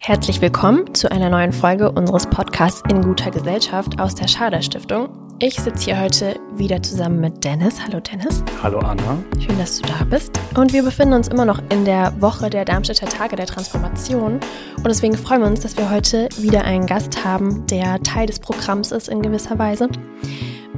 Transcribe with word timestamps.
Herzlich 0.00 0.40
willkommen 0.40 0.94
zu 0.94 1.10
einer 1.10 1.28
neuen 1.28 1.52
Folge 1.52 1.90
unseres 1.90 2.26
Podcasts 2.26 2.82
In 2.88 3.02
guter 3.02 3.30
Gesellschaft 3.30 4.00
aus 4.00 4.14
der 4.14 4.28
Schader 4.28 4.62
Stiftung. 4.62 5.08
Ich 5.40 5.56
sitze 5.56 5.84
hier 5.86 6.00
heute 6.00 6.38
wieder 6.54 6.82
zusammen 6.82 7.20
mit 7.20 7.44
Dennis. 7.44 7.74
Hallo 7.84 8.00
Dennis. 8.00 8.42
Hallo 8.62 8.78
Anna. 8.78 9.18
Schön, 9.38 9.58
dass 9.58 9.80
du 9.80 9.88
da 9.88 10.04
bist. 10.04 10.30
Und 10.56 10.72
wir 10.72 10.82
befinden 10.82 11.14
uns 11.14 11.28
immer 11.28 11.44
noch 11.44 11.60
in 11.70 11.84
der 11.84 12.14
Woche 12.22 12.48
der 12.48 12.64
Darmstädter 12.64 13.06
Tage 13.06 13.36
der 13.36 13.46
Transformation. 13.46 14.34
Und 14.76 14.86
deswegen 14.86 15.16
freuen 15.16 15.42
wir 15.42 15.48
uns, 15.48 15.60
dass 15.60 15.76
wir 15.76 15.90
heute 15.90 16.28
wieder 16.38 16.64
einen 16.64 16.86
Gast 16.86 17.24
haben, 17.24 17.66
der 17.66 18.00
Teil 18.02 18.26
des 18.26 18.38
Programms 18.38 18.92
ist 18.92 19.08
in 19.08 19.20
gewisser 19.20 19.58
Weise. 19.58 19.88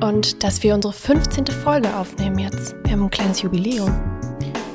Und 0.00 0.42
dass 0.42 0.62
wir 0.62 0.74
unsere 0.74 0.94
15. 0.94 1.46
Folge 1.46 1.94
aufnehmen 1.94 2.38
jetzt. 2.38 2.74
Wir 2.84 2.92
haben 2.92 3.04
ein 3.04 3.10
kleines 3.10 3.42
Jubiläum. 3.42 3.92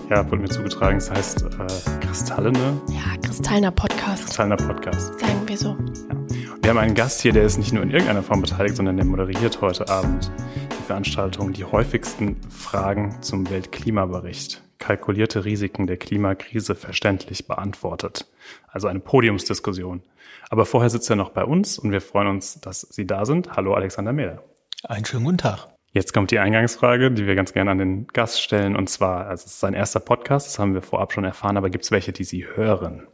Ja, 0.09 0.23
wurde 0.29 0.43
mir 0.43 0.49
zugetragen. 0.49 0.97
Es 0.97 1.09
heißt 1.09 1.43
äh, 1.43 2.05
Kristallene. 2.05 2.79
Ja, 2.89 3.17
Kristallner 3.23 3.71
Podcast. 3.71 4.04
Kristallner 4.15 4.55
Podcast. 4.55 5.19
Sagen 5.19 5.45
wir 5.45 5.57
so. 5.57 5.77
Ja. 6.09 6.55
Wir 6.61 6.69
haben 6.69 6.77
einen 6.77 6.95
Gast 6.95 7.21
hier, 7.21 7.33
der 7.33 7.43
ist 7.43 7.57
nicht 7.57 7.73
nur 7.73 7.83
in 7.83 7.91
irgendeiner 7.91 8.23
Form 8.23 8.41
beteiligt, 8.41 8.77
sondern 8.77 8.95
der 8.95 9.05
moderiert 9.05 9.59
heute 9.59 9.89
Abend 9.89 10.31
die 10.71 10.83
Veranstaltung 10.83 11.51
Die 11.51 11.65
häufigsten 11.65 12.37
Fragen 12.49 13.21
zum 13.21 13.49
Weltklimabericht. 13.49 14.63
Kalkulierte 14.79 15.43
Risiken 15.43 15.85
der 15.85 15.97
Klimakrise 15.97 16.75
verständlich 16.75 17.45
beantwortet. 17.45 18.25
Also 18.69 18.87
eine 18.87 19.01
Podiumsdiskussion. 19.01 20.01
Aber 20.49 20.65
vorher 20.65 20.89
sitzt 20.89 21.09
er 21.09 21.17
noch 21.17 21.31
bei 21.31 21.43
uns 21.43 21.77
und 21.77 21.91
wir 21.91 22.01
freuen 22.01 22.27
uns, 22.27 22.61
dass 22.61 22.81
Sie 22.81 23.05
da 23.05 23.25
sind. 23.25 23.57
Hallo 23.57 23.73
Alexander 23.73 24.13
Mehler. 24.13 24.43
Einen 24.85 25.03
schönen 25.03 25.25
guten 25.25 25.39
Tag. 25.39 25.67
Jetzt 25.91 26.13
kommt 26.13 26.31
die 26.31 26.39
Eingangsfrage, 26.39 27.11
die 27.11 27.27
wir 27.27 27.35
ganz 27.35 27.51
gerne 27.51 27.71
an 27.71 27.79
den 27.79 28.07
Gast 28.07 28.41
stellen. 28.41 28.77
Und 28.77 28.89
zwar, 28.89 29.27
also 29.27 29.43
es 29.45 29.51
ist 29.51 29.59
sein 29.59 29.73
erster 29.73 29.99
Podcast, 29.99 30.47
das 30.47 30.57
haben 30.57 30.73
wir 30.73 30.81
vorab 30.81 31.11
schon 31.11 31.25
erfahren, 31.25 31.57
aber 31.57 31.69
gibt 31.69 31.83
es 31.83 31.91
welche, 31.91 32.13
die 32.13 32.23
Sie 32.23 32.45
hören? 32.45 33.07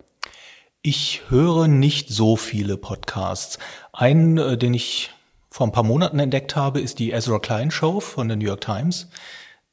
Ich 0.84 1.22
höre 1.30 1.68
nicht 1.68 2.10
so 2.10 2.36
viele 2.36 2.76
Podcasts. 2.76 3.60
Einen, 3.94 4.40
äh, 4.40 4.58
den 4.58 4.74
ich 4.74 5.12
vor 5.52 5.68
ein 5.68 5.72
paar 5.72 5.84
Monaten 5.84 6.18
entdeckt 6.18 6.56
habe, 6.56 6.80
ist 6.82 6.98
die 6.98 7.12
Ezra 7.12 7.38
Klein 7.38 7.70
Show 7.70 8.00
von 8.00 8.28
der 8.28 8.36
New 8.36 8.46
York 8.46 8.62
Times, 8.62 9.08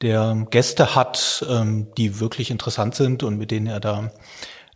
der 0.03 0.47
Gäste 0.50 0.95
hat, 0.95 1.47
ähm, 1.48 1.87
die 1.97 2.20
wirklich 2.20 2.50
interessant 2.50 2.95
sind 2.95 3.23
und 3.23 3.39
mit 3.39 3.50
denen 3.50 3.69
er 3.69 3.81
da 3.81 4.12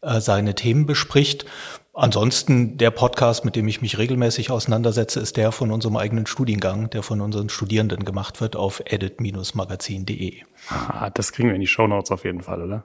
äh, 0.00 0.20
seine 0.20 0.54
Themen 0.54 0.86
bespricht. 0.86 1.44
Ansonsten 1.92 2.78
der 2.78 2.90
Podcast, 2.90 3.44
mit 3.44 3.54
dem 3.54 3.68
ich 3.68 3.82
mich 3.82 3.98
regelmäßig 3.98 4.50
auseinandersetze, 4.50 5.20
ist 5.20 5.36
der 5.36 5.52
von 5.52 5.70
unserem 5.70 5.98
eigenen 5.98 6.24
Studiengang, 6.24 6.88
der 6.88 7.02
von 7.02 7.20
unseren 7.20 7.50
Studierenden 7.50 8.06
gemacht 8.06 8.40
wird 8.40 8.56
auf 8.56 8.80
edit-magazin.de. 8.86 10.44
Ah, 10.70 11.10
das 11.10 11.32
kriegen 11.32 11.48
wir 11.48 11.54
in 11.54 11.60
die 11.60 11.66
Show 11.66 11.86
Notes 11.86 12.10
auf 12.10 12.24
jeden 12.24 12.40
Fall, 12.40 12.62
oder? 12.62 12.84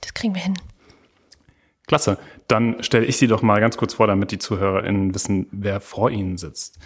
Das 0.00 0.12
kriegen 0.12 0.34
wir 0.34 0.42
hin. 0.42 0.58
Klasse. 1.90 2.18
Dann 2.46 2.84
stelle 2.84 3.04
ich 3.04 3.16
Sie 3.16 3.26
doch 3.26 3.42
mal 3.42 3.58
ganz 3.58 3.76
kurz 3.76 3.94
vor, 3.94 4.06
damit 4.06 4.30
die 4.30 4.38
ZuhörerInnen 4.38 5.12
wissen, 5.12 5.48
wer 5.50 5.80
vor 5.80 6.08
Ihnen 6.08 6.38
sitzt. 6.38 6.78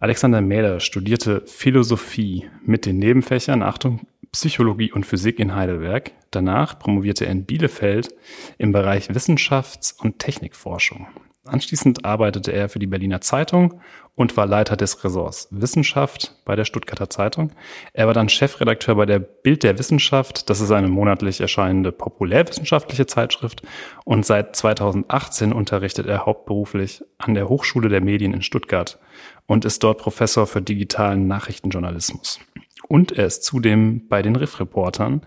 Alexander 0.00 0.42
Mähler 0.42 0.80
studierte 0.80 1.40
Philosophie 1.46 2.50
mit 2.62 2.84
den 2.84 2.98
Nebenfächern, 2.98 3.62
Achtung, 3.62 4.00
Psychologie 4.32 4.92
und 4.92 5.06
Physik 5.06 5.38
in 5.38 5.54
Heidelberg. 5.54 6.10
Danach 6.30 6.78
promovierte 6.78 7.24
er 7.24 7.32
in 7.32 7.46
Bielefeld 7.46 8.14
im 8.58 8.72
Bereich 8.72 9.08
Wissenschafts- 9.08 9.98
und 9.98 10.18
Technikforschung. 10.18 11.06
Anschließend 11.46 12.06
arbeitete 12.06 12.52
er 12.52 12.70
für 12.70 12.78
die 12.78 12.86
Berliner 12.86 13.20
Zeitung 13.20 13.80
und 14.14 14.36
war 14.36 14.46
Leiter 14.46 14.76
des 14.76 15.04
Ressorts 15.04 15.48
Wissenschaft 15.50 16.34
bei 16.46 16.56
der 16.56 16.64
Stuttgarter 16.64 17.10
Zeitung. 17.10 17.52
Er 17.92 18.06
war 18.06 18.14
dann 18.14 18.30
Chefredakteur 18.30 18.94
bei 18.94 19.04
der 19.04 19.18
Bild 19.18 19.62
der 19.62 19.78
Wissenschaft. 19.78 20.48
Das 20.48 20.62
ist 20.62 20.70
eine 20.70 20.88
monatlich 20.88 21.42
erscheinende 21.42 21.92
populärwissenschaftliche 21.92 23.06
Zeitschrift. 23.06 23.62
Und 24.06 24.24
seit 24.24 24.56
2018 24.56 25.52
unterrichtet 25.52 26.06
er 26.06 26.24
hauptberuflich 26.24 27.04
an 27.18 27.34
der 27.34 27.48
Hochschule 27.50 27.90
der 27.90 28.00
Medien 28.00 28.32
in 28.32 28.42
Stuttgart 28.42 28.98
und 29.46 29.66
ist 29.66 29.82
dort 29.82 29.98
Professor 29.98 30.46
für 30.46 30.62
digitalen 30.62 31.26
Nachrichtenjournalismus. 31.26 32.40
Und 32.88 33.12
er 33.12 33.26
ist 33.26 33.44
zudem 33.44 34.08
bei 34.08 34.22
den 34.22 34.36
Riff-Reportern 34.36 35.22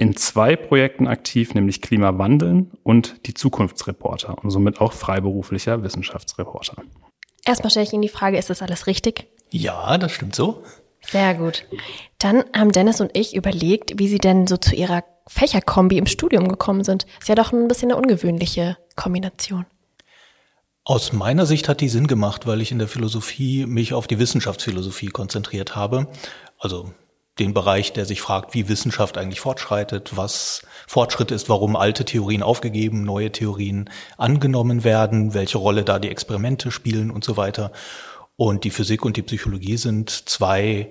in 0.00 0.16
zwei 0.16 0.56
Projekten 0.56 1.06
aktiv, 1.06 1.52
nämlich 1.52 1.82
Klimawandeln 1.82 2.70
und 2.82 3.26
die 3.26 3.34
Zukunftsreporter 3.34 4.42
und 4.42 4.50
somit 4.50 4.80
auch 4.80 4.94
freiberuflicher 4.94 5.82
Wissenschaftsreporter. 5.82 6.82
Erstmal 7.44 7.70
stelle 7.70 7.84
ich 7.84 7.92
Ihnen 7.92 8.00
die 8.00 8.08
Frage, 8.08 8.38
ist 8.38 8.48
das 8.48 8.62
alles 8.62 8.86
richtig? 8.86 9.26
Ja, 9.50 9.98
das 9.98 10.12
stimmt 10.12 10.34
so. 10.34 10.64
Sehr 11.02 11.34
gut. 11.34 11.66
Dann 12.16 12.44
haben 12.56 12.72
Dennis 12.72 13.02
und 13.02 13.14
ich 13.14 13.36
überlegt, 13.36 13.98
wie 13.98 14.08
Sie 14.08 14.16
denn 14.16 14.46
so 14.46 14.56
zu 14.56 14.74
Ihrer 14.74 15.04
Fächerkombi 15.26 15.98
im 15.98 16.06
Studium 16.06 16.48
gekommen 16.48 16.82
sind. 16.82 17.04
Ist 17.20 17.28
ja 17.28 17.34
doch 17.34 17.52
ein 17.52 17.68
bisschen 17.68 17.90
eine 17.90 18.00
ungewöhnliche 18.00 18.78
Kombination. 18.96 19.66
Aus 20.84 21.12
meiner 21.12 21.44
Sicht 21.44 21.68
hat 21.68 21.82
die 21.82 21.90
Sinn 21.90 22.06
gemacht, 22.06 22.46
weil 22.46 22.62
ich 22.62 22.72
in 22.72 22.78
der 22.78 22.88
Philosophie 22.88 23.66
mich 23.66 23.92
auf 23.92 24.06
die 24.06 24.18
Wissenschaftsphilosophie 24.18 25.08
konzentriert 25.08 25.76
habe. 25.76 26.08
Also 26.58 26.90
den 27.40 27.54
Bereich, 27.54 27.92
der 27.92 28.04
sich 28.04 28.20
fragt, 28.20 28.54
wie 28.54 28.68
Wissenschaft 28.68 29.18
eigentlich 29.18 29.40
fortschreitet, 29.40 30.16
was 30.16 30.62
Fortschritt 30.86 31.30
ist, 31.30 31.48
warum 31.48 31.74
alte 31.74 32.04
Theorien 32.04 32.42
aufgegeben, 32.42 33.02
neue 33.02 33.32
Theorien 33.32 33.88
angenommen 34.18 34.84
werden, 34.84 35.34
welche 35.34 35.58
Rolle 35.58 35.82
da 35.82 35.98
die 35.98 36.10
Experimente 36.10 36.70
spielen 36.70 37.10
und 37.10 37.24
so 37.24 37.36
weiter. 37.36 37.72
Und 38.36 38.64
die 38.64 38.70
Physik 38.70 39.04
und 39.04 39.16
die 39.16 39.22
Psychologie 39.22 39.76
sind 39.76 40.10
zwei 40.10 40.90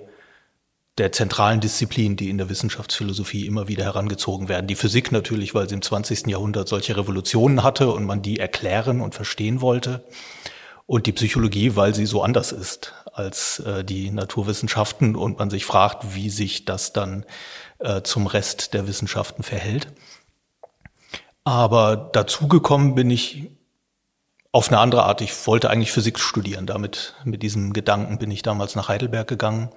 der 0.98 1.12
zentralen 1.12 1.60
Disziplinen, 1.60 2.16
die 2.16 2.28
in 2.28 2.38
der 2.38 2.50
Wissenschaftsphilosophie 2.50 3.46
immer 3.46 3.68
wieder 3.68 3.84
herangezogen 3.84 4.48
werden. 4.48 4.66
Die 4.66 4.74
Physik 4.74 5.12
natürlich, 5.12 5.54
weil 5.54 5.68
sie 5.68 5.76
im 5.76 5.82
20. 5.82 6.26
Jahrhundert 6.26 6.68
solche 6.68 6.96
Revolutionen 6.96 7.62
hatte 7.62 7.90
und 7.90 8.04
man 8.04 8.22
die 8.22 8.38
erklären 8.38 9.00
und 9.00 9.14
verstehen 9.14 9.60
wollte. 9.60 10.04
Und 10.86 11.06
die 11.06 11.12
Psychologie, 11.12 11.76
weil 11.76 11.94
sie 11.94 12.06
so 12.06 12.22
anders 12.22 12.50
ist 12.52 12.92
als 13.20 13.60
äh, 13.60 13.84
die 13.84 14.10
Naturwissenschaften 14.10 15.14
und 15.14 15.38
man 15.38 15.50
sich 15.50 15.64
fragt, 15.64 16.14
wie 16.14 16.30
sich 16.30 16.64
das 16.64 16.92
dann 16.92 17.24
äh, 17.78 18.02
zum 18.02 18.26
Rest 18.26 18.74
der 18.74 18.86
Wissenschaften 18.86 19.42
verhält. 19.42 19.88
Aber 21.44 21.96
dazugekommen 21.96 22.94
bin 22.94 23.10
ich 23.10 23.50
auf 24.52 24.68
eine 24.68 24.78
andere 24.78 25.04
Art. 25.04 25.20
Ich 25.20 25.46
wollte 25.46 25.70
eigentlich 25.70 25.92
Physik 25.92 26.18
studieren. 26.18 26.66
Damit, 26.66 27.14
mit 27.24 27.42
diesem 27.42 27.72
Gedanken 27.72 28.18
bin 28.18 28.30
ich 28.30 28.42
damals 28.42 28.74
nach 28.74 28.88
Heidelberg 28.88 29.28
gegangen 29.28 29.70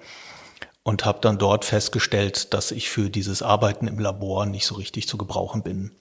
und 0.82 1.04
habe 1.04 1.18
dann 1.20 1.38
dort 1.38 1.64
festgestellt, 1.64 2.52
dass 2.52 2.70
ich 2.70 2.90
für 2.90 3.08
dieses 3.10 3.42
Arbeiten 3.42 3.86
im 3.86 3.98
Labor 3.98 4.46
nicht 4.46 4.66
so 4.66 4.74
richtig 4.74 5.08
zu 5.08 5.16
gebrauchen 5.16 5.62
bin. 5.62 5.92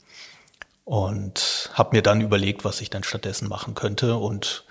Und 0.85 1.71
habe 1.73 1.95
mir 1.95 2.01
dann 2.01 2.19
überlegt, 2.19 2.65
was 2.65 2.81
ich 2.81 2.89
dann 2.89 3.03
stattdessen 3.03 3.47
machen 3.47 3.73
könnte 3.73 4.17
und 4.17 4.65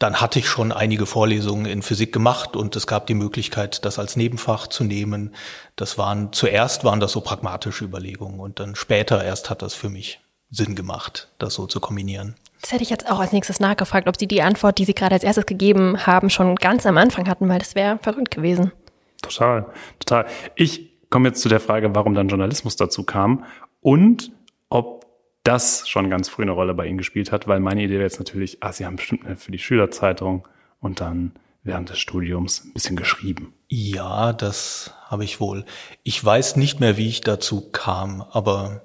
dann 0.00 0.22
hatte 0.22 0.38
ich 0.38 0.48
schon 0.48 0.72
einige 0.72 1.04
Vorlesungen 1.04 1.66
in 1.66 1.82
Physik 1.82 2.10
gemacht 2.10 2.56
und 2.56 2.74
es 2.74 2.86
gab 2.86 3.06
die 3.06 3.14
Möglichkeit, 3.14 3.84
das 3.84 3.98
als 3.98 4.16
Nebenfach 4.16 4.66
zu 4.66 4.82
nehmen. 4.82 5.34
Das 5.76 5.98
waren, 5.98 6.32
zuerst 6.32 6.84
waren 6.84 7.00
das 7.00 7.12
so 7.12 7.20
pragmatische 7.20 7.84
Überlegungen 7.84 8.40
und 8.40 8.60
dann 8.60 8.74
später 8.74 9.22
erst 9.22 9.50
hat 9.50 9.60
das 9.60 9.74
für 9.74 9.90
mich 9.90 10.20
Sinn 10.50 10.74
gemacht, 10.74 11.28
das 11.38 11.52
so 11.52 11.66
zu 11.66 11.80
kombinieren. 11.80 12.34
Das 12.62 12.72
hätte 12.72 12.82
ich 12.82 12.88
jetzt 12.88 13.10
auch 13.10 13.20
als 13.20 13.32
nächstes 13.32 13.60
nachgefragt, 13.60 14.08
ob 14.08 14.18
Sie 14.18 14.26
die 14.26 14.40
Antwort, 14.40 14.78
die 14.78 14.86
Sie 14.86 14.94
gerade 14.94 15.14
als 15.14 15.22
erstes 15.22 15.44
gegeben 15.44 16.06
haben, 16.06 16.30
schon 16.30 16.56
ganz 16.56 16.86
am 16.86 16.96
Anfang 16.96 17.28
hatten, 17.28 17.46
weil 17.50 17.58
das 17.58 17.74
wäre 17.74 17.98
verrückt 17.98 18.30
gewesen. 18.30 18.72
Total, 19.20 19.66
total. 19.98 20.26
Ich 20.54 20.88
komme 21.10 21.28
jetzt 21.28 21.42
zu 21.42 21.50
der 21.50 21.60
Frage, 21.60 21.94
warum 21.94 22.14
dann 22.14 22.28
Journalismus 22.28 22.76
dazu 22.76 23.04
kam 23.04 23.44
und 23.82 24.32
ob 24.70 24.99
das 25.42 25.88
schon 25.88 26.10
ganz 26.10 26.28
früh 26.28 26.42
eine 26.42 26.52
Rolle 26.52 26.74
bei 26.74 26.86
Ihnen 26.86 26.98
gespielt 26.98 27.32
hat, 27.32 27.48
weil 27.48 27.60
meine 27.60 27.82
Idee 27.82 27.94
wäre 27.94 28.04
jetzt 28.04 28.18
natürlich, 28.18 28.62
ah, 28.62 28.72
Sie 28.72 28.84
haben 28.84 28.96
bestimmt 28.96 29.24
für 29.40 29.52
die 29.52 29.58
Schülerzeitung 29.58 30.46
und 30.80 31.00
dann 31.00 31.32
während 31.62 31.90
des 31.90 31.98
Studiums 31.98 32.64
ein 32.64 32.72
bisschen 32.72 32.96
geschrieben. 32.96 33.54
Ja, 33.68 34.32
das 34.32 34.94
habe 35.06 35.24
ich 35.24 35.40
wohl. 35.40 35.64
Ich 36.02 36.22
weiß 36.22 36.56
nicht 36.56 36.80
mehr, 36.80 36.96
wie 36.96 37.08
ich 37.08 37.20
dazu 37.20 37.70
kam, 37.70 38.22
aber 38.22 38.82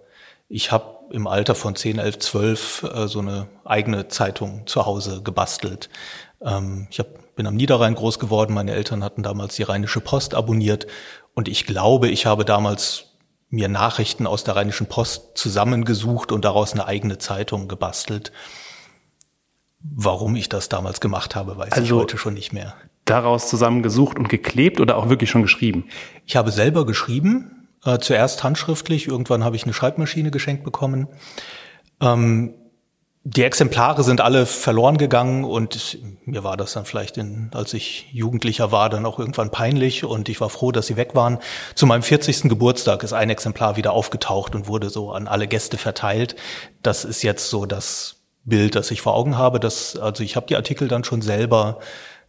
ich 0.48 0.72
habe 0.72 0.96
im 1.12 1.28
Alter 1.28 1.56
von 1.56 1.76
10, 1.76 2.00
11, 2.00 2.20
12 2.20 2.84
äh, 2.84 3.08
so 3.08 3.20
eine 3.20 3.48
eigene 3.64 4.08
Zeitung 4.08 4.66
zu 4.66 4.86
Hause 4.86 5.22
gebastelt. 5.24 5.90
Ähm, 6.42 6.88
ich 6.90 7.00
hab, 7.00 7.36
bin 7.36 7.48
am 7.48 7.56
Niederrhein 7.56 7.96
groß 7.96 8.20
geworden, 8.20 8.54
meine 8.54 8.74
Eltern 8.74 9.04
hatten 9.04 9.24
damals 9.24 9.56
die 9.56 9.64
Rheinische 9.64 10.02
Post 10.02 10.36
abonniert 10.36 10.88
und 11.34 11.48
ich 11.48 11.66
glaube, 11.66 12.10
ich 12.10 12.26
habe 12.26 12.46
damals 12.46 13.15
mir 13.56 13.70
Nachrichten 13.70 14.28
aus 14.28 14.44
der 14.44 14.56
Rheinischen 14.56 14.88
Post 14.88 15.38
zusammengesucht 15.38 16.32
und 16.32 16.46
daraus 16.46 16.74
eine 16.74 16.86
eigene 16.86 17.18
Zeitung 17.18 17.68
gebastelt. 17.68 18.32
Warum 19.80 20.36
ich 20.36 20.50
das 20.50 20.70
damals 20.70 21.00
gemacht 21.00 21.36
habe, 21.36 21.58
weiß 21.58 21.72
also 21.72 21.96
ich 21.96 22.02
heute 22.02 22.18
schon 22.18 22.34
nicht 22.34 22.54
mehr. 22.54 22.76
Daraus 23.06 23.50
zusammengesucht 23.50 24.18
und 24.18 24.30
geklebt 24.30 24.80
oder 24.80 24.98
auch 24.98 25.10
wirklich 25.10 25.30
schon 25.30 25.44
geschrieben? 25.44 25.86
Ich 26.26 26.36
habe 26.36 26.52
selber 26.52 26.86
geschrieben, 26.86 27.70
äh, 27.84 28.00
zuerst 28.00 28.44
handschriftlich, 28.44 29.08
irgendwann 29.08 29.44
habe 29.44 29.56
ich 29.56 29.64
eine 29.64 29.74
Schreibmaschine 29.74 30.32
geschenkt 30.32 30.64
bekommen. 30.64 31.08
Ähm, 32.02 32.56
die 33.28 33.44
Exemplare 33.44 34.04
sind 34.04 34.22
alle 34.22 34.46
verloren 34.46 35.00
gegangen 35.00 35.46
und 35.46 35.98
mir 36.26 36.44
war 36.44 36.58
das 36.58 36.74
dann 36.74 36.86
vielleicht, 36.86 37.18
in, 37.18 37.50
als 37.56 37.74
ich 37.74 38.06
Jugendlicher 38.12 38.72
war, 38.72 38.88
dann 38.88 39.04
auch 39.04 39.18
irgendwann 39.18 39.50
peinlich 39.50 40.04
und 40.04 40.30
ich 40.30 40.40
war 40.42 40.52
froh, 40.52 40.72
dass 40.72 40.86
sie 40.86 40.96
weg 40.96 41.16
waren. 41.16 41.40
Zu 41.74 41.88
meinem 41.88 42.04
40. 42.04 42.44
Geburtstag 42.44 43.02
ist 43.02 43.14
ein 43.14 43.32
Exemplar 43.32 43.78
wieder 43.78 43.94
aufgetaucht 43.94 44.54
und 44.54 44.68
wurde 44.68 44.92
so 44.92 45.12
an 45.12 45.28
alle 45.28 45.48
Gäste 45.48 45.80
verteilt. 45.80 46.36
Das 46.84 47.04
ist 47.04 47.24
jetzt 47.24 47.50
so 47.50 47.66
das 47.66 48.18
Bild, 48.44 48.76
das 48.76 48.92
ich 48.92 49.02
vor 49.02 49.16
Augen 49.16 49.40
habe. 49.40 49.60
Das, 49.60 49.98
also 49.98 50.24
ich 50.24 50.36
habe 50.36 50.46
die 50.46 50.56
Artikel 50.56 50.88
dann 50.88 51.04
schon 51.04 51.24
selber 51.24 51.80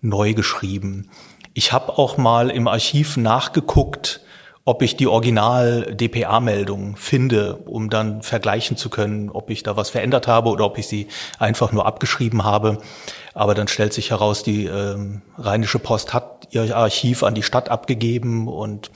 neu 0.00 0.32
geschrieben. 0.32 1.10
Ich 1.52 1.72
habe 1.72 1.98
auch 1.98 2.16
mal 2.16 2.48
im 2.48 2.68
Archiv 2.68 3.18
nachgeguckt, 3.18 4.22
ob 4.66 4.82
ich 4.82 4.96
die 4.96 5.06
Original-DPA-Meldung 5.06 6.96
finde, 6.96 7.54
um 7.66 7.88
dann 7.88 8.22
vergleichen 8.22 8.76
zu 8.76 8.90
können, 8.90 9.30
ob 9.30 9.48
ich 9.48 9.62
da 9.62 9.76
was 9.76 9.90
verändert 9.90 10.26
habe 10.26 10.50
oder 10.50 10.64
ob 10.64 10.76
ich 10.76 10.88
sie 10.88 11.06
einfach 11.38 11.70
nur 11.70 11.86
abgeschrieben 11.86 12.42
habe. 12.42 12.78
Aber 13.32 13.54
dann 13.54 13.68
stellt 13.68 13.92
sich 13.92 14.10
heraus, 14.10 14.42
die 14.42 14.64
ähm, 14.64 15.22
Rheinische 15.38 15.78
Post 15.78 16.12
hat 16.12 16.48
ihr 16.50 16.76
Archiv 16.76 17.22
an 17.22 17.34
die 17.34 17.44
Stadt 17.44 17.68
abgegeben 17.68 18.48
und 18.48 18.90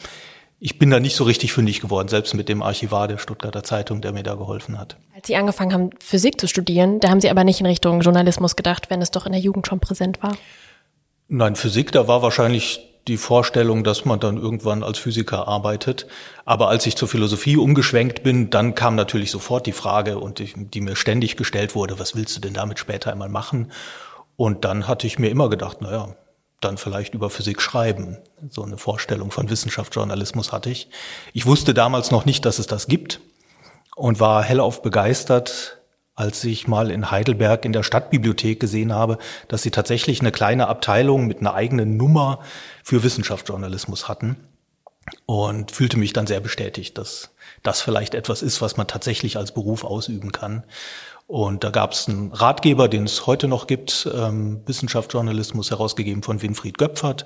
ich 0.59 0.77
bin 0.77 0.91
da 0.91 0.99
nicht 0.99 1.15
so 1.15 1.23
richtig 1.23 1.53
fündig 1.53 1.81
geworden, 1.81 2.09
selbst 2.09 2.35
mit 2.35 2.49
dem 2.49 2.63
Archivar 2.65 3.07
der 3.07 3.19
Stuttgarter 3.19 3.63
Zeitung, 3.63 4.01
der 4.01 4.13
mir 4.13 4.25
da 4.25 4.35
geholfen 4.35 4.77
hat. 4.77 4.97
Als 5.15 5.29
Sie 5.29 5.37
angefangen 5.37 5.73
haben, 5.73 5.91
Physik 6.01 6.41
zu 6.41 6.49
studieren, 6.49 6.99
da 6.99 7.11
haben 7.11 7.21
Sie 7.21 7.31
aber 7.31 7.45
nicht 7.45 7.61
in 7.61 7.67
Richtung 7.67 8.01
Journalismus 8.01 8.57
gedacht, 8.57 8.91
wenn 8.91 9.01
es 9.01 9.13
doch 9.13 9.25
in 9.25 9.33
der 9.33 9.41
Jugend 9.41 9.69
schon 9.69 9.79
präsent 9.79 10.21
war. 10.21 10.37
Nein, 11.29 11.55
Physik, 11.55 11.93
da 11.93 12.09
war 12.09 12.23
wahrscheinlich 12.23 12.90
die 13.09 13.17
Vorstellung, 13.17 13.83
dass 13.83 14.05
man 14.05 14.21
dann 14.21 14.37
irgendwann 14.37 14.83
als 14.83 14.99
Physiker 14.99 15.49
arbeitet. 15.49 16.07
Aber 16.45 16.69
als 16.69 16.87
ich 16.87 16.97
zur 16.97 17.09
Philosophie 17.09 17.57
umgeschwenkt 17.57 18.23
bin, 18.23 18.51
dann 18.51 18.75
kam 18.75 18.95
natürlich 18.95 19.31
sofort 19.31 19.67
die 19.67 19.73
Frage, 19.73 20.19
und 20.19 20.39
die, 20.39 20.53
die 20.57 20.81
mir 20.81 20.97
ständig 20.97 21.37
gestellt 21.37 21.75
wurde, 21.75 21.99
was 21.99 22.15
willst 22.15 22.37
du 22.37 22.41
denn 22.41 22.55
damit 22.55 22.79
später 22.79 23.11
einmal 23.11 23.29
machen? 23.29 23.73
Und 24.37 24.65
dann 24.65 24.87
hatte 24.87 25.07
ich 25.07 25.19
mir 25.19 25.31
immer 25.31 25.49
gedacht, 25.49 25.81
naja, 25.81 26.15
dann 26.61 26.77
vielleicht 26.77 27.15
über 27.15 27.31
Physik 27.31 27.61
schreiben. 27.61 28.19
So 28.51 28.63
eine 28.63 28.77
Vorstellung 28.77 29.31
von 29.31 29.51
Wissenschaftsjournalismus 29.51 30.53
hatte 30.53 30.71
ich. 30.71 30.89
Ich 31.33 31.47
wusste 31.47 31.75
damals 31.75 32.11
noch 32.11 32.27
nicht, 32.27 32.45
dass 32.45 32.59
es 32.59 32.67
das 32.67 32.87
gibt 32.87 33.21
und 33.97 34.21
war 34.21 34.43
hellauf 34.43 34.83
begeistert, 34.83 35.80
als 36.21 36.45
ich 36.45 36.69
mal 36.69 36.91
in 36.91 37.11
Heidelberg 37.11 37.65
in 37.65 37.73
der 37.73 37.83
Stadtbibliothek 37.83 38.61
gesehen 38.61 38.93
habe, 38.93 39.17
dass 39.49 39.63
sie 39.63 39.71
tatsächlich 39.71 40.21
eine 40.21 40.31
kleine 40.31 40.69
Abteilung 40.69 41.27
mit 41.27 41.41
einer 41.41 41.55
eigenen 41.55 41.97
Nummer 41.97 42.41
für 42.85 43.03
Wissenschaftsjournalismus 43.03 44.07
hatten 44.07 44.37
und 45.25 45.71
fühlte 45.71 45.99
mich 45.99 46.13
dann 46.13 46.27
sehr 46.27 46.41
bestätigt, 46.41 46.99
dass 46.99 47.31
das 47.63 47.81
vielleicht 47.81 48.13
etwas 48.13 48.43
ist, 48.43 48.61
was 48.61 48.77
man 48.77 48.87
tatsächlich 48.87 49.39
als 49.39 49.53
Beruf 49.53 49.83
ausüben 49.83 50.31
kann. 50.31 50.65
Und 51.27 51.65
da 51.65 51.71
gab 51.71 51.93
es 51.93 52.07
einen 52.07 52.33
Ratgeber, 52.33 52.89
den 52.89 53.05
es 53.05 53.27
heute 53.27 53.49
noch 53.49 53.67
gibt, 53.67 54.07
ähm, 54.15 54.61
Wissenschaftsjournalismus, 54.67 55.71
herausgegeben 55.71 56.23
von 56.23 56.43
Winfried 56.43 56.77
Göpfert. 56.77 57.25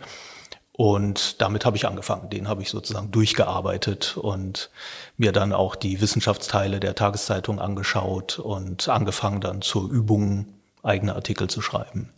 Und 0.76 1.40
damit 1.40 1.64
habe 1.64 1.76
ich 1.76 1.86
angefangen. 1.86 2.30
Den 2.30 2.48
habe 2.48 2.62
ich 2.62 2.70
sozusagen 2.70 3.12
durchgearbeitet 3.12 4.16
und 4.16 4.70
mir 5.16 5.30
dann 5.30 5.52
auch 5.52 5.76
die 5.76 6.00
Wissenschaftsteile 6.00 6.80
der 6.80 6.96
Tageszeitung 6.96 7.60
angeschaut 7.60 8.40
und 8.40 8.88
angefangen 8.88 9.40
dann 9.40 9.62
zur 9.62 9.88
Übung 9.88 10.46
eigene 10.82 11.14
Artikel 11.14 11.48
zu 11.48 11.60
schreiben. 11.60 12.10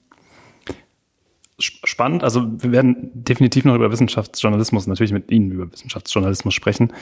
Spannend. 1.59 2.25
Also 2.25 2.47
wir 2.47 2.73
werden 2.73 3.11
definitiv 3.13 3.67
noch 3.67 3.75
über 3.75 3.93
Wissenschaftsjournalismus, 3.93 4.87
natürlich 4.87 5.13
mit 5.13 5.31
Ihnen 5.31 5.51
über 5.51 5.71
Wissenschaftsjournalismus 5.71 6.55
sprechen. 6.55 6.95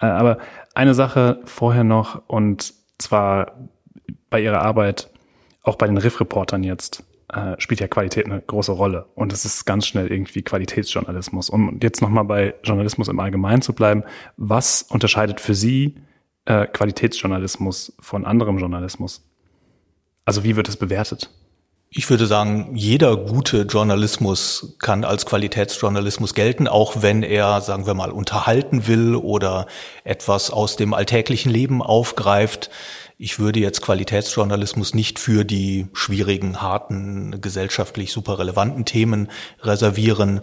Äh, 0.00 0.06
aber 0.06 0.38
eine 0.74 0.94
Sache 0.94 1.40
vorher 1.44 1.84
noch 1.84 2.22
und 2.28 2.74
zwar 2.98 3.58
bei 4.30 4.40
Ihrer 4.40 4.62
Arbeit, 4.62 5.10
auch 5.62 5.74
bei 5.74 5.86
den 5.86 5.98
Riff-Reportern 5.98 6.62
jetzt 6.62 7.04
äh, 7.32 7.54
spielt 7.58 7.80
ja 7.80 7.88
Qualität 7.88 8.26
eine 8.26 8.40
große 8.40 8.72
Rolle. 8.72 9.06
Und 9.14 9.32
es 9.32 9.44
ist 9.44 9.64
ganz 9.64 9.86
schnell 9.86 10.12
irgendwie 10.12 10.42
Qualitätsjournalismus. 10.42 11.50
Um 11.50 11.78
jetzt 11.82 12.02
nochmal 12.02 12.24
bei 12.24 12.54
Journalismus 12.62 13.08
im 13.08 13.18
Allgemeinen 13.20 13.62
zu 13.62 13.72
bleiben, 13.72 14.04
was 14.36 14.82
unterscheidet 14.82 15.40
für 15.40 15.54
Sie 15.54 15.96
äh, 16.44 16.66
Qualitätsjournalismus 16.66 17.94
von 18.00 18.24
anderem 18.24 18.58
Journalismus? 18.58 19.28
Also 20.24 20.44
wie 20.44 20.56
wird 20.56 20.68
es 20.68 20.76
bewertet? 20.76 21.30
Ich 21.94 22.08
würde 22.08 22.26
sagen, 22.26 22.70
jeder 22.74 23.18
gute 23.18 23.62
Journalismus 23.62 24.76
kann 24.78 25.04
als 25.04 25.26
Qualitätsjournalismus 25.26 26.32
gelten, 26.32 26.66
auch 26.66 27.02
wenn 27.02 27.22
er, 27.22 27.60
sagen 27.60 27.86
wir 27.86 27.92
mal, 27.92 28.10
unterhalten 28.10 28.86
will 28.86 29.14
oder 29.14 29.66
etwas 30.02 30.50
aus 30.50 30.76
dem 30.76 30.94
alltäglichen 30.94 31.50
Leben 31.50 31.82
aufgreift. 31.82 32.70
Ich 33.24 33.38
würde 33.38 33.60
jetzt 33.60 33.82
Qualitätsjournalismus 33.82 34.94
nicht 34.94 35.20
für 35.20 35.44
die 35.44 35.86
schwierigen, 35.92 36.60
harten, 36.60 37.40
gesellschaftlich 37.40 38.10
super 38.10 38.40
relevanten 38.40 38.84
Themen 38.84 39.30
reservieren, 39.60 40.40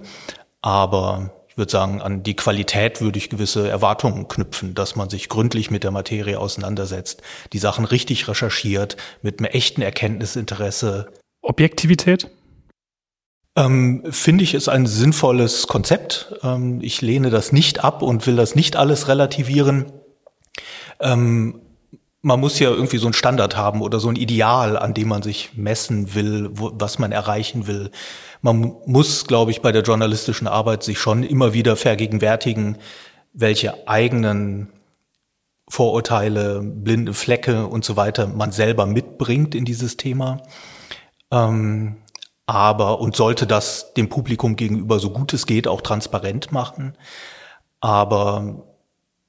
aber 0.62 1.34
ich 1.50 1.58
würde 1.58 1.74
sagen, 1.74 2.02
an 2.02 2.24
die 2.24 2.38
Qualität 2.38 3.02
würde 3.02 3.18
ich 3.18 3.30
gewisse 3.30 3.68
Erwartungen 3.68 4.30
knüpfen, 4.30 4.76
dass 4.76 4.96
man 4.96 5.10
sich 5.10 5.28
gründlich 5.28 5.72
mit 5.72 5.84
der 5.84 5.92
Materie 5.92 6.40
auseinandersetzt, 6.40 7.22
die 7.52 7.58
Sachen 7.58 7.84
richtig 7.84 8.30
recherchiert, 8.30 8.96
mit 9.22 9.40
einem 9.40 9.52
echten 9.52 9.82
Erkenntnisinteresse. 9.82 11.12
Objektivität? 11.42 12.30
Ähm, 13.58 14.06
Finde 14.10 14.46
ich 14.46 14.54
ist 14.54 14.70
ein 14.70 14.88
sinnvolles 14.88 15.68
Konzept. 15.68 16.34
Ähm, 16.44 16.80
ich 16.82 17.02
lehne 17.02 17.30
das 17.30 17.52
nicht 17.52 17.84
ab 17.84 18.02
und 18.02 18.26
will 18.26 18.38
das 18.38 18.56
nicht 18.56 18.78
alles 18.78 19.10
relativieren. 19.10 19.92
Ähm, 21.02 21.62
man 22.22 22.40
muss 22.40 22.60
ja 22.60 22.70
irgendwie 22.70 22.98
so 22.98 23.08
ein 23.08 23.14
Standard 23.14 23.56
haben 23.56 23.82
oder 23.82 24.00
so 24.00 24.10
ein 24.10 24.16
Ideal, 24.16 24.78
an 24.78 24.94
dem 24.94 25.08
man 25.08 25.22
sich 25.22 25.52
messen 25.56 26.14
will, 26.16 26.50
wo, 26.52 26.72
was 26.74 27.00
man 27.00 27.12
erreichen 27.12 27.68
will. 27.68 27.92
Man 28.42 28.76
muss, 28.86 29.26
glaube 29.26 29.52
ich, 29.52 29.62
bei 29.62 29.72
der 29.72 29.84
journalistischen 29.84 30.48
Arbeit 30.48 30.84
sich 30.84 31.00
schon 31.00 31.24
immer 31.24 31.54
wieder 31.54 31.76
vergegenwärtigen, 31.76 32.78
welche 33.34 33.88
eigenen 33.88 34.70
Vorurteile, 35.70 36.62
blinde 36.62 37.14
Flecke 37.14 37.68
und 37.68 37.86
so 37.86 37.96
weiter 37.96 38.28
man 38.28 38.52
selber 38.52 38.86
mitbringt 38.86 39.56
in 39.56 39.66
dieses 39.66 39.98
Thema. 39.98 40.42
Ähm, 41.32 41.98
aber 42.48 43.00
und 43.00 43.16
sollte 43.16 43.46
das 43.46 43.94
dem 43.94 44.10
Publikum 44.10 44.56
gegenüber 44.56 45.00
so 45.00 45.12
gut 45.12 45.34
es 45.34 45.46
geht 45.46 45.68
auch 45.68 45.82
transparent 45.82 46.52
machen. 46.52 46.98
Aber 47.80 48.66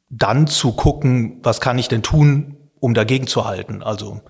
dann 0.09 0.47
zu 0.47 0.73
gucken, 0.73 1.39
was 1.43 1.61
kann 1.61 1.79
ich 1.79 1.89
denn 1.89 2.03
tun, 2.03 2.57
um 2.81 2.95
dagegen 2.95 3.27
zu 3.27 3.45
halten. 3.45 3.83
Also 3.83 4.21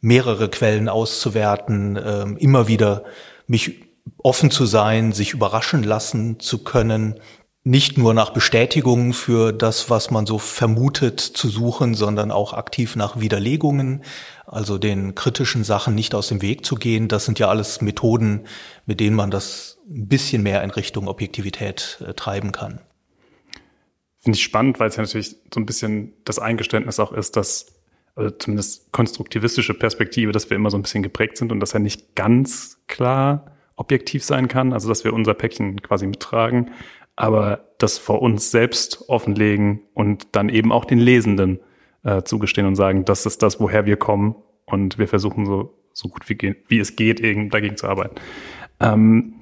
mehrere 0.00 0.48
Quellen 0.48 0.88
auszuwerten, 0.88 1.96
äh, 1.96 2.24
immer 2.38 2.68
wieder 2.68 3.04
mich 3.46 3.82
offen 4.18 4.50
zu 4.50 4.66
sein, 4.66 5.12
sich 5.12 5.32
überraschen 5.32 5.82
lassen 5.82 6.40
zu 6.40 6.64
können, 6.64 7.20
nicht 7.66 7.98
nur 7.98 8.14
nach 8.14 8.30
Bestätigungen 8.30 9.12
für 9.12 9.52
das, 9.52 9.90
was 9.90 10.12
man 10.12 10.24
so 10.24 10.38
vermutet, 10.38 11.18
zu 11.18 11.48
suchen, 11.48 11.94
sondern 11.94 12.30
auch 12.30 12.52
aktiv 12.52 12.94
nach 12.94 13.18
Widerlegungen, 13.18 14.04
also 14.46 14.78
den 14.78 15.16
kritischen 15.16 15.64
Sachen 15.64 15.96
nicht 15.96 16.14
aus 16.14 16.28
dem 16.28 16.42
Weg 16.42 16.64
zu 16.64 16.76
gehen. 16.76 17.08
Das 17.08 17.24
sind 17.24 17.40
ja 17.40 17.48
alles 17.48 17.80
Methoden, 17.80 18.46
mit 18.86 19.00
denen 19.00 19.16
man 19.16 19.32
das 19.32 19.78
ein 19.90 20.06
bisschen 20.06 20.44
mehr 20.44 20.62
in 20.62 20.70
Richtung 20.70 21.08
Objektivität 21.08 21.98
äh, 22.06 22.14
treiben 22.14 22.52
kann. 22.52 22.78
Finde 24.20 24.38
ich 24.38 24.44
spannend, 24.44 24.78
weil 24.78 24.88
es 24.88 24.96
ja 24.96 25.02
natürlich 25.02 25.34
so 25.52 25.58
ein 25.58 25.66
bisschen 25.66 26.12
das 26.24 26.38
Eingeständnis 26.38 27.00
auch 27.00 27.10
ist, 27.10 27.36
dass 27.36 27.75
also 28.16 28.30
zumindest 28.30 28.90
konstruktivistische 28.92 29.74
Perspektive, 29.74 30.32
dass 30.32 30.50
wir 30.50 30.56
immer 30.56 30.70
so 30.70 30.78
ein 30.78 30.82
bisschen 30.82 31.02
geprägt 31.02 31.36
sind 31.36 31.52
und 31.52 31.60
dass 31.60 31.74
er 31.74 31.80
nicht 31.80 32.16
ganz 32.16 32.82
klar 32.88 33.52
objektiv 33.76 34.24
sein 34.24 34.48
kann, 34.48 34.72
also 34.72 34.88
dass 34.88 35.04
wir 35.04 35.12
unser 35.12 35.34
Päckchen 35.34 35.82
quasi 35.82 36.06
mittragen, 36.06 36.70
aber 37.14 37.68
das 37.78 37.98
vor 37.98 38.22
uns 38.22 38.50
selbst 38.50 39.08
offenlegen 39.08 39.82
und 39.92 40.28
dann 40.32 40.48
eben 40.48 40.72
auch 40.72 40.86
den 40.86 40.98
Lesenden 40.98 41.60
äh, 42.04 42.22
zugestehen 42.22 42.66
und 42.66 42.74
sagen, 42.74 43.04
das 43.04 43.26
ist 43.26 43.42
das, 43.42 43.60
woher 43.60 43.84
wir 43.84 43.96
kommen 43.96 44.34
und 44.64 44.98
wir 44.98 45.08
versuchen 45.08 45.44
so, 45.44 45.74
so 45.92 46.08
gut 46.08 46.28
wie, 46.28 46.56
wie 46.68 46.78
es 46.78 46.96
geht, 46.96 47.20
eben 47.20 47.50
dagegen 47.50 47.76
zu 47.76 47.86
arbeiten. 47.86 48.16
Ähm, 48.80 49.34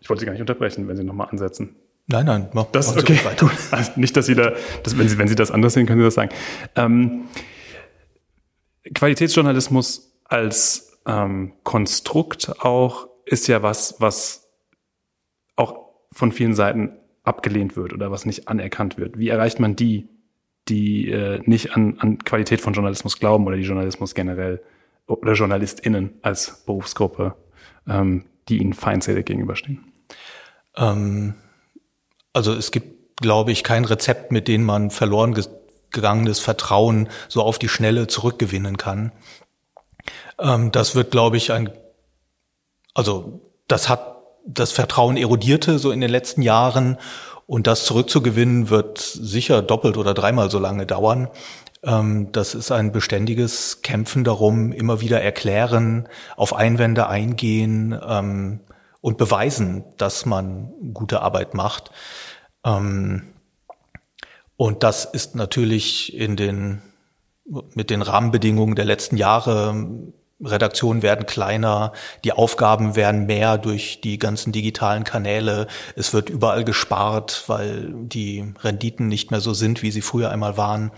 ich 0.00 0.08
wollte 0.10 0.20
Sie 0.20 0.26
gar 0.26 0.32
nicht 0.32 0.40
unterbrechen, 0.42 0.86
wenn 0.86 0.96
Sie 0.96 1.04
nochmal 1.04 1.28
ansetzen. 1.30 1.76
Nein, 2.08 2.26
nein, 2.26 2.48
mach 2.52 2.64
das 2.72 2.96
okay. 2.96 3.18
Weiter. 3.24 3.50
Also 3.70 3.92
nicht, 3.96 4.16
dass 4.16 4.26
Sie 4.26 4.34
da, 4.34 4.52
dass, 4.82 4.98
wenn 4.98 5.08
Sie, 5.08 5.16
wenn 5.16 5.28
Sie 5.28 5.34
das 5.34 5.50
anders 5.50 5.74
sehen, 5.74 5.86
können 5.86 6.00
Sie 6.00 6.06
das 6.06 6.14
sagen. 6.14 6.30
Ähm, 6.76 7.22
Qualitätsjournalismus 8.94 10.18
als 10.24 10.98
ähm, 11.06 11.52
Konstrukt 11.64 12.52
auch 12.60 13.08
ist 13.24 13.46
ja 13.46 13.62
was, 13.62 13.96
was 13.98 14.50
auch 15.56 15.90
von 16.12 16.32
vielen 16.32 16.54
Seiten 16.54 16.98
abgelehnt 17.22 17.76
wird 17.76 17.92
oder 17.92 18.10
was 18.10 18.26
nicht 18.26 18.48
anerkannt 18.48 18.98
wird. 18.98 19.18
Wie 19.18 19.28
erreicht 19.28 19.60
man 19.60 19.76
die, 19.76 20.08
die 20.68 21.10
äh, 21.10 21.40
nicht 21.44 21.76
an, 21.76 21.98
an 21.98 22.18
Qualität 22.18 22.60
von 22.60 22.72
Journalismus 22.72 23.18
glauben 23.18 23.46
oder 23.46 23.56
die 23.56 23.62
Journalismus 23.62 24.14
generell 24.14 24.62
oder 25.06 25.32
JournalistInnen 25.32 26.14
als 26.22 26.64
Berufsgruppe, 26.64 27.34
ähm, 27.88 28.24
die 28.48 28.58
ihnen 28.58 28.72
feindselig 28.72 29.26
gegenüberstehen? 29.26 29.84
Ähm, 30.76 31.34
also 32.32 32.54
es 32.54 32.70
gibt, 32.70 33.16
glaube 33.16 33.52
ich, 33.52 33.64
kein 33.64 33.84
Rezept, 33.84 34.32
mit 34.32 34.48
dem 34.48 34.64
man 34.64 34.90
verloren 34.90 35.34
gegangenes 35.90 36.40
Vertrauen 36.40 37.08
so 37.28 37.42
auf 37.42 37.58
die 37.58 37.68
Schnelle 37.68 38.06
zurückgewinnen 38.06 38.76
kann. 38.76 39.12
Ähm, 40.38 40.72
das 40.72 40.94
wird, 40.94 41.10
glaube 41.10 41.36
ich, 41.36 41.52
ein, 41.52 41.70
also 42.94 43.40
das 43.68 43.88
hat 43.88 44.16
das 44.46 44.72
Vertrauen 44.72 45.16
erodierte 45.16 45.78
so 45.78 45.90
in 45.90 46.00
den 46.00 46.10
letzten 46.10 46.42
Jahren 46.42 46.98
und 47.46 47.66
das 47.66 47.84
zurückzugewinnen 47.84 48.70
wird 48.70 48.98
sicher 48.98 49.62
doppelt 49.62 49.96
oder 49.96 50.14
dreimal 50.14 50.50
so 50.50 50.58
lange 50.58 50.86
dauern. 50.86 51.28
Ähm, 51.82 52.32
das 52.32 52.54
ist 52.54 52.70
ein 52.70 52.92
beständiges 52.92 53.82
Kämpfen 53.82 54.24
darum, 54.24 54.72
immer 54.72 55.00
wieder 55.00 55.20
erklären, 55.20 56.08
auf 56.36 56.54
Einwände 56.54 57.08
eingehen 57.08 57.98
ähm, 58.06 58.60
und 59.00 59.18
beweisen, 59.18 59.84
dass 59.96 60.26
man 60.26 60.72
gute 60.94 61.22
Arbeit 61.22 61.54
macht. 61.54 61.90
Ähm, 62.64 63.34
und 64.60 64.82
das 64.82 65.06
ist 65.06 65.36
natürlich 65.36 66.14
in 66.14 66.36
den, 66.36 66.82
mit 67.72 67.88
den 67.88 68.02
Rahmenbedingungen 68.02 68.74
der 68.74 68.84
letzten 68.84 69.16
Jahre 69.16 69.88
Redaktionen 70.38 71.00
werden 71.00 71.24
kleiner, 71.24 71.94
die 72.24 72.34
Aufgaben 72.34 72.94
werden 72.94 73.24
mehr 73.24 73.56
durch 73.56 74.02
die 74.02 74.18
ganzen 74.18 74.52
digitalen 74.52 75.04
Kanäle. 75.04 75.66
Es 75.96 76.12
wird 76.12 76.28
überall 76.28 76.64
gespart, 76.64 77.44
weil 77.46 77.90
die 78.02 78.52
Renditen 78.60 79.08
nicht 79.08 79.30
mehr 79.30 79.40
so 79.40 79.54
sind, 79.54 79.80
wie 79.80 79.90
sie 79.90 80.02
früher 80.02 80.30
einmal 80.30 80.58
waren. 80.58 80.90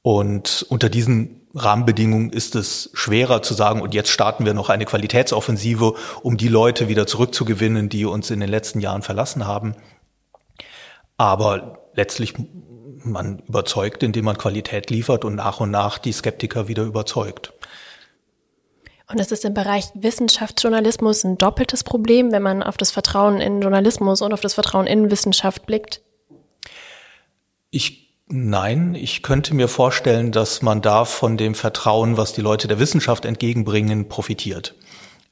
Und 0.00 0.64
unter 0.70 0.88
diesen 0.88 1.42
Rahmenbedingungen 1.54 2.30
ist 2.30 2.54
es 2.54 2.88
schwerer 2.94 3.42
zu 3.42 3.52
sagen, 3.52 3.82
und 3.82 3.92
jetzt 3.92 4.08
starten 4.08 4.46
wir 4.46 4.54
noch 4.54 4.70
eine 4.70 4.86
Qualitätsoffensive, 4.86 5.92
um 6.22 6.38
die 6.38 6.48
Leute 6.48 6.88
wieder 6.88 7.06
zurückzugewinnen, 7.06 7.90
die 7.90 8.06
uns 8.06 8.30
in 8.30 8.40
den 8.40 8.48
letzten 8.48 8.80
Jahren 8.80 9.02
verlassen 9.02 9.46
haben. 9.46 9.76
Aber 11.18 11.82
letztlich 11.94 12.34
man 13.04 13.40
überzeugt, 13.48 14.02
indem 14.02 14.24
man 14.24 14.38
Qualität 14.38 14.90
liefert 14.90 15.24
und 15.24 15.34
nach 15.34 15.60
und 15.60 15.70
nach 15.70 15.98
die 15.98 16.12
Skeptiker 16.12 16.68
wieder 16.68 16.84
überzeugt. 16.84 17.52
Und 19.10 19.20
es 19.20 19.30
ist 19.30 19.44
im 19.44 19.52
Bereich 19.52 19.86
Wissenschaftsjournalismus 19.94 21.24
ein 21.24 21.36
doppeltes 21.36 21.84
Problem, 21.84 22.32
wenn 22.32 22.42
man 22.42 22.62
auf 22.62 22.76
das 22.76 22.90
Vertrauen 22.90 23.40
in 23.40 23.60
Journalismus 23.60 24.22
und 24.22 24.32
auf 24.32 24.40
das 24.40 24.54
Vertrauen 24.54 24.86
in 24.86 25.10
Wissenschaft 25.10 25.66
blickt? 25.66 26.00
Ich 27.70 28.02
Nein, 28.34 28.94
ich 28.94 29.22
könnte 29.22 29.54
mir 29.54 29.68
vorstellen, 29.68 30.32
dass 30.32 30.62
man 30.62 30.80
da 30.80 31.04
von 31.04 31.36
dem 31.36 31.54
Vertrauen, 31.54 32.16
was 32.16 32.32
die 32.32 32.40
Leute 32.40 32.66
der 32.66 32.78
Wissenschaft 32.78 33.26
entgegenbringen, 33.26 34.08
profitiert. 34.08 34.74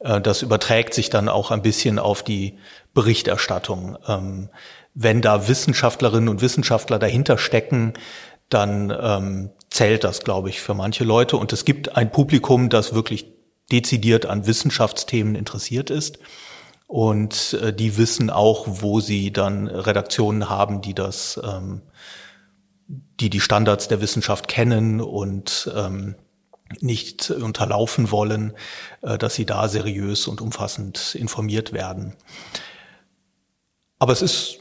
Äh, 0.00 0.20
das 0.20 0.42
überträgt 0.42 0.92
sich 0.92 1.08
dann 1.08 1.30
auch 1.30 1.50
ein 1.50 1.62
bisschen 1.62 1.98
auf 1.98 2.22
die 2.22 2.58
Berichterstattung. 2.92 3.96
Wenn 4.94 5.22
da 5.22 5.48
Wissenschaftlerinnen 5.48 6.28
und 6.28 6.40
Wissenschaftler 6.40 6.98
dahinter 6.98 7.38
stecken, 7.38 7.94
dann 8.48 8.92
ähm, 9.00 9.50
zählt 9.70 10.04
das, 10.04 10.20
glaube 10.20 10.50
ich, 10.50 10.60
für 10.60 10.74
manche 10.74 11.04
Leute. 11.04 11.36
Und 11.36 11.52
es 11.52 11.64
gibt 11.64 11.96
ein 11.96 12.10
Publikum, 12.10 12.68
das 12.68 12.94
wirklich 12.94 13.26
dezidiert 13.70 14.26
an 14.26 14.46
Wissenschaftsthemen 14.46 15.36
interessiert 15.36 15.90
ist. 15.90 16.18
Und 16.86 17.56
äh, 17.62 17.72
die 17.72 17.96
wissen 17.96 18.30
auch, 18.30 18.66
wo 18.66 18.98
sie 18.98 19.32
dann 19.32 19.68
Redaktionen 19.68 20.50
haben, 20.50 20.80
die 20.80 20.94
das, 20.94 21.40
ähm, 21.42 21.82
die 22.88 23.30
die 23.30 23.40
Standards 23.40 23.86
der 23.86 24.00
Wissenschaft 24.00 24.48
kennen 24.48 25.00
und 25.00 25.70
ähm, 25.76 26.16
nicht 26.80 27.30
unterlaufen 27.30 28.10
wollen, 28.10 28.54
äh, 29.02 29.18
dass 29.18 29.36
sie 29.36 29.46
da 29.46 29.68
seriös 29.68 30.26
und 30.26 30.40
umfassend 30.40 31.14
informiert 31.14 31.72
werden. 31.72 32.16
Aber 34.00 34.12
es 34.12 34.22
ist 34.22 34.59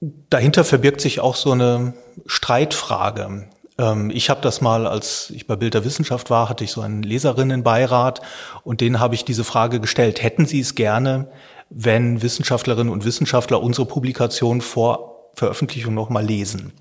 dahinter 0.00 0.64
verbirgt 0.64 1.00
sich 1.00 1.20
auch 1.20 1.36
so 1.36 1.52
eine 1.52 1.94
Streitfrage. 2.26 3.48
Ähm, 3.78 4.10
ich 4.10 4.30
habe 4.30 4.40
das 4.40 4.60
mal, 4.60 4.86
als 4.86 5.30
ich 5.30 5.46
bei 5.46 5.56
Bild 5.56 5.74
der 5.74 5.84
Wissenschaft 5.84 6.30
war, 6.30 6.48
hatte 6.48 6.64
ich 6.64 6.72
so 6.72 6.80
einen 6.80 7.02
Leserinnenbeirat 7.02 8.20
und 8.64 8.80
denen 8.80 9.00
habe 9.00 9.14
ich 9.14 9.24
diese 9.24 9.44
Frage 9.44 9.80
gestellt. 9.80 10.22
Hätten 10.22 10.46
Sie 10.46 10.60
es 10.60 10.74
gerne, 10.74 11.30
wenn 11.70 12.22
Wissenschaftlerinnen 12.22 12.92
und 12.92 13.04
Wissenschaftler 13.04 13.62
unsere 13.62 13.86
Publikation 13.86 14.60
vor 14.60 15.30
Veröffentlichung 15.34 15.94
nochmal 15.94 16.24
lesen? 16.24 16.72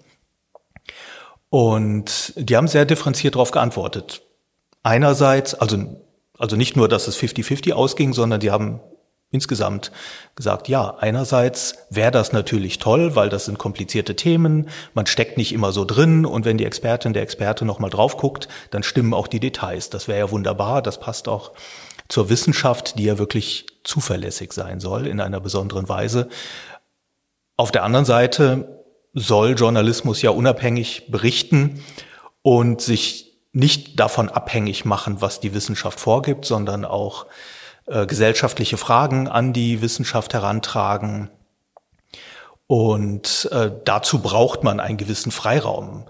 Und 1.49 2.33
die 2.35 2.57
haben 2.57 2.67
sehr 2.67 2.85
differenziert 2.85 3.35
darauf 3.35 3.51
geantwortet. 3.51 4.21
Einerseits, 4.83 5.53
also, 5.53 6.01
also 6.37 6.55
nicht 6.55 6.75
nur, 6.75 6.87
dass 6.87 7.07
es 7.07 7.17
50-50 7.17 7.73
ausging, 7.73 8.13
sondern 8.13 8.39
die 8.39 8.51
haben 8.51 8.81
insgesamt 9.29 9.91
gesagt, 10.35 10.69
ja, 10.69 10.95
einerseits 10.99 11.75
wäre 11.89 12.11
das 12.11 12.31
natürlich 12.31 12.79
toll, 12.79 13.15
weil 13.15 13.29
das 13.29 13.45
sind 13.45 13.57
komplizierte 13.57 14.15
Themen, 14.15 14.69
man 14.93 15.05
steckt 15.05 15.37
nicht 15.37 15.53
immer 15.53 15.71
so 15.71 15.83
drin 15.83 16.25
und 16.25 16.45
wenn 16.45 16.57
die 16.57 16.65
Expertin, 16.65 17.13
der 17.13 17.23
Experte 17.23 17.65
nochmal 17.65 17.89
drauf 17.89 18.17
guckt, 18.17 18.47
dann 18.71 18.83
stimmen 18.83 19.13
auch 19.13 19.27
die 19.27 19.41
Details. 19.41 19.89
Das 19.89 20.07
wäre 20.07 20.19
ja 20.19 20.31
wunderbar, 20.31 20.81
das 20.81 20.99
passt 20.99 21.27
auch 21.27 21.51
zur 22.07 22.29
Wissenschaft, 22.29 22.97
die 22.97 23.03
ja 23.03 23.17
wirklich 23.17 23.65
zuverlässig 23.83 24.53
sein 24.53 24.79
soll 24.79 25.07
in 25.07 25.19
einer 25.19 25.41
besonderen 25.41 25.89
Weise. 25.89 26.29
Auf 27.57 27.71
der 27.71 27.83
anderen 27.83 28.05
Seite 28.05 28.83
soll 29.13 29.55
Journalismus 29.55 30.21
ja 30.21 30.29
unabhängig 30.29 31.11
berichten 31.11 31.83
und 32.43 32.81
sich 32.81 33.27
nicht 33.51 33.99
davon 33.99 34.29
abhängig 34.29 34.85
machen, 34.85 35.21
was 35.21 35.39
die 35.39 35.53
Wissenschaft 35.53 35.99
vorgibt, 35.99 36.45
sondern 36.45 36.85
auch 36.85 37.25
äh, 37.87 38.05
gesellschaftliche 38.05 38.77
Fragen 38.77 39.27
an 39.27 39.53
die 39.53 39.81
Wissenschaft 39.81 40.33
herantragen. 40.33 41.29
Und 42.67 43.47
äh, 43.51 43.71
dazu 43.85 44.19
braucht 44.19 44.63
man 44.63 44.79
einen 44.79 44.97
gewissen 44.97 45.31
Freiraum. 45.31 46.05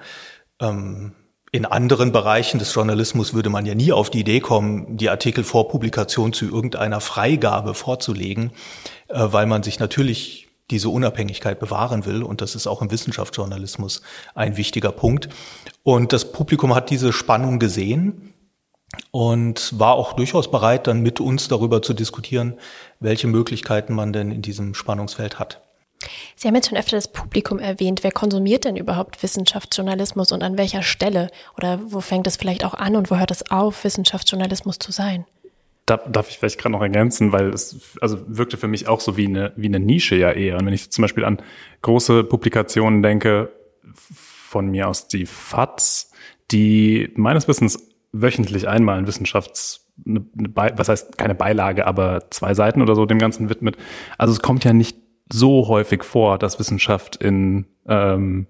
Ähm, 0.60 1.14
in 1.52 1.66
anderen 1.66 2.12
Bereichen 2.12 2.60
des 2.60 2.74
Journalismus 2.74 3.34
würde 3.34 3.50
man 3.50 3.66
ja 3.66 3.76
nie 3.76 3.92
auf 3.92 4.10
die 4.10 4.20
Idee 4.20 4.40
kommen, 4.40 4.98
die 4.98 5.10
Artikel 5.10 5.44
vor 5.44 5.70
Publikation 5.70 6.34
zu 6.34 6.46
irgendeiner 6.46 7.00
Freigabe 7.00 7.74
vorzulegen, 7.74 8.52
äh, 9.08 9.28
weil 9.32 9.46
man 9.46 9.64
sich 9.64 9.80
natürlich 9.80 10.48
diese 10.72 10.90
Unabhängigkeit 10.90 11.60
bewahren 11.60 12.06
will. 12.06 12.24
Und 12.24 12.42
das 12.42 12.56
ist 12.56 12.68
auch 12.68 12.82
im 12.82 12.92
Wissenschaftsjournalismus 12.92 14.02
ein 14.36 14.58
wichtiger 14.58 14.92
Punkt. 14.92 15.30
Und 15.84 16.12
das 16.12 16.32
Publikum 16.32 16.76
hat 16.76 16.90
diese 16.90 17.14
Spannung 17.14 17.60
gesehen 17.60 18.34
und 19.12 19.78
war 19.78 19.96
auch 19.96 20.14
durchaus 20.14 20.50
bereit, 20.50 20.88
dann 20.88 21.02
mit 21.02 21.20
uns 21.20 21.48
darüber 21.48 21.82
zu 21.82 21.94
diskutieren, 21.94 22.58
welche 23.00 23.28
Möglichkeiten 23.28 23.94
man 23.94 24.14
denn 24.14 24.32
in 24.32 24.42
diesem 24.42 24.74
Spannungsfeld 24.74 25.40
hat. 25.40 25.62
Sie 26.36 26.48
haben 26.48 26.56
jetzt 26.56 26.70
schon 26.70 26.78
öfter 26.78 26.96
das 26.96 27.12
Publikum 27.12 27.60
erwähnt. 27.60 28.04
Wer 28.04 28.12
konsumiert 28.12 28.66
denn 28.66 28.78
überhaupt 28.78 29.22
Wissenschaftsjournalismus 29.24 30.32
und 30.32 30.44
an 30.44 30.58
welcher 30.58 30.84
Stelle? 30.84 31.30
Oder 31.58 31.80
wo 31.84 32.02
fängt 32.02 32.28
es 32.28 32.38
vielleicht 32.38 32.64
auch 32.64 32.76
an 32.76 32.96
und 32.96 33.10
wo 33.10 33.18
hört 33.18 33.32
es 33.32 33.50
auf, 33.50 33.84
Wissenschaftsjournalismus 33.84 34.78
zu 34.78 34.92
sein? 34.92 35.26
Da, 35.88 35.98
darf 35.98 36.30
ich 36.30 36.38
vielleicht 36.38 36.60
gerade 36.60 36.74
noch 36.74 36.82
ergänzen, 36.82 37.32
weil 37.32 37.50
es 37.50 37.80
also 38.02 38.20
wirkte 38.28 38.58
für 38.58 38.68
mich 38.68 38.88
auch 38.88 39.00
so 39.00 39.18
wie 39.18 39.26
eine, 39.26 39.54
wie 39.56 39.68
eine 39.68 39.80
Nische 39.80 40.16
ja 40.16 40.32
eher. 40.32 40.58
Und 40.58 40.66
wenn 40.66 40.74
ich 40.74 40.92
zum 40.92 41.02
Beispiel 41.02 41.26
an 41.26 41.42
große 41.82 42.24
Publikationen 42.26 43.02
denke, 43.02 43.52
von 43.94 44.68
mir 44.68 44.88
aus 44.88 45.08
die 45.08 45.26
FATS, 45.26 46.12
die 46.52 47.12
meines 47.16 47.48
Wissens 47.48 47.80
wöchentlich 48.22 48.68
einmal 48.68 48.98
ein 48.98 49.08
Wissenschafts, 49.08 49.92
eine, 50.06 50.26
eine 50.38 50.78
was 50.78 50.90
heißt 50.90 51.18
keine 51.18 51.36
Beilage, 51.36 51.86
aber 51.88 52.30
zwei 52.30 52.54
Seiten 52.54 52.82
oder 52.82 52.96
so 52.96 53.06
dem 53.06 53.20
Ganzen 53.20 53.50
widmet. 53.50 53.78
Also 54.18 54.34
es 54.34 54.42
kommt 54.42 54.64
ja 54.64 54.74
nicht 54.74 54.98
so 55.32 55.68
häufig 55.68 56.04
vor, 56.04 56.38
dass 56.38 56.60
Wissenschaft 56.60 57.18
in, 57.18 57.66
ähm, 57.88 58.48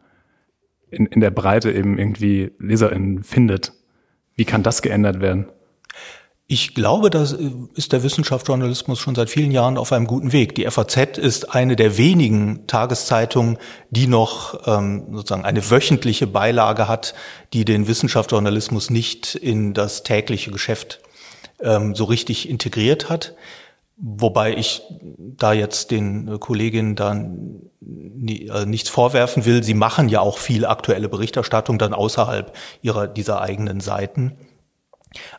in, 0.90 1.06
in 1.08 1.22
der 1.22 1.32
Breite 1.32 1.72
eben 1.72 1.98
irgendwie 1.98 2.52
LeserInnen 2.60 3.24
findet. 3.24 3.74
Wie 4.36 4.46
kann 4.46 4.64
das 4.64 4.82
geändert 4.82 5.20
werden? 5.20 5.48
Ich 6.50 6.74
glaube, 6.74 7.10
da 7.10 7.28
ist 7.76 7.92
der 7.92 8.04
Wissenschaftsjournalismus 8.04 9.00
schon 9.00 9.16
seit 9.16 9.30
vielen 9.30 9.52
Jahren 9.52 9.78
auf 9.78 9.92
einem 9.92 10.08
guten 10.08 10.32
Weg. 10.32 10.56
Die 10.56 10.66
FAZ 10.66 11.18
ist 11.18 11.54
eine 11.54 11.76
der 11.76 11.98
wenigen 11.98 12.66
Tageszeitungen, 12.68 13.58
die 13.90 14.08
noch 14.08 14.66
ähm, 14.66 15.08
sozusagen 15.12 15.44
eine 15.44 15.70
wöchentliche 15.70 16.26
Beilage 16.26 16.88
hat, 16.88 17.16
die 17.52 17.66
den 17.66 17.90
Wissenschaftsjournalismus 17.90 18.90
nicht 18.90 19.36
in 19.36 19.74
das 19.74 20.04
tägliche 20.04 20.50
Geschäft 20.52 21.02
ähm, 21.60 21.96
so 21.96 22.06
richtig 22.06 22.48
integriert 22.48 23.10
hat. 23.10 23.36
Wobei 23.98 24.56
ich 24.56 24.84
da 25.02 25.52
jetzt 25.52 25.92
den 25.92 26.40
Kolleginnen 26.40 26.96
dann 26.96 27.64
äh, 27.82 28.66
nichts 28.66 28.88
vorwerfen 28.88 29.44
will. 29.44 29.64
Sie 29.64 29.74
machen 29.74 30.08
ja 30.08 30.22
auch 30.22 30.38
viel 30.38 30.66
aktuelle 30.66 31.10
Berichterstattung 31.10 31.78
dann 31.78 31.94
außerhalb 31.94 32.56
ihrer 32.82 33.06
dieser 33.10 33.42
eigenen 33.42 33.82
Seiten. 33.82 34.38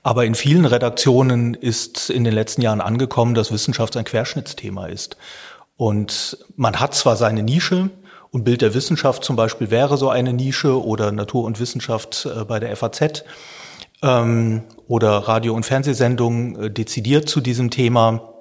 Aber 0.03 0.25
in 0.25 0.35
vielen 0.35 0.65
Redaktionen 0.65 1.55
ist 1.55 2.11
in 2.11 2.25
den 2.25 2.33
letzten 2.33 2.63
Jahren 2.63 2.81
angekommen, 2.81 3.35
dass 3.35 3.53
Wissenschaft 3.53 3.97
ein 3.97 4.05
Querschnittsthema 4.05 4.87
ist. 4.87 5.17
Und 5.77 6.39
man 6.57 6.81
hat 6.81 6.95
zwar 6.95 7.17
seine 7.17 7.43
Nische, 7.43 7.91
und 8.31 8.45
Bild 8.45 8.63
der 8.63 8.75
Wissenschaft 8.75 9.25
zum 9.25 9.37
Beispiel 9.37 9.71
wäre 9.71 9.97
so 9.97 10.11
eine 10.11 10.33
Nische 10.33 10.85
oder 10.85 11.13
Natur 11.13 11.45
und 11.45 11.61
Wissenschaft 11.61 12.27
äh, 12.27 12.45
bei 12.45 12.61
der 12.61 12.77
FAZ 12.77 13.25
ähm, 14.03 14.65
oder 14.87 15.11
Radio- 15.11 15.55
und 15.55 15.65
Fernsehsendungen 15.65 16.65
äh, 16.65 16.71
dezidiert 16.71 17.29
zu 17.29 17.41
diesem 17.41 17.71
Thema. 17.71 18.35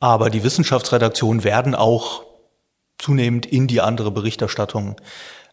Aber 0.00 0.30
die 0.30 0.42
Wissenschaftsredaktionen 0.42 1.44
werden 1.44 1.74
auch 1.74 2.24
zunehmend 2.98 3.46
in 3.46 3.68
die 3.68 3.80
andere 3.80 4.10
Berichterstattung 4.10 4.96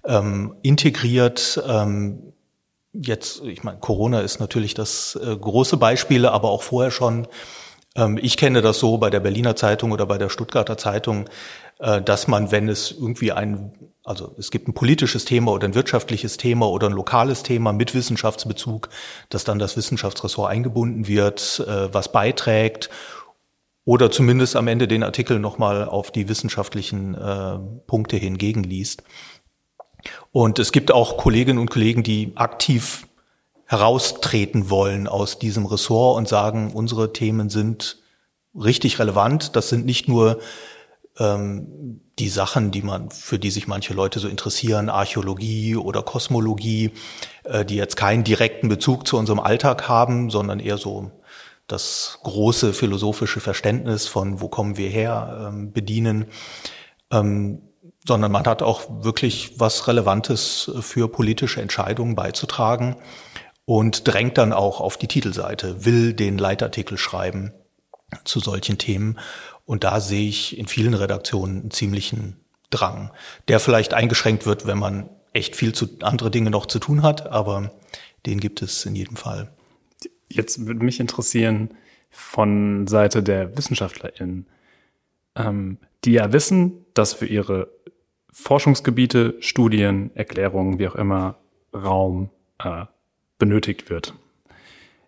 ähm, 0.05 0.55
integriert. 0.63 1.61
Ähm, 1.67 2.33
jetzt, 2.93 3.43
ich 3.43 3.63
meine, 3.63 3.79
Corona 3.79 4.21
ist 4.21 4.39
natürlich 4.39 4.73
das 4.73 5.19
äh, 5.21 5.35
große 5.35 5.77
Beispiel, 5.77 6.25
aber 6.25 6.49
auch 6.49 6.63
vorher 6.63 6.91
schon. 6.91 7.27
Ähm, 7.95 8.19
ich 8.21 8.37
kenne 8.37 8.61
das 8.61 8.79
so 8.79 8.97
bei 8.97 9.09
der 9.09 9.19
Berliner 9.19 9.55
Zeitung 9.55 9.91
oder 9.91 10.05
bei 10.05 10.17
der 10.17 10.29
Stuttgarter 10.29 10.77
Zeitung. 10.77 11.29
äh, 11.79 12.01
dass 12.01 12.27
man, 12.27 12.51
wenn 12.51 12.69
es 12.69 12.91
irgendwie 12.91 13.31
ein, 13.31 13.71
also 14.03 14.35
es 14.37 14.51
gibt 14.51 14.67
ein 14.67 14.73
politisches 14.73 15.25
Thema 15.25 15.51
oder 15.51 15.67
ein 15.67 15.75
wirtschaftliches 15.75 16.37
Thema 16.37 16.69
oder 16.69 16.87
ein 16.87 16.93
lokales 16.93 17.43
Thema 17.43 17.73
mit 17.73 17.93
Wissenschaftsbezug, 17.95 18.89
dass 19.29 19.45
dann 19.45 19.59
das 19.59 19.77
Wissenschaftsressort 19.77 20.51
eingebunden 20.51 21.07
wird, 21.07 21.63
äh, 21.67 21.93
was 21.93 22.11
beiträgt 22.11 22.89
oder 23.85 24.11
zumindest 24.11 24.55
am 24.55 24.67
Ende 24.67 24.87
den 24.87 25.03
Artikel 25.03 25.39
nochmal 25.39 25.85
auf 25.85 26.11
die 26.11 26.29
wissenschaftlichen 26.29 27.15
äh, 27.15 27.59
Punkte 27.87 28.17
hingegenliest. 28.17 29.03
Und 30.31 30.59
es 30.59 30.71
gibt 30.71 30.91
auch 30.91 31.17
Kolleginnen 31.17 31.59
und 31.59 31.69
Kollegen, 31.69 32.03
die 32.03 32.33
aktiv 32.35 33.07
heraustreten 33.65 34.69
wollen 34.69 35.07
aus 35.07 35.39
diesem 35.39 35.65
Ressort 35.65 36.17
und 36.17 36.27
sagen, 36.27 36.71
unsere 36.73 37.13
Themen 37.13 37.49
sind 37.49 38.01
richtig 38.55 38.99
relevant. 38.99 39.55
Das 39.55 39.69
sind 39.69 39.85
nicht 39.85 40.07
nur 40.07 40.39
ähm, 41.19 42.01
die 42.17 42.29
Sachen, 42.29 42.71
die 42.71 42.81
man, 42.81 43.11
für 43.11 43.37
die 43.37 43.51
sich 43.51 43.67
manche 43.67 43.93
Leute 43.93 44.19
so 44.19 44.27
interessieren, 44.27 44.89
Archäologie 44.89 45.75
oder 45.75 46.01
Kosmologie, 46.01 46.91
äh, 47.43 47.63
die 47.63 47.75
jetzt 47.75 47.95
keinen 47.95 48.23
direkten 48.23 48.69
Bezug 48.69 49.07
zu 49.07 49.17
unserem 49.17 49.39
Alltag 49.39 49.87
haben, 49.87 50.29
sondern 50.29 50.59
eher 50.59 50.77
so 50.77 51.11
das 51.67 52.19
große 52.23 52.73
philosophische 52.73 53.39
Verständnis 53.39 54.07
von 54.07 54.41
wo 54.41 54.47
kommen 54.47 54.77
wir 54.77 54.89
her 54.89 55.49
ähm, 55.49 55.71
bedienen, 55.71 56.25
ähm, 57.11 57.61
sondern 58.09 58.31
man 58.31 58.47
hat 58.47 58.63
auch 58.63 59.03
wirklich 59.03 59.59
was 59.59 59.87
Relevantes 59.87 60.71
für 60.81 61.07
politische 61.07 61.61
Entscheidungen 61.61 62.15
beizutragen 62.15 62.95
und 63.65 64.07
drängt 64.07 64.39
dann 64.39 64.51
auch 64.51 64.81
auf 64.81 64.97
die 64.97 65.07
Titelseite, 65.07 65.85
will 65.85 66.13
den 66.13 66.39
Leitartikel 66.39 66.97
schreiben 66.97 67.53
zu 68.23 68.39
solchen 68.39 68.79
Themen. 68.79 69.19
Und 69.63 69.83
da 69.83 69.99
sehe 69.99 70.27
ich 70.27 70.57
in 70.57 70.65
vielen 70.65 70.95
Redaktionen 70.95 71.61
einen 71.61 71.71
ziemlichen 71.71 72.37
Drang, 72.71 73.11
der 73.47 73.59
vielleicht 73.59 73.93
eingeschränkt 73.93 74.47
wird, 74.47 74.65
wenn 74.65 74.79
man 74.79 75.11
echt 75.31 75.55
viel 75.55 75.75
zu 75.75 75.87
andere 76.01 76.31
Dinge 76.31 76.49
noch 76.49 76.65
zu 76.65 76.79
tun 76.79 77.03
hat, 77.03 77.27
aber 77.27 77.71
den 78.25 78.39
gibt 78.39 78.63
es 78.63 78.87
in 78.87 78.95
jedem 78.95 79.17
Fall. 79.17 79.53
Jetzt 80.29 80.65
würde 80.65 80.83
mich 80.83 80.99
interessieren 80.99 81.75
von 82.09 82.87
Seite 82.87 83.21
der 83.21 83.55
WissenschaftlerInnen, 83.55 84.47
ähm, 85.35 85.77
die 86.05 86.13
ja 86.13 86.33
wissen, 86.33 86.87
dass 86.95 87.13
für 87.13 87.27
ihre 87.27 87.69
Forschungsgebiete, 88.31 89.35
Studien, 89.39 90.11
Erklärungen, 90.15 90.79
wie 90.79 90.87
auch 90.87 90.95
immer, 90.95 91.37
Raum 91.73 92.29
äh, 92.63 92.85
benötigt 93.37 93.89
wird. 93.89 94.13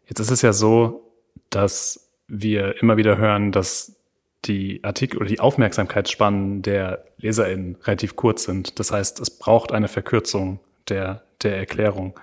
Jetzt 0.05 0.19
ist 0.19 0.31
es 0.31 0.41
ja 0.41 0.53
so, 0.53 1.11
dass 1.49 2.11
wir 2.27 2.81
immer 2.81 2.97
wieder 2.97 3.17
hören, 3.17 3.51
dass 3.51 3.95
die 4.45 4.83
Artikel 4.83 5.17
oder 5.17 5.27
die 5.27 5.39
Aufmerksamkeitsspannen 5.39 6.61
der 6.61 7.05
LeserInnen 7.17 7.77
relativ 7.83 8.15
kurz 8.15 8.43
sind. 8.43 8.79
Das 8.79 8.91
heißt, 8.91 9.19
es 9.19 9.29
braucht 9.29 9.71
eine 9.71 9.87
Verkürzung 9.87 10.59
der, 10.89 11.23
der 11.43 11.57
Erklärung. 11.57 12.19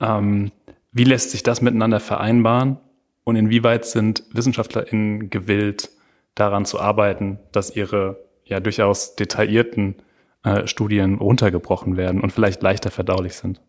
Ähm, 0.00 0.52
wie 0.92 1.04
lässt 1.04 1.30
sich 1.30 1.42
das 1.42 1.62
miteinander 1.62 2.00
vereinbaren 2.00 2.78
und 3.24 3.36
inwieweit 3.36 3.86
sind 3.86 4.24
WissenschaftlerInnen 4.32 5.30
gewillt, 5.30 5.90
daran 6.34 6.66
zu 6.66 6.80
arbeiten, 6.80 7.38
dass 7.52 7.74
ihre 7.74 8.18
ja 8.44 8.60
durchaus 8.60 9.16
detaillierten 9.16 9.96
äh, 10.44 10.66
Studien 10.66 11.16
runtergebrochen 11.16 11.96
werden 11.96 12.20
und 12.20 12.32
vielleicht 12.32 12.62
leichter 12.62 12.90
verdaulich 12.90 13.34
sind? 13.34 13.60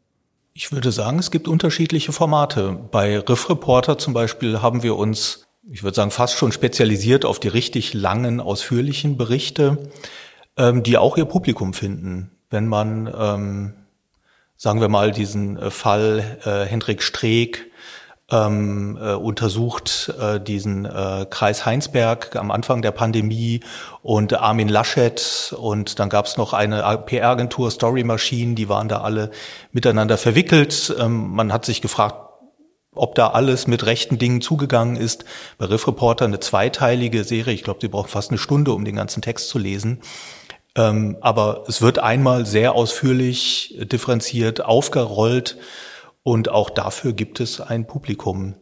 Ich 0.54 0.72
würde 0.72 0.92
sagen, 0.92 1.20
es 1.20 1.32
gibt 1.32 1.48
unterschiedliche 1.48 2.14
Formate. 2.14 2.80
Bei 2.92 3.20
Riff 3.20 3.50
Reporter 3.50 3.98
zum 3.98 4.14
Beispiel 4.14 4.62
haben 4.62 4.84
wir 4.84 4.96
uns, 4.96 5.46
ich 5.70 5.84
würde 5.84 5.96
sagen, 5.96 6.12
fast 6.12 6.38
schon 6.38 6.52
spezialisiert 6.52 7.26
auf 7.26 7.40
die 7.40 7.50
richtig 7.50 7.94
langen, 7.94 8.40
ausführlichen 8.40 9.18
Berichte, 9.18 9.90
ähm, 10.56 10.84
die 10.84 10.98
auch 10.98 11.18
ihr 11.18 11.26
Publikum 11.26 11.74
finden. 11.74 12.32
Wenn 12.50 12.68
man 12.68 13.14
ähm, 13.18 13.74
sagen 14.58 14.82
wir 14.82 14.90
mal, 14.90 15.12
diesen 15.12 15.58
äh, 15.58 15.72
Fall 15.72 16.40
äh, 16.46 16.66
Hendrik 16.66 17.04
Streeck 17.04 17.72
ähm, 18.32 18.98
äh, 19.00 19.14
untersucht 19.14 20.14
äh, 20.20 20.40
diesen 20.40 20.86
äh, 20.86 21.28
Kreis 21.30 21.66
Heinsberg 21.66 22.36
am 22.36 22.50
Anfang 22.50 22.82
der 22.82 22.92
Pandemie 22.92 23.60
und 24.02 24.34
Armin 24.34 24.68
Laschet 24.68 25.54
und 25.58 26.00
dann 26.00 26.10
gab 26.10 26.26
es 26.26 26.36
noch 26.36 26.54
eine 26.54 26.82
PR-Agentur 27.06 27.70
Story 27.70 28.04
Machine, 28.04 28.56
die 28.56 28.68
waren 28.68 28.88
da 28.88 29.02
alle 29.02 29.30
miteinander 29.72 30.18
verwickelt. 30.18 30.96
Ähm, 31.00 31.30
man 31.32 31.54
hat 31.54 31.66
sich 31.66 31.82
gefragt, 31.82 32.16
ob 32.96 33.14
da 33.14 33.28
alles 33.28 33.68
mit 33.68 33.86
rechten 33.86 34.18
Dingen 34.18 34.42
zugegangen 34.42 34.96
ist. 34.96 35.26
Bei 35.58 35.66
Riff 35.66 35.86
Reporter 35.88 36.26
eine 36.26 36.40
zweiteilige 36.40 37.24
Serie, 37.26 37.54
ich 37.54 37.64
glaube, 37.64 37.80
sie 37.82 37.90
braucht 37.90 38.10
fast 38.10 38.32
eine 38.32 38.40
Stunde, 38.40 38.72
um 38.72 38.86
den 38.86 38.96
ganzen 38.96 39.22
Text 39.22 39.50
zu 39.50 39.60
lesen. 39.60 40.02
Ähm, 40.76 41.18
aber 41.22 41.64
es 41.68 41.82
wird 41.82 42.00
einmal 42.00 42.46
sehr 42.46 42.74
ausführlich 42.74 43.78
differenziert 43.80 44.66
aufgerollt 44.66 45.58
und 46.26 46.50
auch 46.50 46.72
dafür 46.72 47.14
gibt 47.14 47.40
es 47.40 47.62
ein 47.62 47.86
Publikum. 47.86 48.56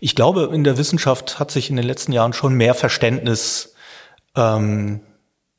Ich 0.00 0.14
glaube, 0.14 0.48
in 0.54 0.64
der 0.64 0.78
Wissenschaft 0.78 1.38
hat 1.38 1.50
sich 1.50 1.68
in 1.68 1.76
den 1.76 1.84
letzten 1.84 2.12
Jahren 2.12 2.32
schon 2.32 2.54
mehr 2.54 2.72
Verständnis 2.72 3.74
ähm, 4.34 5.02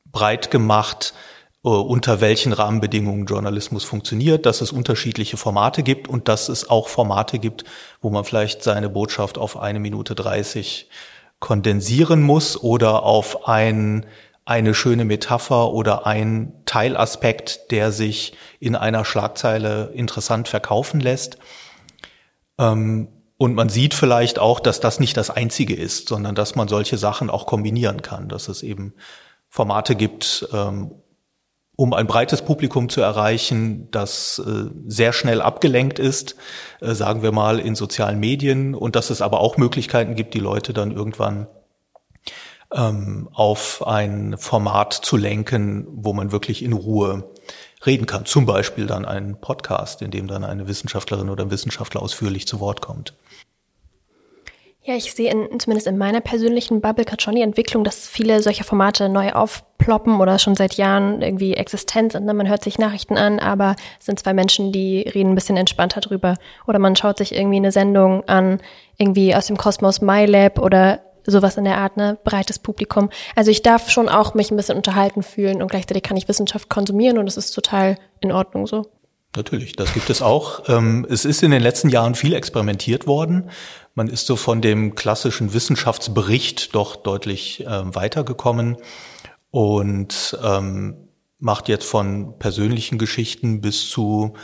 breit 0.06 0.50
gemacht, 0.50 1.14
äh, 1.64 1.68
unter 1.68 2.20
welchen 2.20 2.52
Rahmenbedingungen 2.52 3.26
Journalismus 3.26 3.84
funktioniert, 3.84 4.44
dass 4.44 4.60
es 4.60 4.72
unterschiedliche 4.72 5.36
Formate 5.36 5.84
gibt 5.84 6.08
und 6.08 6.26
dass 6.26 6.48
es 6.48 6.68
auch 6.68 6.88
Formate 6.88 7.38
gibt, 7.38 7.62
wo 8.02 8.10
man 8.10 8.24
vielleicht 8.24 8.64
seine 8.64 8.90
Botschaft 8.90 9.38
auf 9.38 9.56
eine 9.56 9.78
Minute 9.78 10.16
dreißig 10.16 10.88
kondensieren 11.38 12.22
muss 12.22 12.60
oder 12.60 13.04
auf 13.04 13.46
ein 13.46 14.04
eine 14.50 14.74
schöne 14.74 15.04
Metapher 15.04 15.72
oder 15.72 16.08
ein 16.08 16.52
Teilaspekt, 16.66 17.70
der 17.70 17.92
sich 17.92 18.32
in 18.58 18.74
einer 18.74 19.04
Schlagzeile 19.04 19.92
interessant 19.94 20.48
verkaufen 20.48 20.98
lässt. 20.98 21.38
Ähm, 22.58 23.06
und 23.36 23.54
man 23.54 23.68
sieht 23.68 23.94
vielleicht 23.94 24.40
auch, 24.40 24.58
dass 24.58 24.80
das 24.80 24.98
nicht 24.98 25.16
das 25.16 25.30
Einzige 25.30 25.76
ist, 25.76 26.08
sondern 26.08 26.34
dass 26.34 26.56
man 26.56 26.66
solche 26.66 26.98
Sachen 26.98 27.30
auch 27.30 27.46
kombinieren 27.46 28.02
kann, 28.02 28.28
dass 28.28 28.48
es 28.48 28.64
eben 28.64 28.94
Formate 29.48 29.94
gibt, 29.94 30.48
ähm, 30.52 30.96
um 31.76 31.94
ein 31.94 32.08
breites 32.08 32.42
Publikum 32.42 32.88
zu 32.88 33.00
erreichen, 33.00 33.88
das 33.92 34.42
äh, 34.44 34.68
sehr 34.88 35.12
schnell 35.12 35.40
abgelenkt 35.42 36.00
ist, 36.00 36.34
äh, 36.80 36.92
sagen 36.92 37.22
wir 37.22 37.30
mal 37.30 37.60
in 37.60 37.76
sozialen 37.76 38.18
Medien, 38.18 38.74
und 38.74 38.96
dass 38.96 39.10
es 39.10 39.22
aber 39.22 39.38
auch 39.38 39.56
Möglichkeiten 39.58 40.16
gibt, 40.16 40.34
die 40.34 40.40
Leute 40.40 40.72
dann 40.72 40.90
irgendwann 40.90 41.46
ähm, 42.74 43.28
auf 43.32 43.86
ein 43.86 44.36
Format 44.38 44.92
zu 44.92 45.16
lenken, 45.16 45.86
wo 45.90 46.12
man 46.12 46.32
wirklich 46.32 46.62
in 46.62 46.72
Ruhe 46.72 47.30
reden 47.84 48.06
kann. 48.06 48.26
Zum 48.26 48.46
Beispiel 48.46 48.86
dann 48.86 49.04
einen 49.04 49.40
Podcast, 49.40 50.02
in 50.02 50.10
dem 50.10 50.26
dann 50.26 50.44
eine 50.44 50.68
Wissenschaftlerin 50.68 51.30
oder 51.30 51.44
ein 51.44 51.50
Wissenschaftler 51.50 52.02
ausführlich 52.02 52.46
zu 52.46 52.60
Wort 52.60 52.80
kommt. 52.80 53.14
Ja, 54.82 54.94
ich 54.94 55.12
sehe 55.12 55.30
in, 55.30 55.60
zumindest 55.60 55.86
in 55.86 55.98
meiner 55.98 56.22
persönlichen 56.22 56.80
Bubble 56.80 57.04
gerade 57.04 57.22
schon 57.22 57.34
die 57.34 57.42
Entwicklung, 57.42 57.84
dass 57.84 58.08
viele 58.08 58.42
solcher 58.42 58.64
Formate 58.64 59.10
neu 59.10 59.32
aufploppen 59.32 60.20
oder 60.20 60.38
schon 60.38 60.54
seit 60.54 60.74
Jahren 60.74 61.20
irgendwie 61.20 61.52
existent 61.54 62.12
sind. 62.12 62.24
Ne? 62.24 62.32
Man 62.32 62.48
hört 62.48 62.64
sich 62.64 62.78
Nachrichten 62.78 63.18
an, 63.18 63.40
aber 63.40 63.76
es 63.98 64.06
sind 64.06 64.18
zwei 64.18 64.32
Menschen, 64.32 64.72
die 64.72 65.02
reden 65.02 65.32
ein 65.32 65.34
bisschen 65.34 65.58
entspannter 65.58 66.00
drüber. 66.00 66.36
Oder 66.66 66.78
man 66.78 66.96
schaut 66.96 67.18
sich 67.18 67.34
irgendwie 67.34 67.58
eine 67.58 67.72
Sendung 67.72 68.24
an, 68.26 68.60
irgendwie 68.96 69.34
aus 69.34 69.48
dem 69.48 69.58
Kosmos 69.58 70.00
MyLab 70.00 70.58
oder 70.58 71.00
sowas 71.26 71.56
in 71.56 71.64
der 71.64 71.78
Art, 71.78 71.96
ne, 71.96 72.18
breites 72.24 72.58
Publikum. 72.58 73.10
Also 73.36 73.50
ich 73.50 73.62
darf 73.62 73.90
schon 73.90 74.08
auch 74.08 74.34
mich 74.34 74.50
ein 74.50 74.56
bisschen 74.56 74.76
unterhalten 74.76 75.22
fühlen 75.22 75.62
und 75.62 75.70
gleichzeitig 75.70 76.02
kann 76.02 76.16
ich 76.16 76.28
Wissenschaft 76.28 76.68
konsumieren 76.68 77.18
und 77.18 77.26
es 77.26 77.36
ist 77.36 77.52
total 77.52 77.96
in 78.20 78.32
Ordnung 78.32 78.66
so. 78.66 78.86
Natürlich, 79.36 79.76
das 79.76 79.94
gibt 79.94 80.10
es 80.10 80.22
auch. 80.22 80.68
Ähm, 80.68 81.06
es 81.08 81.24
ist 81.24 81.42
in 81.42 81.52
den 81.52 81.62
letzten 81.62 81.88
Jahren 81.88 82.16
viel 82.16 82.34
experimentiert 82.34 83.06
worden. 83.06 83.50
Man 83.94 84.08
ist 84.08 84.26
so 84.26 84.34
von 84.34 84.60
dem 84.60 84.96
klassischen 84.96 85.54
Wissenschaftsbericht 85.54 86.74
doch 86.74 86.96
deutlich 86.96 87.64
ähm, 87.68 87.94
weitergekommen 87.94 88.76
und 89.50 90.36
ähm, 90.42 91.08
macht 91.38 91.68
jetzt 91.68 91.84
von 91.84 92.38
persönlichen 92.38 92.98
Geschichten 92.98 93.60
bis 93.60 93.88
zu 93.88 94.34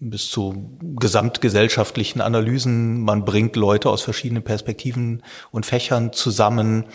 bis 0.00 0.30
zu 0.30 0.78
gesamtgesellschaftlichen 0.80 2.20
Analysen. 2.20 3.02
Man 3.02 3.24
bringt 3.24 3.56
Leute 3.56 3.90
aus 3.90 4.02
verschiedenen 4.02 4.44
Perspektiven 4.44 5.22
und 5.50 5.66
Fächern 5.66 6.12
zusammen. 6.12 6.86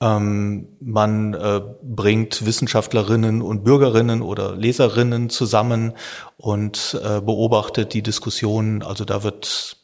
Ähm, 0.00 0.68
man 0.80 1.34
äh, 1.34 1.60
bringt 1.82 2.44
Wissenschaftlerinnen 2.44 3.42
und 3.42 3.64
Bürgerinnen 3.64 4.22
oder 4.22 4.54
Leserinnen 4.54 5.30
zusammen 5.30 5.94
und 6.36 7.00
äh, 7.02 7.20
beobachtet 7.20 7.94
die 7.94 8.02
Diskussionen. 8.02 8.82
Also 8.82 9.04
da 9.04 9.22
wird, 9.22 9.78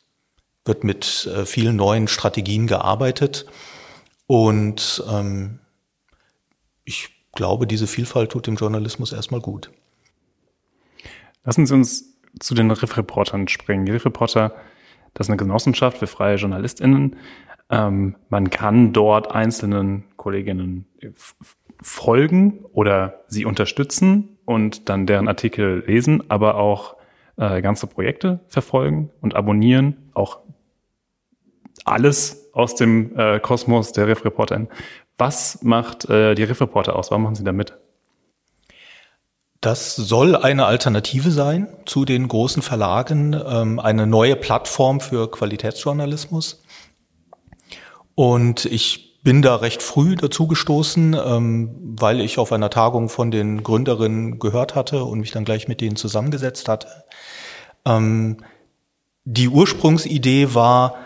wird 0.64 0.84
mit 0.84 1.26
äh, 1.34 1.46
vielen 1.46 1.76
neuen 1.76 2.08
Strategien 2.08 2.66
gearbeitet. 2.66 3.46
Und 4.26 5.02
ähm, 5.10 5.58
ich 6.84 7.08
glaube, 7.32 7.66
diese 7.66 7.86
Vielfalt 7.86 8.32
tut 8.32 8.46
dem 8.46 8.56
Journalismus 8.56 9.12
erstmal 9.12 9.40
gut. 9.40 9.70
Lassen 11.44 11.66
Sie 11.66 11.74
uns 11.74 12.11
zu 12.40 12.54
den 12.54 12.70
Riff-Reportern 12.70 13.48
springen. 13.48 13.86
Die 13.86 13.92
Riff-Reporter, 13.92 14.54
das 15.14 15.26
ist 15.26 15.30
eine 15.30 15.36
Genossenschaft 15.36 15.98
für 15.98 16.06
freie 16.06 16.36
JournalistInnen. 16.36 17.16
Ähm, 17.70 18.16
man 18.28 18.50
kann 18.50 18.92
dort 18.92 19.32
einzelnen 19.34 20.04
Kolleginnen 20.16 20.86
folgen 21.80 22.64
oder 22.72 23.24
sie 23.28 23.44
unterstützen 23.44 24.38
und 24.44 24.88
dann 24.88 25.06
deren 25.06 25.28
Artikel 25.28 25.84
lesen, 25.86 26.22
aber 26.30 26.56
auch 26.56 26.96
äh, 27.36 27.62
ganze 27.62 27.86
Projekte 27.86 28.40
verfolgen 28.48 29.10
und 29.20 29.34
abonnieren, 29.34 30.10
auch 30.14 30.40
alles 31.84 32.50
aus 32.52 32.74
dem 32.74 33.16
äh, 33.18 33.40
Kosmos 33.40 33.92
der 33.92 34.06
Riff-Reporterin. 34.06 34.68
Was 35.18 35.62
macht 35.62 36.08
äh, 36.08 36.34
die 36.34 36.44
Riff-Reporter 36.44 36.96
aus? 36.96 37.10
Warum 37.10 37.24
machen 37.24 37.34
Sie 37.34 37.44
da 37.44 37.52
mit? 37.52 37.76
Das 39.62 39.94
soll 39.94 40.34
eine 40.34 40.66
Alternative 40.66 41.30
sein 41.30 41.68
zu 41.86 42.04
den 42.04 42.26
großen 42.26 42.62
Verlagen, 42.62 43.40
ähm, 43.46 43.78
eine 43.78 44.08
neue 44.08 44.34
Plattform 44.34 44.98
für 44.98 45.30
Qualitätsjournalismus. 45.30 46.64
Und 48.16 48.64
ich 48.64 49.22
bin 49.22 49.40
da 49.40 49.54
recht 49.54 49.80
früh 49.80 50.16
dazu 50.16 50.48
gestoßen, 50.48 51.14
ähm, 51.14 51.94
weil 51.96 52.20
ich 52.20 52.38
auf 52.38 52.50
einer 52.50 52.70
Tagung 52.70 53.08
von 53.08 53.30
den 53.30 53.62
Gründerinnen 53.62 54.40
gehört 54.40 54.74
hatte 54.74 55.04
und 55.04 55.20
mich 55.20 55.30
dann 55.30 55.44
gleich 55.44 55.68
mit 55.68 55.80
denen 55.80 55.94
zusammengesetzt 55.94 56.68
hatte. 56.68 56.88
Ähm, 57.84 58.38
die 59.24 59.48
Ursprungsidee 59.48 60.54
war 60.54 60.96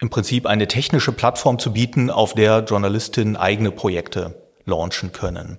im 0.00 0.10
Prinzip 0.10 0.44
eine 0.44 0.68
technische 0.68 1.12
Plattform 1.12 1.58
zu 1.58 1.72
bieten, 1.72 2.10
auf 2.10 2.34
der 2.34 2.58
Journalistinnen 2.58 3.38
eigene 3.38 3.70
Projekte 3.70 4.34
launchen 4.66 5.12
können. 5.12 5.58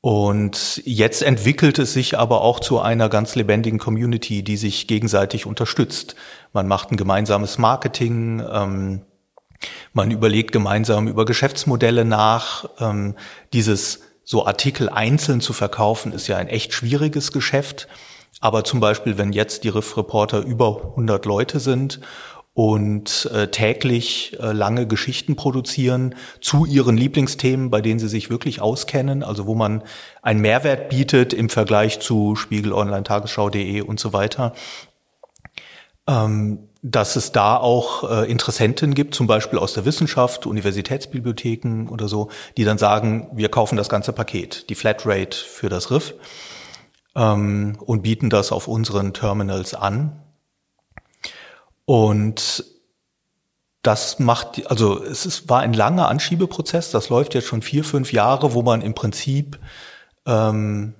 Und 0.00 0.80
jetzt 0.84 1.22
entwickelt 1.22 1.78
es 1.78 1.92
sich 1.92 2.16
aber 2.16 2.42
auch 2.42 2.60
zu 2.60 2.78
einer 2.78 3.08
ganz 3.08 3.34
lebendigen 3.34 3.78
Community, 3.78 4.44
die 4.44 4.56
sich 4.56 4.86
gegenseitig 4.86 5.44
unterstützt. 5.44 6.14
Man 6.52 6.68
macht 6.68 6.92
ein 6.92 6.96
gemeinsames 6.96 7.58
Marketing, 7.58 8.40
ähm, 8.50 9.02
man 9.92 10.12
überlegt 10.12 10.52
gemeinsam 10.52 11.08
über 11.08 11.24
Geschäftsmodelle 11.24 12.04
nach. 12.04 12.68
Ähm, 12.78 13.16
dieses 13.52 14.02
so 14.22 14.46
Artikel 14.46 14.88
einzeln 14.88 15.40
zu 15.40 15.52
verkaufen, 15.52 16.12
ist 16.12 16.28
ja 16.28 16.36
ein 16.36 16.48
echt 16.48 16.72
schwieriges 16.72 17.32
Geschäft. 17.32 17.88
Aber 18.40 18.62
zum 18.62 18.78
Beispiel, 18.78 19.18
wenn 19.18 19.32
jetzt 19.32 19.64
die 19.64 19.68
Riff-Reporter 19.68 20.40
über 20.40 20.90
100 20.90 21.26
Leute 21.26 21.58
sind 21.58 22.00
und 22.58 23.30
äh, 23.32 23.46
täglich 23.52 24.36
äh, 24.40 24.50
lange 24.50 24.88
Geschichten 24.88 25.36
produzieren 25.36 26.16
zu 26.40 26.64
ihren 26.64 26.96
Lieblingsthemen, 26.96 27.70
bei 27.70 27.80
denen 27.80 28.00
sie 28.00 28.08
sich 28.08 28.30
wirklich 28.30 28.60
auskennen, 28.60 29.22
also 29.22 29.46
wo 29.46 29.54
man 29.54 29.84
einen 30.22 30.40
Mehrwert 30.40 30.88
bietet 30.88 31.32
im 31.32 31.50
Vergleich 31.50 32.00
zu 32.00 32.34
Spiegel 32.34 32.72
Online, 32.72 33.04
Tagesschau.de 33.04 33.80
und 33.82 34.00
so 34.00 34.12
weiter. 34.12 34.54
Ähm, 36.08 36.68
dass 36.82 37.14
es 37.14 37.30
da 37.30 37.56
auch 37.56 38.10
äh, 38.10 38.28
Interessenten 38.28 38.92
gibt, 38.92 39.14
zum 39.14 39.28
Beispiel 39.28 39.60
aus 39.60 39.74
der 39.74 39.84
Wissenschaft, 39.84 40.44
Universitätsbibliotheken 40.44 41.86
oder 41.88 42.08
so, 42.08 42.28
die 42.56 42.64
dann 42.64 42.78
sagen, 42.78 43.28
wir 43.34 43.50
kaufen 43.50 43.76
das 43.76 43.88
ganze 43.88 44.12
Paket, 44.12 44.68
die 44.68 44.74
Flatrate 44.74 45.36
für 45.36 45.68
das 45.68 45.92
Riff 45.92 46.14
ähm, 47.14 47.78
und 47.86 48.02
bieten 48.02 48.30
das 48.30 48.50
auf 48.50 48.66
unseren 48.66 49.12
Terminals 49.14 49.74
an 49.74 50.24
und 51.88 52.64
das 53.80 54.18
macht, 54.18 54.70
also 54.70 55.02
es 55.02 55.24
ist, 55.24 55.48
war 55.48 55.60
ein 55.60 55.72
langer 55.72 56.08
Anschiebeprozess, 56.08 56.90
das 56.90 57.08
läuft 57.08 57.34
jetzt 57.34 57.46
schon 57.46 57.62
vier, 57.62 57.82
fünf 57.82 58.12
Jahre, 58.12 58.52
wo 58.52 58.60
man 58.60 58.82
im 58.82 58.92
Prinzip 58.92 59.58
ähm, 60.26 60.92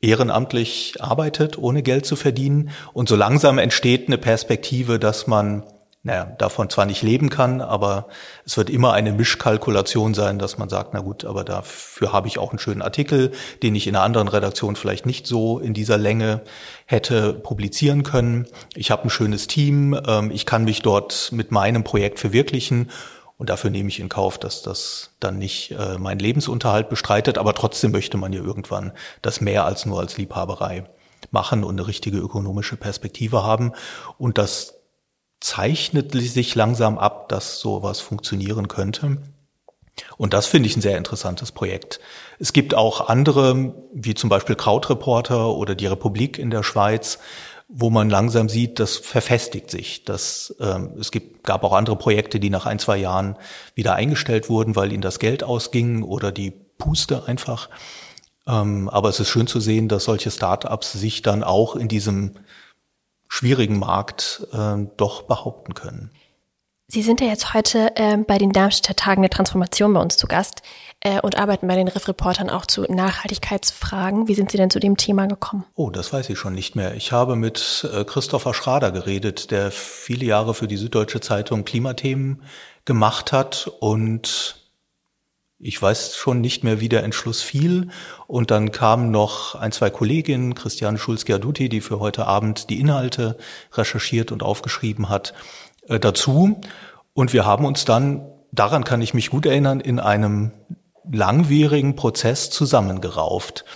ehrenamtlich 0.00 0.94
arbeitet, 0.98 1.58
ohne 1.58 1.82
Geld 1.82 2.06
zu 2.06 2.16
verdienen. 2.16 2.70
Und 2.94 3.10
so 3.10 3.16
langsam 3.16 3.58
entsteht 3.58 4.06
eine 4.06 4.16
Perspektive, 4.16 4.98
dass 4.98 5.26
man 5.26 5.62
naja, 6.02 6.24
davon 6.24 6.70
zwar 6.70 6.86
nicht 6.86 7.02
leben 7.02 7.28
kann, 7.28 7.60
aber 7.60 8.08
es 8.46 8.56
wird 8.56 8.70
immer 8.70 8.94
eine 8.94 9.12
Mischkalkulation 9.12 10.14
sein, 10.14 10.38
dass 10.38 10.56
man 10.56 10.70
sagt, 10.70 10.94
na 10.94 11.00
gut, 11.00 11.26
aber 11.26 11.44
dafür 11.44 12.12
habe 12.12 12.26
ich 12.26 12.38
auch 12.38 12.50
einen 12.50 12.58
schönen 12.58 12.80
Artikel, 12.80 13.32
den 13.62 13.74
ich 13.74 13.86
in 13.86 13.94
einer 13.94 14.04
anderen 14.04 14.28
Redaktion 14.28 14.76
vielleicht 14.76 15.04
nicht 15.04 15.26
so 15.26 15.58
in 15.58 15.74
dieser 15.74 15.98
Länge 15.98 16.40
hätte 16.86 17.34
publizieren 17.34 18.02
können. 18.02 18.46
Ich 18.74 18.90
habe 18.90 19.04
ein 19.04 19.10
schönes 19.10 19.46
Team, 19.46 19.98
ähm, 20.06 20.30
ich 20.30 20.46
kann 20.46 20.64
mich 20.64 20.80
dort 20.80 21.32
mit 21.32 21.50
meinem 21.50 21.84
Projekt 21.84 22.18
verwirklichen 22.18 22.90
und 23.36 23.50
dafür 23.50 23.68
nehme 23.68 23.90
ich 23.90 24.00
in 24.00 24.08
Kauf, 24.08 24.38
dass 24.38 24.62
das 24.62 25.10
dann 25.20 25.36
nicht 25.36 25.72
äh, 25.72 25.98
meinen 25.98 26.18
Lebensunterhalt 26.18 26.88
bestreitet, 26.88 27.36
aber 27.36 27.52
trotzdem 27.52 27.90
möchte 27.90 28.16
man 28.16 28.32
ja 28.32 28.42
irgendwann 28.42 28.92
das 29.20 29.42
mehr 29.42 29.66
als 29.66 29.84
nur 29.84 30.00
als 30.00 30.16
Liebhaberei 30.16 30.84
machen 31.30 31.62
und 31.62 31.78
eine 31.78 31.86
richtige 31.86 32.16
ökonomische 32.16 32.78
Perspektive 32.78 33.42
haben 33.42 33.72
und 34.16 34.38
das 34.38 34.79
zeichnet 35.40 36.12
sich 36.12 36.54
langsam 36.54 36.98
ab, 36.98 37.28
dass 37.28 37.60
sowas 37.60 38.00
funktionieren 38.00 38.68
könnte. 38.68 39.18
Und 40.16 40.34
das 40.34 40.46
finde 40.46 40.68
ich 40.68 40.76
ein 40.76 40.82
sehr 40.82 40.98
interessantes 40.98 41.52
Projekt. 41.52 42.00
Es 42.38 42.52
gibt 42.52 42.74
auch 42.74 43.08
andere, 43.08 43.74
wie 43.92 44.14
zum 44.14 44.30
Beispiel 44.30 44.56
Krautreporter 44.56 45.54
oder 45.54 45.74
die 45.74 45.86
Republik 45.86 46.38
in 46.38 46.50
der 46.50 46.62
Schweiz, 46.62 47.18
wo 47.68 47.88
man 47.90 48.10
langsam 48.10 48.48
sieht, 48.48 48.80
das 48.80 48.96
verfestigt 48.96 49.70
sich. 49.70 50.04
Das, 50.04 50.54
ähm, 50.60 50.94
es 50.98 51.10
gibt, 51.10 51.44
gab 51.44 51.62
auch 51.62 51.72
andere 51.72 51.96
Projekte, 51.96 52.40
die 52.40 52.50
nach 52.50 52.66
ein, 52.66 52.78
zwei 52.78 52.96
Jahren 52.96 53.36
wieder 53.74 53.94
eingestellt 53.94 54.48
wurden, 54.48 54.74
weil 54.74 54.92
ihnen 54.92 55.02
das 55.02 55.18
Geld 55.18 55.44
ausging 55.44 56.02
oder 56.02 56.32
die 56.32 56.50
Puste 56.50 57.24
einfach. 57.26 57.68
Ähm, 58.46 58.88
aber 58.88 59.08
es 59.08 59.20
ist 59.20 59.28
schön 59.28 59.46
zu 59.46 59.60
sehen, 59.60 59.88
dass 59.88 60.04
solche 60.04 60.30
Start-ups 60.30 60.92
sich 60.92 61.22
dann 61.22 61.44
auch 61.44 61.76
in 61.76 61.86
diesem 61.86 62.32
schwierigen 63.30 63.78
Markt 63.78 64.46
äh, 64.52 64.76
doch 64.96 65.22
behaupten 65.22 65.72
können. 65.72 66.10
Sie 66.88 67.02
sind 67.02 67.20
ja 67.20 67.28
jetzt 67.28 67.54
heute 67.54 67.94
äh, 67.94 68.16
bei 68.16 68.36
den 68.36 68.50
Darmstädter 68.50 68.96
Tagen 68.96 69.22
der 69.22 69.30
Transformation 69.30 69.94
bei 69.94 70.00
uns 70.00 70.16
zu 70.16 70.26
Gast 70.26 70.62
äh, 70.98 71.20
und 71.20 71.38
arbeiten 71.38 71.68
bei 71.68 71.76
den 71.76 71.86
Riff-Reportern 71.86 72.50
auch 72.50 72.66
zu 72.66 72.82
Nachhaltigkeitsfragen. 72.82 74.26
Wie 74.26 74.34
sind 74.34 74.50
Sie 74.50 74.56
denn 74.56 74.70
zu 74.70 74.80
dem 74.80 74.96
Thema 74.96 75.26
gekommen? 75.26 75.64
Oh, 75.76 75.90
das 75.90 76.12
weiß 76.12 76.28
ich 76.30 76.38
schon 76.38 76.54
nicht 76.54 76.74
mehr. 76.74 76.96
Ich 76.96 77.12
habe 77.12 77.36
mit 77.36 77.88
äh, 77.94 78.04
Christopher 78.04 78.52
Schrader 78.52 78.90
geredet, 78.90 79.52
der 79.52 79.70
viele 79.70 80.24
Jahre 80.24 80.52
für 80.52 80.66
die 80.66 80.76
Süddeutsche 80.76 81.20
Zeitung 81.20 81.64
Klimathemen 81.64 82.42
gemacht 82.84 83.30
hat 83.30 83.70
und 83.78 84.59
ich 85.62 85.80
weiß 85.80 86.16
schon 86.16 86.40
nicht 86.40 86.64
mehr, 86.64 86.80
wie 86.80 86.88
der 86.88 87.04
Entschluss 87.04 87.42
fiel. 87.42 87.88
Und 88.26 88.50
dann 88.50 88.72
kamen 88.72 89.10
noch 89.10 89.54
ein, 89.54 89.72
zwei 89.72 89.90
Kolleginnen, 89.90 90.54
Christiane 90.54 90.98
Schulz-Gerduti, 90.98 91.68
die 91.68 91.82
für 91.82 92.00
heute 92.00 92.26
Abend 92.26 92.70
die 92.70 92.80
Inhalte 92.80 93.36
recherchiert 93.74 94.32
und 94.32 94.42
aufgeschrieben 94.42 95.10
hat, 95.10 95.34
äh, 95.86 96.00
dazu. 96.00 96.60
Und 97.12 97.32
wir 97.34 97.44
haben 97.44 97.66
uns 97.66 97.84
dann, 97.84 98.26
daran 98.52 98.84
kann 98.84 99.02
ich 99.02 99.12
mich 99.12 99.30
gut 99.30 99.44
erinnern, 99.44 99.80
in 99.80 100.00
einem 100.00 100.52
langwierigen 101.10 101.94
Prozess 101.94 102.48
zusammengerauft. 102.48 103.66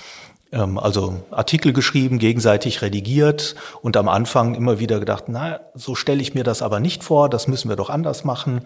Ähm, 0.53 0.79
also 0.79 1.23
Artikel 1.31 1.75
geschrieben, 1.75 2.19
gegenseitig 2.19 2.81
redigiert 2.81 3.57
und 3.83 3.99
am 3.99 4.09
Anfang 4.09 4.55
immer 4.55 4.79
wieder 4.79 5.01
gedacht, 5.01 5.25
na, 5.27 5.61
so 5.75 5.95
stelle 5.95 6.23
ich 6.23 6.35
mir 6.35 6.45
das 6.45 6.63
aber 6.63 6.81
nicht 6.81 7.05
vor, 7.05 7.29
das 7.29 7.47
müssen 7.47 7.69
wir 7.69 7.77
doch 7.77 7.91
anders 7.91 8.25
machen 8.25 8.63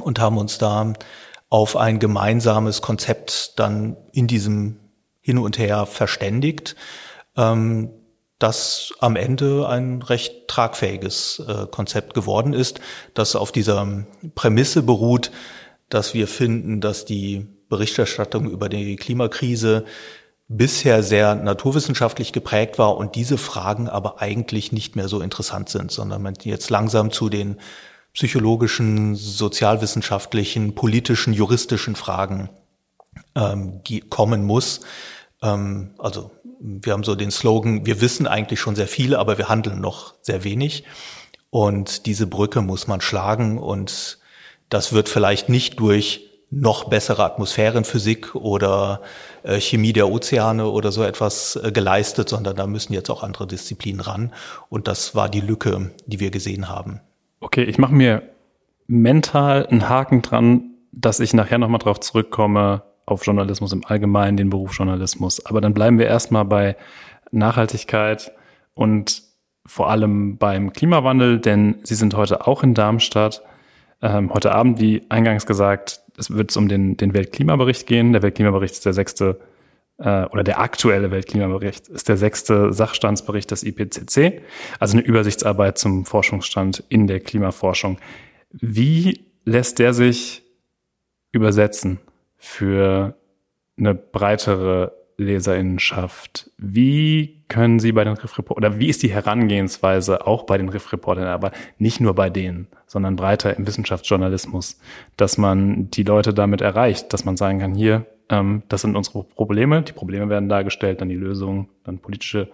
und 0.00 0.20
haben 0.20 0.38
uns 0.38 0.56
da 0.56 0.94
auf 1.50 1.76
ein 1.76 1.98
gemeinsames 1.98 2.80
Konzept 2.80 3.58
dann 3.58 3.96
in 4.12 4.26
diesem 4.26 4.76
Hin 5.20 5.36
und 5.38 5.58
Her 5.58 5.84
verständigt, 5.84 6.76
ähm, 7.36 7.90
das 8.38 8.94
am 9.00 9.16
Ende 9.16 9.68
ein 9.68 10.00
recht 10.00 10.48
tragfähiges 10.48 11.42
äh, 11.46 11.66
Konzept 11.66 12.14
geworden 12.14 12.54
ist, 12.54 12.80
das 13.12 13.36
auf 13.36 13.52
dieser 13.52 13.86
Prämisse 14.34 14.82
beruht, 14.82 15.30
dass 15.90 16.14
wir 16.14 16.26
finden, 16.26 16.80
dass 16.80 17.04
die 17.04 17.46
Berichterstattung 17.68 18.48
über 18.48 18.68
die 18.68 18.96
Klimakrise 18.96 19.84
bisher 20.48 21.02
sehr 21.02 21.34
naturwissenschaftlich 21.34 22.32
geprägt 22.32 22.78
war 22.78 22.96
und 22.96 23.14
diese 23.14 23.38
Fragen 23.38 23.88
aber 23.88 24.20
eigentlich 24.20 24.72
nicht 24.72 24.96
mehr 24.96 25.08
so 25.08 25.20
interessant 25.20 25.68
sind, 25.68 25.92
sondern 25.92 26.22
man 26.22 26.34
jetzt 26.42 26.70
langsam 26.70 27.12
zu 27.12 27.28
den 27.28 27.56
psychologischen, 28.12 29.14
sozialwissenschaftlichen, 29.14 30.74
politischen, 30.74 31.32
juristischen 31.32 31.96
Fragen 31.96 32.50
ähm, 33.34 33.80
kommen 34.08 34.44
muss. 34.44 34.80
Ähm, 35.42 35.94
also 35.98 36.30
wir 36.60 36.92
haben 36.92 37.04
so 37.04 37.14
den 37.14 37.30
Slogan, 37.30 37.86
wir 37.86 38.00
wissen 38.00 38.26
eigentlich 38.26 38.60
schon 38.60 38.76
sehr 38.76 38.88
viel, 38.88 39.14
aber 39.14 39.38
wir 39.38 39.48
handeln 39.48 39.80
noch 39.80 40.14
sehr 40.22 40.44
wenig. 40.44 40.84
Und 41.50 42.06
diese 42.06 42.26
Brücke 42.26 42.62
muss 42.62 42.86
man 42.86 43.00
schlagen 43.00 43.58
und 43.58 44.18
das 44.68 44.92
wird 44.92 45.08
vielleicht 45.08 45.48
nicht 45.48 45.80
durch 45.80 46.26
noch 46.50 46.84
bessere 46.84 47.24
Atmosphärenphysik 47.24 48.34
oder 48.34 49.02
äh, 49.44 49.60
Chemie 49.60 49.92
der 49.92 50.08
Ozeane 50.08 50.68
oder 50.68 50.90
so 50.90 51.04
etwas 51.04 51.56
äh, 51.56 51.70
geleistet, 51.70 52.28
sondern 52.28 52.56
da 52.56 52.66
müssen 52.66 52.92
jetzt 52.92 53.08
auch 53.08 53.22
andere 53.22 53.46
Disziplinen 53.46 54.00
ran. 54.00 54.32
Und 54.68 54.88
das 54.88 55.14
war 55.14 55.28
die 55.28 55.40
Lücke, 55.40 55.92
die 56.06 56.18
wir 56.18 56.32
gesehen 56.32 56.68
haben. 56.68 57.00
Okay, 57.40 57.64
ich 57.64 57.78
mache 57.78 57.94
mir 57.94 58.22
mental 58.86 59.66
einen 59.66 59.88
Haken 59.88 60.20
dran, 60.20 60.74
dass 60.92 61.20
ich 61.20 61.32
nachher 61.32 61.58
nochmal 61.58 61.78
drauf 61.78 62.00
zurückkomme, 62.00 62.82
auf 63.06 63.24
Journalismus 63.24 63.72
im 63.72 63.84
Allgemeinen, 63.84 64.36
den 64.36 64.50
Beruf 64.50 64.76
Journalismus. 64.76 65.44
Aber 65.46 65.60
dann 65.60 65.74
bleiben 65.74 65.98
wir 65.98 66.06
erstmal 66.06 66.44
bei 66.44 66.76
Nachhaltigkeit 67.32 68.32
und 68.74 69.22
vor 69.66 69.90
allem 69.90 70.36
beim 70.38 70.72
Klimawandel, 70.72 71.38
denn 71.38 71.80
Sie 71.82 71.94
sind 71.94 72.14
heute 72.14 72.46
auch 72.46 72.62
in 72.62 72.74
Darmstadt. 72.74 73.42
Ähm, 74.02 74.32
heute 74.32 74.52
Abend, 74.52 74.80
wie 74.80 75.02
eingangs 75.08 75.46
gesagt, 75.46 76.00
es 76.16 76.30
wird 76.30 76.56
um 76.56 76.68
den, 76.68 76.96
den 76.96 77.14
Weltklimabericht 77.14 77.86
gehen. 77.86 78.12
Der 78.12 78.22
Weltklimabericht 78.22 78.74
ist 78.74 78.86
der 78.86 78.92
sechste 78.92 79.40
äh, 80.00 80.24
oder 80.24 80.42
der 80.42 80.60
aktuelle 80.60 81.10
Weltklimabericht 81.10 81.88
ist 81.88 82.08
der 82.08 82.16
sechste 82.16 82.72
Sachstandsbericht 82.72 83.50
des 83.50 83.62
IPCC, 83.62 84.42
also 84.78 84.96
eine 84.96 85.06
Übersichtsarbeit 85.06 85.78
zum 85.78 86.04
Forschungsstand 86.04 86.82
in 86.88 87.06
der 87.06 87.20
Klimaforschung. 87.20 87.98
Wie 88.50 89.24
lässt 89.44 89.78
der 89.78 89.92
sich 89.92 90.42
übersetzen 91.32 92.00
für 92.36 93.14
eine 93.78 93.94
breitere 93.94 94.92
Leserinnenschaft? 95.16 96.50
Wie 96.56 97.44
können 97.48 97.78
Sie 97.78 97.92
bei 97.92 98.04
den 98.04 98.14
Riff 98.14 98.38
oder 98.50 98.78
wie 98.78 98.88
ist 98.88 99.02
die 99.02 99.10
Herangehensweise 99.10 100.26
auch 100.26 100.44
bei 100.44 100.56
den 100.56 100.68
Riff-Reportern, 100.68 101.26
aber 101.26 101.52
nicht 101.78 102.00
nur 102.00 102.14
bei 102.14 102.30
denen, 102.30 102.68
sondern 102.86 103.16
breiter 103.16 103.56
im 103.56 103.66
Wissenschaftsjournalismus, 103.66 104.80
dass 105.16 105.36
man 105.36 105.90
die 105.90 106.04
Leute 106.04 106.32
damit 106.32 106.62
erreicht, 106.62 107.12
dass 107.12 107.24
man 107.24 107.36
sagen 107.36 107.58
kann, 107.58 107.74
hier, 107.74 108.06
ähm, 108.30 108.62
das 108.68 108.82
sind 108.82 108.96
unsere 108.96 109.24
Probleme, 109.24 109.82
die 109.82 109.92
Probleme 109.92 110.28
werden 110.28 110.48
dargestellt, 110.48 111.00
dann 111.00 111.08
die 111.08 111.16
Lösungen, 111.16 111.68
dann 111.84 111.98
politische 111.98 112.48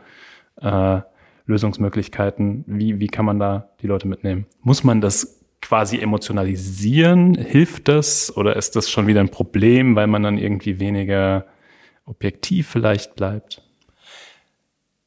äh, 0.60 1.00
Lösungsmöglichkeiten. 1.46 2.64
Wie, 2.66 2.98
wie 2.98 3.06
kann 3.06 3.24
man 3.24 3.38
da 3.38 3.68
die 3.80 3.86
Leute 3.86 4.08
mitnehmen? 4.08 4.46
Muss 4.62 4.82
man 4.82 5.00
das 5.00 5.44
quasi 5.60 5.98
emotionalisieren? 5.98 7.34
Hilft 7.34 7.88
das? 7.88 8.36
Oder 8.36 8.56
ist 8.56 8.76
das 8.76 8.90
schon 8.90 9.06
wieder 9.06 9.20
ein 9.20 9.30
Problem, 9.30 9.96
weil 9.96 10.06
man 10.06 10.22
dann 10.22 10.38
irgendwie 10.38 10.80
weniger 10.80 11.46
objektiv 12.04 12.68
vielleicht 12.68 13.14
bleibt? 13.14 13.62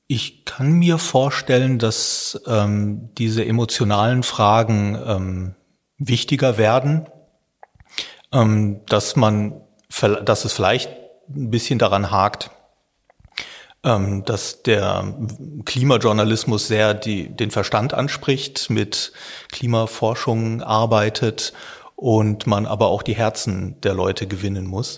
Ich 0.08 0.44
kann 0.44 0.74
mir 0.74 0.98
vorstellen, 0.98 1.78
dass 1.78 2.42
ähm, 2.48 3.10
diese 3.18 3.46
emotionalen 3.46 4.24
Fragen 4.24 4.98
ähm, 5.06 5.56
wichtiger 6.00 6.58
werden, 6.58 7.08
ähm, 8.34 8.82
dass 8.88 9.16
man, 9.16 9.62
dass 10.24 10.46
es 10.46 10.54
vielleicht 10.54 10.90
ein 11.30 11.50
bisschen 11.50 11.80
daran 11.80 12.12
hakt, 12.12 12.52
ähm, 13.84 14.24
dass 14.26 14.64
der 14.64 15.14
Klimajournalismus 15.66 16.68
sehr 16.68 16.94
die, 16.94 17.30
den 17.30 17.52
Verstand 17.52 17.94
anspricht, 17.94 18.70
mit 18.70 19.14
Klimaforschung 19.52 20.62
arbeitet 20.62 21.54
und 21.96 22.48
man 22.48 22.66
aber 22.66 22.88
auch 22.88 23.04
die 23.04 23.16
Herzen 23.16 23.80
der 23.82 23.94
Leute 23.94 24.28
gewinnen 24.28 24.66
muss. 24.66 24.98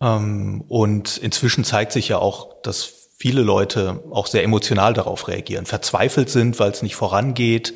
Ähm, 0.00 0.64
und 0.68 1.16
inzwischen 1.18 1.64
zeigt 1.64 1.92
sich 1.92 2.08
ja 2.08 2.18
auch, 2.18 2.60
dass 2.62 2.92
viele 3.18 3.42
Leute 3.42 4.02
auch 4.10 4.26
sehr 4.26 4.44
emotional 4.44 4.94
darauf 4.94 5.26
reagieren, 5.26 5.66
verzweifelt 5.66 6.30
sind, 6.30 6.60
weil 6.60 6.70
es 6.70 6.82
nicht 6.82 6.94
vorangeht 6.94 7.74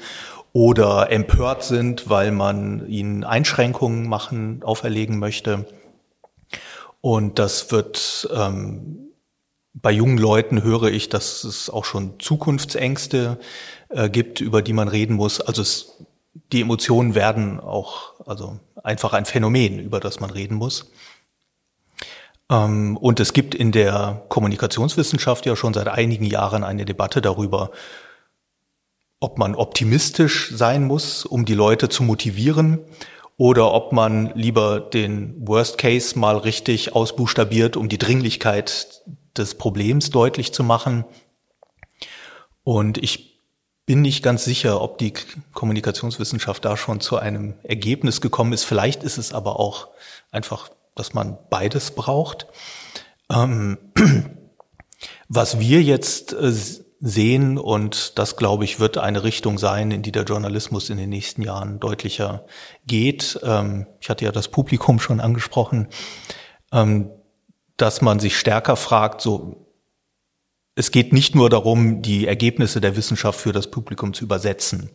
oder 0.53 1.11
empört 1.11 1.65
sind, 1.65 2.09
weil 2.09 2.31
man 2.31 2.87
ihnen 2.87 3.25
Einschränkungen 3.25 4.09
machen, 4.09 4.63
auferlegen 4.63 5.19
möchte. 5.19 5.67
Und 7.01 7.39
das 7.39 7.71
wird 7.73 8.29
ähm, 8.33 9.13
bei 9.75 9.91
jungen 9.91 10.19
Leuten 10.19 10.63
höre 10.63 10.85
ich, 10.85 11.09
dass 11.09 11.45
es 11.45 11.71
auch 11.71 11.85
schon 11.85 12.21
Zukunftsängste 12.21 13.39
äh, 13.89 14.09
gibt, 14.11 14.41
über 14.41 14.63
die 14.63 14.73
man 14.73 14.89
reden 14.89 15.17
muss. 15.17 15.41
Also 15.41 15.63
es, 15.63 16.05
die 16.53 16.61
Emotionen 16.61 17.15
werden 17.15 17.59
auch 17.59 18.13
also 18.27 18.59
einfach 18.83 19.13
ein 19.13 19.25
Phänomen, 19.25 19.79
über 19.79 20.01
das 20.01 20.21
man 20.21 20.31
reden 20.31 20.57
muss. 20.57 20.91
Ähm, 22.51 22.97
und 22.97 23.19
es 23.21 23.33
gibt 23.33 23.55
in 23.55 23.73
der 23.73 24.23
Kommunikationswissenschaft 24.29 25.47
ja 25.47 25.57
schon 25.57 25.75
seit 25.75 25.89
einigen 25.89 26.27
Jahren 26.27 26.65
eine 26.65 26.85
Debatte 26.85 27.23
darüber, 27.23 27.71
ob 29.21 29.39
man 29.39 29.55
optimistisch 29.55 30.51
sein 30.55 30.85
muss, 30.85 31.25
um 31.25 31.45
die 31.45 31.55
Leute 31.55 31.89
zu 31.89 32.03
motivieren, 32.03 32.81
oder 33.43 33.73
ob 33.73 33.91
man 33.91 34.31
lieber 34.37 34.79
den 34.79 35.35
Worst 35.49 35.77
Case 35.77 36.17
mal 36.17 36.37
richtig 36.37 36.95
ausbuchstabiert, 36.95 37.77
um 37.77 37.89
die 37.89 37.99
Dringlichkeit 37.99 39.03
des 39.37 39.57
Problems 39.57 40.11
deutlich 40.11 40.53
zu 40.53 40.63
machen. 40.63 41.05
Und 42.63 42.99
ich 42.99 43.41
bin 43.85 44.01
nicht 44.01 44.23
ganz 44.23 44.45
sicher, 44.45 44.81
ob 44.81 44.99
die 44.99 45.13
Kommunikationswissenschaft 45.55 46.65
da 46.65 46.77
schon 46.77 47.01
zu 47.01 47.17
einem 47.17 47.55
Ergebnis 47.65 48.21
gekommen 48.21 48.53
ist. 48.53 48.63
Vielleicht 48.63 49.03
ist 49.03 49.19
es 49.19 49.33
aber 49.33 49.59
auch 49.59 49.89
einfach 50.31 50.71
dass 50.95 51.15
man 51.15 51.39
beides 51.51 51.93
braucht. 51.93 52.47
Ähm, 53.31 53.79
was 55.29 55.59
wir 55.59 55.83
jetzt 55.83 56.33
äh, 56.33 56.53
sehen, 57.05 57.59
und 57.59 58.17
das 58.19 58.37
glaube 58.37 58.65
ich 58.65 58.79
wird 58.79 58.97
eine 58.97 59.25
Richtung 59.25 59.59
sein, 59.59 59.91
in 59.91 60.03
die 60.03 60.13
der 60.13 60.23
Journalismus 60.23 60.89
in 60.89 60.99
den 60.99 61.11
nächsten 61.11 61.43
Jahren 61.43 61.81
deutlicher 61.81 62.47
geht. 62.87 63.41
Ähm, 63.43 63.89
ich 64.01 64.09
hatte 64.09 64.25
ja 64.25 64.31
das 64.31 64.49
Publikum 64.49 65.01
schon 65.01 65.21
angesprochen, 65.21 65.89
ähm, 66.73 67.11
dass 67.77 68.03
man 68.03 68.21
sich 68.21 68.39
stärker 68.39 68.77
fragt, 68.77 69.21
so, 69.21 69.67
es 70.77 70.93
geht 70.93 71.13
nicht 71.13 71.35
nur 71.35 71.51
darum, 71.51 72.03
die 72.03 72.29
Ergebnisse 72.29 72.81
der 72.81 72.97
Wissenschaft 72.97 73.41
für 73.41 73.53
das 73.53 73.69
Publikum 73.69 74.15
zu 74.15 74.25
übersetzen, 74.25 74.89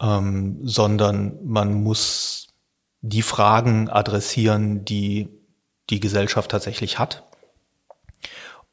ähm, 0.00 0.60
sondern 0.62 1.44
man 1.44 1.82
muss 1.82 2.46
die 3.00 3.22
Fragen 3.22 3.90
adressieren, 3.90 4.84
die 4.84 5.28
die 5.90 5.98
Gesellschaft 5.98 6.52
tatsächlich 6.52 7.00
hat. 7.00 7.24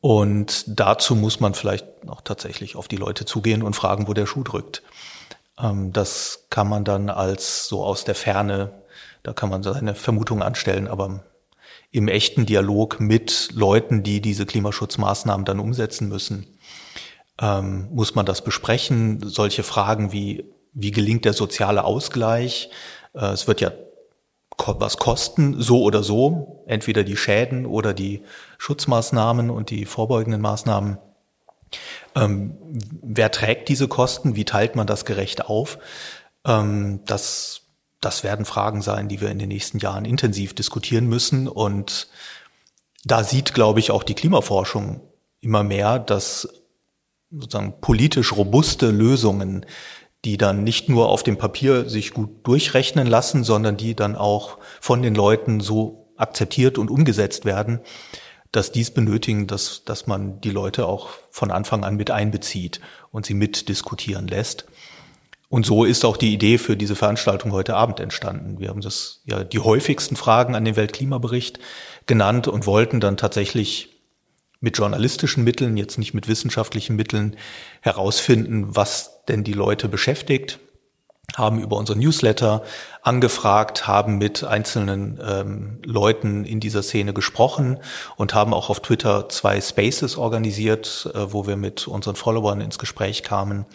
Und 0.01 0.63
dazu 0.67 1.15
muss 1.15 1.39
man 1.39 1.53
vielleicht 1.53 1.85
auch 2.07 2.21
tatsächlich 2.21 2.75
auf 2.75 2.87
die 2.87 2.95
Leute 2.95 3.25
zugehen 3.25 3.63
und 3.63 3.75
fragen, 3.75 4.07
wo 4.07 4.13
der 4.13 4.25
Schuh 4.25 4.43
drückt. 4.43 4.81
Ähm, 5.59 5.91
das 5.91 6.45
kann 6.49 6.69
man 6.69 6.85
dann 6.85 7.09
als 7.09 7.67
so 7.67 7.83
aus 7.83 8.05
der 8.05 8.15
Ferne, 8.15 8.81
da 9.23 9.33
kann 9.33 9.49
man 9.49 9.63
seine 9.63 9.95
Vermutungen 9.95 10.43
anstellen, 10.43 10.87
aber 10.87 11.23
im 11.91 12.07
echten 12.07 12.45
Dialog 12.45 12.99
mit 12.99 13.49
Leuten, 13.53 14.03
die 14.03 14.21
diese 14.21 14.45
Klimaschutzmaßnahmen 14.45 15.45
dann 15.45 15.59
umsetzen 15.59 16.07
müssen, 16.07 16.47
ähm, 17.41 17.89
muss 17.91 18.15
man 18.15 18.25
das 18.25 18.43
besprechen. 18.43 19.27
Solche 19.27 19.63
Fragen 19.63 20.11
wie, 20.11 20.45
wie 20.73 20.91
gelingt 20.91 21.25
der 21.25 21.33
soziale 21.33 21.83
Ausgleich? 21.83 22.69
Äh, 23.13 23.31
es 23.31 23.47
wird 23.47 23.59
ja 23.59 23.71
was 24.67 24.97
kosten, 24.97 25.61
so 25.61 25.81
oder 25.83 26.03
so, 26.03 26.63
entweder 26.67 27.03
die 27.03 27.17
Schäden 27.17 27.65
oder 27.65 27.93
die 27.93 28.23
Schutzmaßnahmen 28.57 29.49
und 29.49 29.69
die 29.69 29.85
vorbeugenden 29.85 30.41
Maßnahmen. 30.41 30.97
Ähm, 32.15 32.57
wer 33.01 33.31
trägt 33.31 33.69
diese 33.69 33.87
Kosten? 33.87 34.35
Wie 34.35 34.45
teilt 34.45 34.75
man 34.75 34.87
das 34.87 35.05
gerecht 35.05 35.45
auf? 35.45 35.77
Ähm, 36.45 37.01
das, 37.05 37.61
das 38.01 38.23
werden 38.23 38.45
Fragen 38.45 38.81
sein, 38.81 39.07
die 39.07 39.21
wir 39.21 39.29
in 39.29 39.39
den 39.39 39.49
nächsten 39.49 39.79
Jahren 39.79 40.05
intensiv 40.05 40.53
diskutieren 40.53 41.07
müssen. 41.07 41.47
Und 41.47 42.07
da 43.05 43.23
sieht, 43.23 43.53
glaube 43.53 43.79
ich, 43.79 43.91
auch 43.91 44.03
die 44.03 44.15
Klimaforschung 44.15 45.01
immer 45.41 45.63
mehr, 45.63 45.99
dass 45.99 46.49
sozusagen 47.31 47.79
politisch 47.79 48.35
robuste 48.35 48.89
Lösungen 48.89 49.65
die 50.25 50.37
dann 50.37 50.63
nicht 50.63 50.89
nur 50.89 51.09
auf 51.09 51.23
dem 51.23 51.37
Papier 51.37 51.89
sich 51.89 52.13
gut 52.13 52.45
durchrechnen 52.45 53.07
lassen, 53.07 53.43
sondern 53.43 53.77
die 53.77 53.95
dann 53.95 54.15
auch 54.15 54.57
von 54.81 55.01
den 55.01 55.15
Leuten 55.15 55.59
so 55.59 56.11
akzeptiert 56.17 56.77
und 56.77 56.91
umgesetzt 56.91 57.45
werden, 57.45 57.79
dass 58.51 58.71
dies 58.71 58.91
benötigen, 58.91 59.47
dass, 59.47 59.83
dass 59.85 60.07
man 60.07 60.41
die 60.41 60.49
Leute 60.49 60.87
auch 60.87 61.09
von 61.29 61.51
Anfang 61.51 61.83
an 61.83 61.95
mit 61.95 62.11
einbezieht 62.11 62.81
und 63.11 63.25
sie 63.25 63.33
mitdiskutieren 63.33 64.27
lässt. 64.27 64.65
Und 65.49 65.65
so 65.65 65.83
ist 65.83 66.05
auch 66.05 66.17
die 66.17 66.33
Idee 66.33 66.57
für 66.57 66.77
diese 66.77 66.95
Veranstaltung 66.95 67.51
heute 67.51 67.75
Abend 67.75 67.99
entstanden. 67.99 68.59
Wir 68.59 68.69
haben 68.69 68.81
das 68.81 69.21
ja 69.25 69.43
die 69.43 69.59
häufigsten 69.59 70.15
Fragen 70.15 70.55
an 70.55 70.65
den 70.65 70.75
Weltklimabericht 70.75 71.59
genannt 72.05 72.47
und 72.47 72.67
wollten 72.67 72.99
dann 72.99 73.17
tatsächlich 73.17 73.95
mit 74.61 74.77
journalistischen 74.77 75.43
Mitteln, 75.43 75.77
jetzt 75.77 75.97
nicht 75.97 76.13
mit 76.13 76.27
wissenschaftlichen 76.27 76.95
Mitteln, 76.95 77.35
herausfinden, 77.81 78.75
was 78.75 79.18
denn 79.29 79.43
die 79.43 79.53
Leute 79.53 79.87
beschäftigt, 79.87 80.59
haben 81.37 81.59
über 81.59 81.77
unseren 81.77 81.99
Newsletter 81.99 82.63
angefragt, 83.01 83.87
haben 83.87 84.17
mit 84.17 84.43
einzelnen 84.43 85.19
ähm, 85.25 85.79
Leuten 85.85 86.43
in 86.45 86.59
dieser 86.59 86.83
Szene 86.83 87.13
gesprochen 87.13 87.79
und 88.15 88.33
haben 88.33 88.53
auch 88.53 88.69
auf 88.69 88.81
Twitter 88.81 89.29
zwei 89.29 89.61
Spaces 89.61 90.17
organisiert, 90.17 91.09
äh, 91.13 91.31
wo 91.31 91.47
wir 91.47 91.55
mit 91.55 91.87
unseren 91.87 92.15
Followern 92.15 92.61
ins 92.61 92.79
Gespräch 92.79 93.23
kamen 93.23 93.65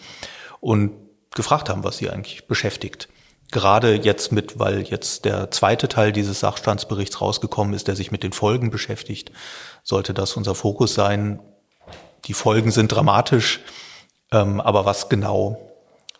und 0.59 0.91
gefragt 1.33 1.69
haben, 1.69 1.83
was 1.83 1.97
sie 1.97 2.09
eigentlich 2.09 2.47
beschäftigt. 2.47 3.09
Gerade 3.51 3.95
jetzt 3.95 4.31
mit, 4.31 4.57
weil 4.57 4.81
jetzt 4.81 5.25
der 5.25 5.51
zweite 5.51 5.87
Teil 5.87 6.11
dieses 6.11 6.39
Sachstandsberichts 6.39 7.21
rausgekommen 7.21 7.73
ist, 7.73 7.87
der 7.87 7.95
sich 7.95 8.11
mit 8.11 8.23
den 8.23 8.33
Folgen 8.33 8.71
beschäftigt, 8.71 9.31
sollte 9.83 10.13
das 10.13 10.35
unser 10.35 10.55
Fokus 10.55 10.93
sein. 10.93 11.39
Die 12.25 12.33
Folgen 12.33 12.71
sind 12.71 12.91
dramatisch, 12.91 13.61
ähm, 14.31 14.61
aber 14.61 14.85
was 14.85 15.09
genau 15.09 15.59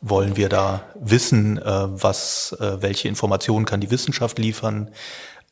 wollen 0.02 0.38
wir 0.38 0.50
da 0.50 0.84
wissen? 0.96 1.58
Äh, 1.58 1.64
was, 1.66 2.56
äh, 2.60 2.82
welche 2.82 3.08
Informationen 3.08 3.66
kann 3.66 3.82
die 3.82 3.92
Wissenschaft 3.92 4.38
liefern? 4.40 4.92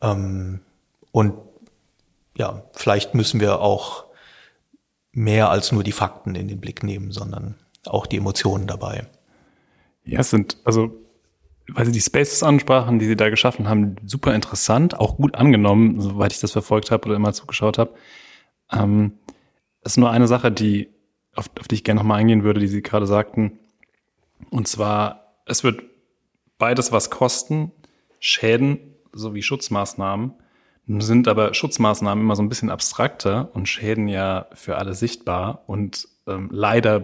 Ähm, 0.01 0.59
und 1.11 1.33
ja, 2.37 2.63
vielleicht 2.73 3.15
müssen 3.15 3.39
wir 3.39 3.61
auch 3.61 4.05
mehr 5.11 5.49
als 5.49 5.71
nur 5.71 5.83
die 5.83 5.91
Fakten 5.91 6.35
in 6.35 6.47
den 6.47 6.59
Blick 6.59 6.83
nehmen, 6.83 7.11
sondern 7.11 7.55
auch 7.85 8.07
die 8.07 8.17
Emotionen 8.17 8.67
dabei. 8.67 9.07
Ja, 10.03 10.19
es 10.19 10.29
sind, 10.29 10.57
also 10.65 10.99
weil 11.67 11.85
Sie 11.85 11.91
die 11.91 12.01
Spaces 12.01 12.43
ansprachen, 12.43 12.99
die 12.99 13.05
Sie 13.05 13.15
da 13.15 13.29
geschaffen 13.29 13.69
haben, 13.69 13.95
super 14.05 14.35
interessant, 14.35 14.99
auch 14.99 15.17
gut 15.17 15.35
angenommen, 15.35 16.01
soweit 16.01 16.33
ich 16.33 16.39
das 16.39 16.51
verfolgt 16.51 16.91
habe 16.91 17.05
oder 17.05 17.15
immer 17.15 17.33
zugeschaut 17.33 17.77
habe. 17.77 17.93
Ähm, 18.71 19.13
ist 19.83 19.97
nur 19.97 20.11
eine 20.11 20.27
Sache, 20.27 20.51
die 20.51 20.89
auf, 21.35 21.49
auf 21.59 21.67
die 21.67 21.75
ich 21.75 21.83
gerne 21.83 21.99
nochmal 21.99 22.19
eingehen 22.19 22.43
würde, 22.43 22.59
die 22.59 22.67
Sie 22.67 22.81
gerade 22.81 23.07
sagten. 23.07 23.59
Und 24.49 24.67
zwar, 24.67 25.35
es 25.45 25.63
wird 25.63 25.83
beides 26.57 26.91
was 26.91 27.09
kosten, 27.09 27.71
Schäden 28.19 28.79
sowie 29.11 29.41
Schutzmaßnahmen. 29.41 30.33
Nun 30.85 31.01
sind 31.01 31.27
aber 31.27 31.53
Schutzmaßnahmen 31.53 32.23
immer 32.23 32.35
so 32.35 32.43
ein 32.43 32.49
bisschen 32.49 32.69
abstrakter 32.69 33.49
und 33.53 33.67
Schäden 33.67 34.07
ja 34.07 34.47
für 34.53 34.77
alle 34.77 34.93
sichtbar. 34.93 35.63
Und 35.67 36.07
ähm, 36.27 36.49
leider 36.51 36.99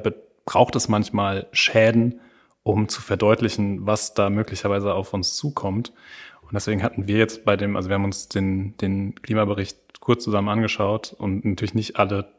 braucht 0.46 0.76
es 0.76 0.90
manchmal 0.90 1.48
Schäden, 1.52 2.20
um 2.64 2.90
zu 2.90 3.02
verdeutlichen, 3.02 3.86
was 3.86 4.14
da 4.14 4.30
möglicherweise 4.30 4.94
auf 4.94 5.14
uns 5.14 5.36
zukommt. 5.36 5.94
Und 6.42 6.54
deswegen 6.54 6.84
hatten 6.84 7.08
wir 7.08 7.18
jetzt 7.18 7.46
bei 7.46 7.56
dem, 7.56 7.76
also 7.76 7.90
wir 7.90 7.96
haben 7.96 8.06
uns 8.06 8.28
den, 8.28 8.76
den 8.78 9.16
Klimabericht 9.16 10.00
kurz 10.00 10.24
zusammen 10.24 10.50
angeschaut 10.50 11.16
und 11.18 11.46
natürlich 11.46 11.76
nicht 11.76 11.98
alle 11.98 12.32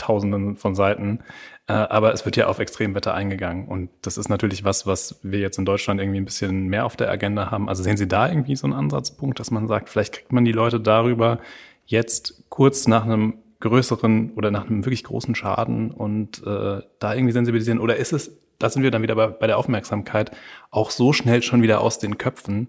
Tausenden 0.00 0.56
von 0.56 0.74
Seiten, 0.74 1.20
äh, 1.66 1.72
aber 1.72 2.12
es 2.12 2.24
wird 2.24 2.36
ja 2.36 2.46
auf 2.46 2.58
Extremwetter 2.58 3.14
eingegangen 3.14 3.68
und 3.68 3.90
das 4.02 4.18
ist 4.18 4.28
natürlich 4.28 4.64
was, 4.64 4.86
was 4.86 5.20
wir 5.22 5.38
jetzt 5.40 5.58
in 5.58 5.64
Deutschland 5.64 6.00
irgendwie 6.00 6.20
ein 6.20 6.24
bisschen 6.24 6.66
mehr 6.66 6.86
auf 6.86 6.96
der 6.96 7.10
Agenda 7.10 7.50
haben. 7.50 7.68
Also 7.68 7.82
sehen 7.82 7.96
Sie 7.96 8.08
da 8.08 8.28
irgendwie 8.28 8.56
so 8.56 8.66
einen 8.66 8.74
Ansatzpunkt, 8.74 9.38
dass 9.40 9.50
man 9.50 9.68
sagt, 9.68 9.88
vielleicht 9.88 10.12
kriegt 10.12 10.32
man 10.32 10.44
die 10.44 10.52
Leute 10.52 10.80
darüber 10.80 11.38
jetzt 11.86 12.44
kurz 12.48 12.86
nach 12.86 13.04
einem 13.04 13.34
größeren 13.60 14.32
oder 14.36 14.50
nach 14.50 14.68
einem 14.68 14.84
wirklich 14.84 15.04
großen 15.04 15.34
Schaden 15.34 15.90
und 15.90 16.38
äh, 16.46 16.80
da 16.98 17.14
irgendwie 17.14 17.32
sensibilisieren? 17.32 17.78
Oder 17.78 17.96
ist 17.96 18.12
es 18.12 18.40
da 18.60 18.68
sind 18.68 18.82
wir 18.84 18.92
dann 18.92 19.02
wieder 19.02 19.16
bei, 19.16 19.26
bei 19.26 19.46
der 19.48 19.58
Aufmerksamkeit, 19.58 20.30
auch 20.70 20.90
so 20.90 21.12
schnell 21.12 21.42
schon 21.42 21.62
wieder 21.62 21.80
aus 21.80 21.98
den 21.98 22.18
Köpfen, 22.18 22.68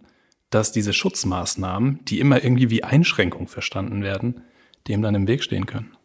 dass 0.50 0.72
diese 0.72 0.94
Schutzmaßnahmen, 0.94 2.04
die 2.06 2.20
immer 2.20 2.44
irgendwie 2.44 2.70
wie 2.70 2.84
Einschränkung 2.84 3.48
verstanden 3.48 4.02
werden, 4.02 4.41
dem 4.88 5.02
dann 5.02 5.15
im 5.15 5.28
Weg 5.28 5.44
stehen 5.44 5.65
können. 5.65 5.96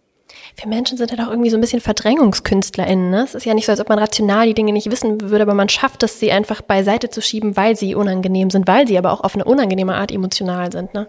Wir 0.56 0.68
Menschen 0.68 0.98
sind 0.98 1.10
halt 1.10 1.20
auch 1.20 1.30
irgendwie 1.30 1.50
so 1.50 1.56
ein 1.56 1.60
bisschen 1.60 1.80
VerdrängungskünstlerInnen. 1.80 3.10
Ne? 3.10 3.24
Es 3.24 3.34
ist 3.34 3.46
ja 3.46 3.54
nicht 3.54 3.66
so, 3.66 3.72
als 3.72 3.80
ob 3.80 3.88
man 3.88 3.98
rational 3.98 4.46
die 4.46 4.54
Dinge 4.54 4.72
nicht 4.72 4.90
wissen 4.90 5.20
würde, 5.20 5.42
aber 5.42 5.54
man 5.54 5.68
schafft 5.68 6.02
es, 6.02 6.18
sie 6.18 6.32
einfach 6.32 6.62
beiseite 6.62 7.10
zu 7.10 7.20
schieben, 7.20 7.56
weil 7.56 7.76
sie 7.76 7.94
unangenehm 7.94 8.50
sind, 8.50 8.66
weil 8.66 8.86
sie 8.86 8.98
aber 8.98 9.12
auch 9.12 9.20
auf 9.20 9.34
eine 9.34 9.44
unangenehme 9.44 9.94
Art 9.94 10.10
emotional 10.10 10.72
sind. 10.72 10.94
Ne? 10.94 11.08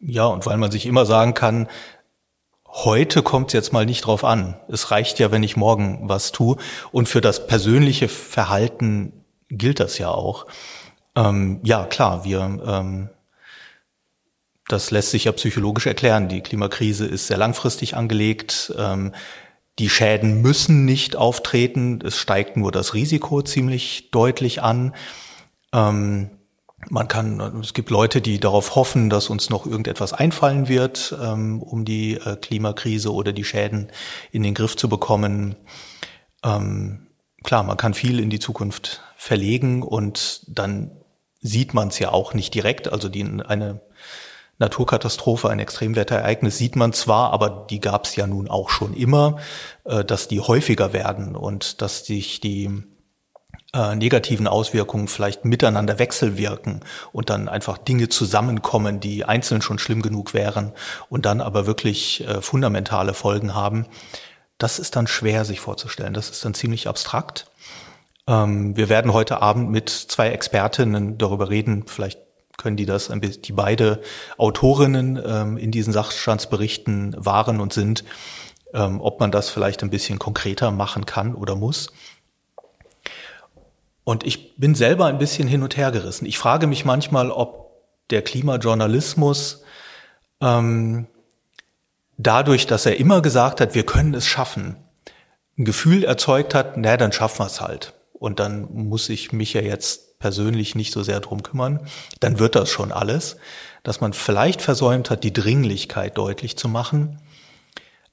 Ja, 0.00 0.26
und 0.26 0.46
weil 0.46 0.56
man 0.56 0.70
sich 0.70 0.86
immer 0.86 1.06
sagen 1.06 1.34
kann, 1.34 1.68
heute 2.66 3.22
kommt 3.22 3.48
es 3.48 3.54
jetzt 3.54 3.72
mal 3.72 3.86
nicht 3.86 4.02
drauf 4.02 4.24
an. 4.24 4.56
Es 4.68 4.90
reicht 4.90 5.18
ja, 5.18 5.30
wenn 5.30 5.42
ich 5.42 5.56
morgen 5.56 6.08
was 6.08 6.32
tue. 6.32 6.56
Und 6.92 7.08
für 7.08 7.20
das 7.20 7.46
persönliche 7.46 8.08
Verhalten 8.08 9.24
gilt 9.48 9.80
das 9.80 9.98
ja 9.98 10.10
auch. 10.10 10.46
Ähm, 11.16 11.60
ja, 11.64 11.84
klar, 11.84 12.24
wir, 12.24 12.40
ähm, 12.40 13.10
das 14.68 14.90
lässt 14.90 15.10
sich 15.10 15.24
ja 15.24 15.32
psychologisch 15.32 15.86
erklären. 15.86 16.28
Die 16.28 16.42
Klimakrise 16.42 17.06
ist 17.06 17.26
sehr 17.26 17.38
langfristig 17.38 17.96
angelegt. 17.96 18.72
Ähm, 18.76 19.12
die 19.78 19.88
Schäden 19.88 20.42
müssen 20.42 20.84
nicht 20.84 21.16
auftreten. 21.16 22.00
Es 22.04 22.18
steigt 22.18 22.56
nur 22.56 22.70
das 22.70 22.94
Risiko 22.94 23.42
ziemlich 23.42 24.10
deutlich 24.10 24.62
an. 24.62 24.94
Ähm, 25.72 26.30
man 26.90 27.08
kann, 27.08 27.40
es 27.60 27.74
gibt 27.74 27.90
Leute, 27.90 28.20
die 28.20 28.38
darauf 28.38 28.76
hoffen, 28.76 29.10
dass 29.10 29.30
uns 29.30 29.50
noch 29.50 29.66
irgendetwas 29.66 30.12
einfallen 30.12 30.68
wird, 30.68 31.16
ähm, 31.20 31.62
um 31.62 31.84
die 31.84 32.14
äh, 32.14 32.36
Klimakrise 32.36 33.12
oder 33.12 33.32
die 33.32 33.44
Schäden 33.44 33.90
in 34.30 34.42
den 34.42 34.54
Griff 34.54 34.76
zu 34.76 34.88
bekommen. 34.88 35.56
Ähm, 36.44 37.08
klar, 37.42 37.64
man 37.64 37.76
kann 37.76 37.94
viel 37.94 38.20
in 38.20 38.30
die 38.30 38.38
Zukunft 38.38 39.02
verlegen 39.16 39.82
und 39.82 40.44
dann 40.46 40.92
sieht 41.40 41.74
man 41.74 41.88
es 41.88 41.98
ja 41.98 42.10
auch 42.10 42.34
nicht 42.34 42.54
direkt. 42.54 42.92
Also 42.92 43.08
die, 43.08 43.24
eine 43.24 43.80
Naturkatastrophe, 44.58 45.48
ein 45.48 45.60
Extremwetterereignis 45.60 46.58
sieht 46.58 46.76
man 46.76 46.92
zwar, 46.92 47.32
aber 47.32 47.66
die 47.70 47.80
gab 47.80 48.06
es 48.06 48.16
ja 48.16 48.26
nun 48.26 48.48
auch 48.48 48.70
schon 48.70 48.92
immer, 48.94 49.38
äh, 49.84 50.04
dass 50.04 50.28
die 50.28 50.40
häufiger 50.40 50.92
werden 50.92 51.36
und 51.36 51.80
dass 51.80 52.04
sich 52.04 52.40
die 52.40 52.82
äh, 53.72 53.94
negativen 53.94 54.48
Auswirkungen 54.48 55.08
vielleicht 55.08 55.44
miteinander 55.44 55.98
wechselwirken 55.98 56.80
und 57.12 57.30
dann 57.30 57.48
einfach 57.48 57.78
Dinge 57.78 58.08
zusammenkommen, 58.08 58.98
die 58.98 59.24
einzeln 59.24 59.62
schon 59.62 59.78
schlimm 59.78 60.02
genug 60.02 60.34
wären 60.34 60.72
und 61.08 61.26
dann 61.26 61.40
aber 61.40 61.66
wirklich 61.66 62.26
äh, 62.26 62.40
fundamentale 62.40 63.14
Folgen 63.14 63.54
haben, 63.54 63.86
das 64.58 64.78
ist 64.80 64.96
dann 64.96 65.06
schwer 65.06 65.44
sich 65.44 65.60
vorzustellen. 65.60 66.14
Das 66.14 66.30
ist 66.30 66.44
dann 66.44 66.54
ziemlich 66.54 66.88
abstrakt. 66.88 67.46
Ähm, 68.26 68.76
wir 68.76 68.88
werden 68.88 69.12
heute 69.12 69.40
Abend 69.40 69.70
mit 69.70 69.88
zwei 69.88 70.30
Expertinnen 70.30 71.16
darüber 71.16 71.48
reden, 71.48 71.84
vielleicht 71.86 72.18
können 72.58 72.76
die 72.76 72.84
das, 72.84 73.10
die 73.10 73.52
beide 73.52 74.02
Autorinnen 74.36 75.18
ähm, 75.24 75.56
in 75.56 75.70
diesen 75.70 75.92
Sachstandsberichten 75.94 77.14
waren 77.16 77.60
und 77.60 77.72
sind, 77.72 78.04
ähm, 78.74 79.00
ob 79.00 79.20
man 79.20 79.30
das 79.30 79.48
vielleicht 79.48 79.82
ein 79.82 79.90
bisschen 79.90 80.18
konkreter 80.18 80.70
machen 80.70 81.06
kann 81.06 81.34
oder 81.34 81.56
muss. 81.56 81.90
Und 84.04 84.24
ich 84.26 84.56
bin 84.56 84.74
selber 84.74 85.06
ein 85.06 85.18
bisschen 85.18 85.48
hin 85.48 85.62
und 85.62 85.76
her 85.76 85.90
gerissen. 85.90 86.26
Ich 86.26 86.38
frage 86.38 86.66
mich 86.66 86.84
manchmal, 86.84 87.30
ob 87.30 87.68
der 88.10 88.22
Klimajournalismus 88.22 89.62
ähm, 90.40 91.06
dadurch, 92.16 92.66
dass 92.66 92.86
er 92.86 92.98
immer 92.98 93.22
gesagt 93.22 93.60
hat, 93.60 93.74
wir 93.74 93.84
können 93.84 94.14
es 94.14 94.26
schaffen, 94.26 94.76
ein 95.58 95.64
Gefühl 95.64 96.04
erzeugt 96.04 96.54
hat, 96.54 96.76
naja, 96.76 96.96
dann 96.96 97.12
schaffen 97.12 97.40
wir 97.40 97.46
es 97.46 97.60
halt. 97.60 97.94
Und 98.12 98.40
dann 98.40 98.72
muss 98.72 99.08
ich 99.08 99.32
mich 99.32 99.52
ja 99.52 99.60
jetzt 99.60 100.07
persönlich 100.18 100.74
nicht 100.74 100.92
so 100.92 101.02
sehr 101.02 101.20
drum 101.20 101.42
kümmern. 101.42 101.80
Dann 102.20 102.38
wird 102.38 102.54
das 102.54 102.70
schon 102.70 102.92
alles. 102.92 103.36
Dass 103.82 104.00
man 104.00 104.12
vielleicht 104.12 104.60
versäumt 104.60 105.10
hat, 105.10 105.24
die 105.24 105.32
Dringlichkeit 105.32 106.18
deutlich 106.18 106.56
zu 106.56 106.68
machen. 106.68 107.20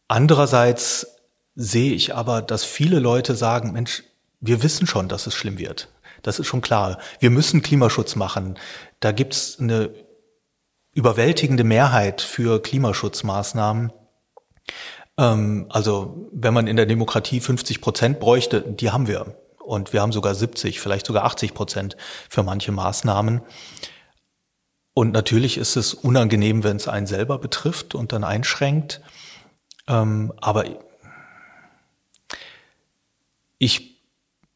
Andererseits 0.07 1.07
sehe 1.55 1.93
ich 1.93 2.13
aber, 2.13 2.41
dass 2.41 2.63
viele 2.63 2.99
Leute 2.99 3.35
sagen, 3.35 3.71
Mensch, 3.71 4.03
wir 4.39 4.61
wissen 4.61 4.85
schon, 4.85 5.07
dass 5.07 5.25
es 5.25 5.33
schlimm 5.33 5.57
wird. 5.57 5.89
Das 6.21 6.39
ist 6.39 6.47
schon 6.47 6.61
klar. 6.61 6.99
Wir 7.19 7.29
müssen 7.29 7.61
Klimaschutz 7.61 8.15
machen. 8.15 8.57
Da 8.99 9.11
gibt's 9.11 9.59
eine 9.59 9.91
überwältigende 10.93 11.63
Mehrheit 11.63 12.21
für 12.21 12.61
Klimaschutzmaßnahmen. 12.61 13.91
Ähm, 15.17 15.67
also 15.69 16.29
wenn 16.31 16.53
man 16.53 16.67
in 16.67 16.75
der 16.75 16.85
Demokratie 16.85 17.39
50 17.39 17.81
Prozent 17.81 18.19
bräuchte, 18.19 18.61
die 18.61 18.91
haben 18.91 19.07
wir. 19.07 19.35
Und 19.65 19.93
wir 19.93 20.01
haben 20.01 20.11
sogar 20.11 20.35
70, 20.35 20.79
vielleicht 20.79 21.05
sogar 21.05 21.25
80 21.25 21.53
Prozent 21.53 21.97
für 22.29 22.43
manche 22.43 22.71
Maßnahmen. 22.71 23.41
Und 24.93 25.11
natürlich 25.11 25.57
ist 25.57 25.75
es 25.75 25.93
unangenehm, 25.93 26.63
wenn 26.63 26.77
es 26.77 26.87
einen 26.87 27.07
selber 27.07 27.37
betrifft 27.37 27.95
und 27.95 28.13
dann 28.13 28.23
einschränkt. 28.23 29.01
Ähm, 29.87 30.31
aber 30.37 30.65
ich 33.57 34.01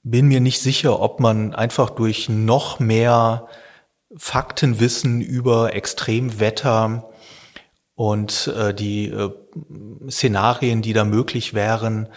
bin 0.04 0.28
mir 0.28 0.40
nicht 0.40 0.62
sicher, 0.62 1.00
ob 1.00 1.20
man 1.20 1.54
einfach 1.54 1.90
durch 1.90 2.30
noch 2.30 2.80
mehr 2.80 3.48
Faktenwissen 4.16 5.22
über 5.22 5.74
Extremwetter 5.74 7.10
und 7.96 8.48
äh, 8.48 8.74
die 8.74 9.10
äh, 9.10 9.32
Szenarien, 10.10 10.82
die 10.82 10.94
da 10.94 11.04
möglich 11.04 11.54
wären, 11.54 12.08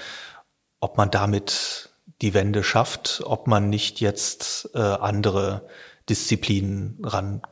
ob 0.80 0.96
man 0.96 1.10
damit 1.10 1.91
die 2.22 2.34
Wende 2.34 2.62
schafft, 2.62 3.22
ob 3.26 3.46
man 3.46 3.68
nicht 3.68 4.00
jetzt 4.00 4.70
äh, 4.74 4.78
andere 4.78 5.62
Disziplinen 6.08 6.98
ran 7.02 7.42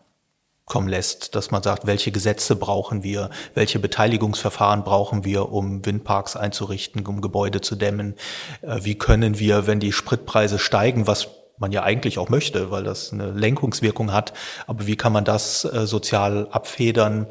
kommen 0.64 0.86
lässt, 0.86 1.34
dass 1.34 1.50
man 1.50 1.64
sagt, 1.64 1.86
welche 1.86 2.12
Gesetze 2.12 2.54
brauchen 2.54 3.02
wir, 3.02 3.30
welche 3.54 3.80
Beteiligungsverfahren 3.80 4.84
brauchen 4.84 5.24
wir, 5.24 5.50
um 5.50 5.84
Windparks 5.84 6.36
einzurichten, 6.36 7.04
um 7.04 7.20
Gebäude 7.20 7.60
zu 7.60 7.74
dämmen, 7.74 8.14
äh, 8.62 8.78
wie 8.82 8.94
können 8.94 9.40
wir, 9.40 9.66
wenn 9.66 9.80
die 9.80 9.92
Spritpreise 9.92 10.60
steigen, 10.60 11.08
was 11.08 11.28
man 11.58 11.72
ja 11.72 11.82
eigentlich 11.82 12.18
auch 12.18 12.28
möchte, 12.28 12.70
weil 12.70 12.84
das 12.84 13.12
eine 13.12 13.32
Lenkungswirkung 13.32 14.12
hat, 14.12 14.32
aber 14.68 14.86
wie 14.86 14.96
kann 14.96 15.12
man 15.12 15.24
das 15.24 15.64
äh, 15.64 15.86
sozial 15.86 16.48
abfedern? 16.52 17.26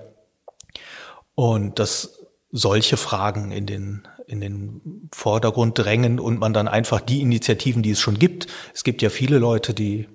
Und 1.34 1.80
dass 1.80 2.20
solche 2.52 2.98
Fragen 2.98 3.52
in 3.52 3.66
den 3.66 4.08
in 4.30 4.42
den 4.42 5.10
Vordergrund 5.12 5.78
drängen 5.78 6.20
und 6.20 6.40
man 6.40 6.54
dann 6.54 6.68
einfach 6.68 7.02
die 7.02 7.22
Initiativen, 7.22 7.82
die 7.82 7.92
es 7.92 8.00
schon 8.00 8.20
gibt. 8.20 8.48
Es 8.74 8.84
gibt 8.84 9.02
ja 9.02 9.10
viele 9.10 9.40
Leute, 9.40 9.74
die 9.74 10.08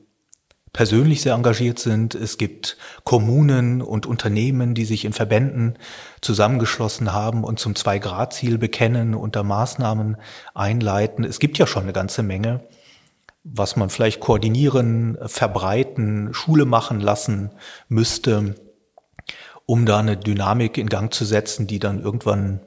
persönlich 0.72 1.22
sehr 1.22 1.34
engagiert 1.34 1.78
sind. 1.78 2.14
Es 2.14 2.38
gibt 2.38 2.76
Kommunen 3.04 3.80
und 3.80 4.06
Unternehmen, 4.06 4.74
die 4.74 4.84
sich 4.84 5.04
in 5.04 5.12
Verbänden 5.12 5.78
zusammengeschlossen 6.20 7.12
haben 7.12 7.44
und 7.44 7.58
zum 7.58 7.74
Zwei-Grad-Ziel 7.74 8.58
bekennen 8.58 9.14
und 9.14 9.36
da 9.36 9.42
Maßnahmen 9.42 10.16
einleiten. 10.54 11.24
Es 11.24 11.38
gibt 11.38 11.58
ja 11.58 11.66
schon 11.66 11.84
eine 11.84 11.92
ganze 11.92 12.22
Menge, 12.22 12.60
was 13.42 13.76
man 13.76 13.90
vielleicht 13.90 14.20
koordinieren, 14.20 15.18
verbreiten, 15.26 16.34
Schule 16.34 16.66
machen 16.66 17.00
lassen 17.00 17.50
müsste, 17.88 18.56
um 19.66 19.86
da 19.86 19.98
eine 19.98 20.16
Dynamik 20.16 20.76
in 20.76 20.88
Gang 20.88 21.12
zu 21.12 21.24
setzen, 21.24 21.66
die 21.66 21.78
dann 21.78 22.00
irgendwann 22.00 22.60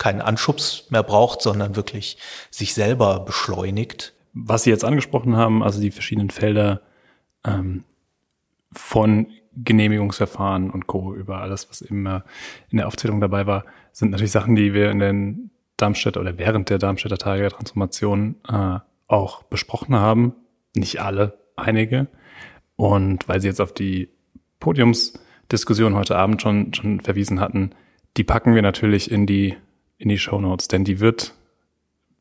keinen 0.00 0.22
Anschubs 0.22 0.86
mehr 0.90 1.02
braucht, 1.02 1.42
sondern 1.42 1.76
wirklich 1.76 2.16
sich 2.50 2.74
selber 2.74 3.20
beschleunigt. 3.20 4.14
Was 4.32 4.64
Sie 4.64 4.70
jetzt 4.70 4.84
angesprochen 4.84 5.36
haben, 5.36 5.62
also 5.62 5.80
die 5.80 5.90
verschiedenen 5.90 6.30
Felder 6.30 6.80
ähm, 7.44 7.84
von 8.72 9.26
Genehmigungsverfahren 9.56 10.70
und 10.70 10.86
Co. 10.86 11.14
über 11.14 11.40
alles, 11.42 11.68
was 11.68 11.82
immer 11.82 12.24
in 12.70 12.78
der 12.78 12.86
Aufzählung 12.86 13.20
dabei 13.20 13.46
war, 13.46 13.64
sind 13.92 14.10
natürlich 14.10 14.32
Sachen, 14.32 14.56
die 14.56 14.72
wir 14.72 14.90
in 14.90 15.00
den 15.00 15.50
Darmstädter 15.76 16.20
oder 16.20 16.38
während 16.38 16.70
der 16.70 16.78
Darmstädter 16.78 17.18
Tage 17.18 17.42
der 17.42 17.50
Transformation 17.50 18.36
äh, 18.48 18.78
auch 19.06 19.42
besprochen 19.42 19.96
haben. 19.96 20.34
Nicht 20.74 21.02
alle, 21.02 21.38
einige. 21.56 22.06
Und 22.76 23.28
weil 23.28 23.40
Sie 23.42 23.48
jetzt 23.48 23.60
auf 23.60 23.74
die 23.74 24.08
Podiumsdiskussion 24.60 25.94
heute 25.94 26.16
Abend 26.16 26.40
schon, 26.40 26.72
schon 26.72 27.00
verwiesen 27.00 27.40
hatten, 27.40 27.72
die 28.16 28.24
packen 28.24 28.54
wir 28.54 28.62
natürlich 28.62 29.10
in 29.10 29.26
die, 29.26 29.56
in 30.00 30.08
die 30.08 30.18
Show 30.18 30.40
Notes, 30.40 30.68
denn 30.68 30.84
die 30.84 30.98
wird 30.98 31.34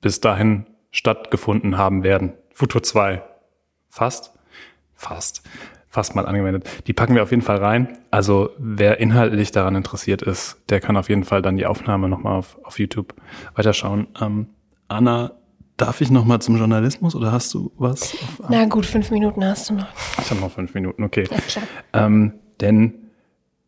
bis 0.01 0.21
dahin 0.21 0.65
stattgefunden 0.91 1.77
haben 1.77 2.03
werden. 2.03 2.33
Futur 2.53 2.83
2. 2.83 3.23
Fast? 3.89 4.33
Fast 4.93 5.43
fast 5.89 6.15
mal 6.15 6.25
angewendet. 6.25 6.69
Die 6.87 6.93
packen 6.93 7.15
wir 7.15 7.23
auf 7.23 7.31
jeden 7.31 7.41
Fall 7.41 7.57
rein. 7.57 7.97
Also 8.11 8.51
wer 8.57 8.99
inhaltlich 8.99 9.51
daran 9.51 9.75
interessiert 9.75 10.21
ist, 10.21 10.57
der 10.69 10.79
kann 10.79 10.95
auf 10.95 11.09
jeden 11.09 11.23
Fall 11.23 11.41
dann 11.41 11.57
die 11.57 11.65
Aufnahme 11.65 12.07
nochmal 12.07 12.37
auf, 12.37 12.57
auf 12.63 12.79
YouTube 12.79 13.15
weiterschauen. 13.55 14.07
Ähm, 14.21 14.47
Anna, 14.87 15.31
darf 15.77 16.01
ich 16.01 16.11
nochmal 16.11 16.39
zum 16.41 16.57
Journalismus 16.57 17.15
oder 17.15 17.31
hast 17.31 17.53
du 17.53 17.71
was? 17.77 18.15
Na 18.47 18.65
gut, 18.65 18.85
fünf 18.85 19.09
Minuten 19.11 19.43
hast 19.43 19.69
du 19.69 19.75
noch. 19.75 19.87
Ich 20.19 20.29
habe 20.29 20.39
noch 20.39 20.51
fünf 20.51 20.73
Minuten, 20.73 21.03
okay. 21.03 21.25
Ja, 21.29 21.37
klar. 21.39 21.65
Ähm, 21.93 22.33
denn 22.61 22.93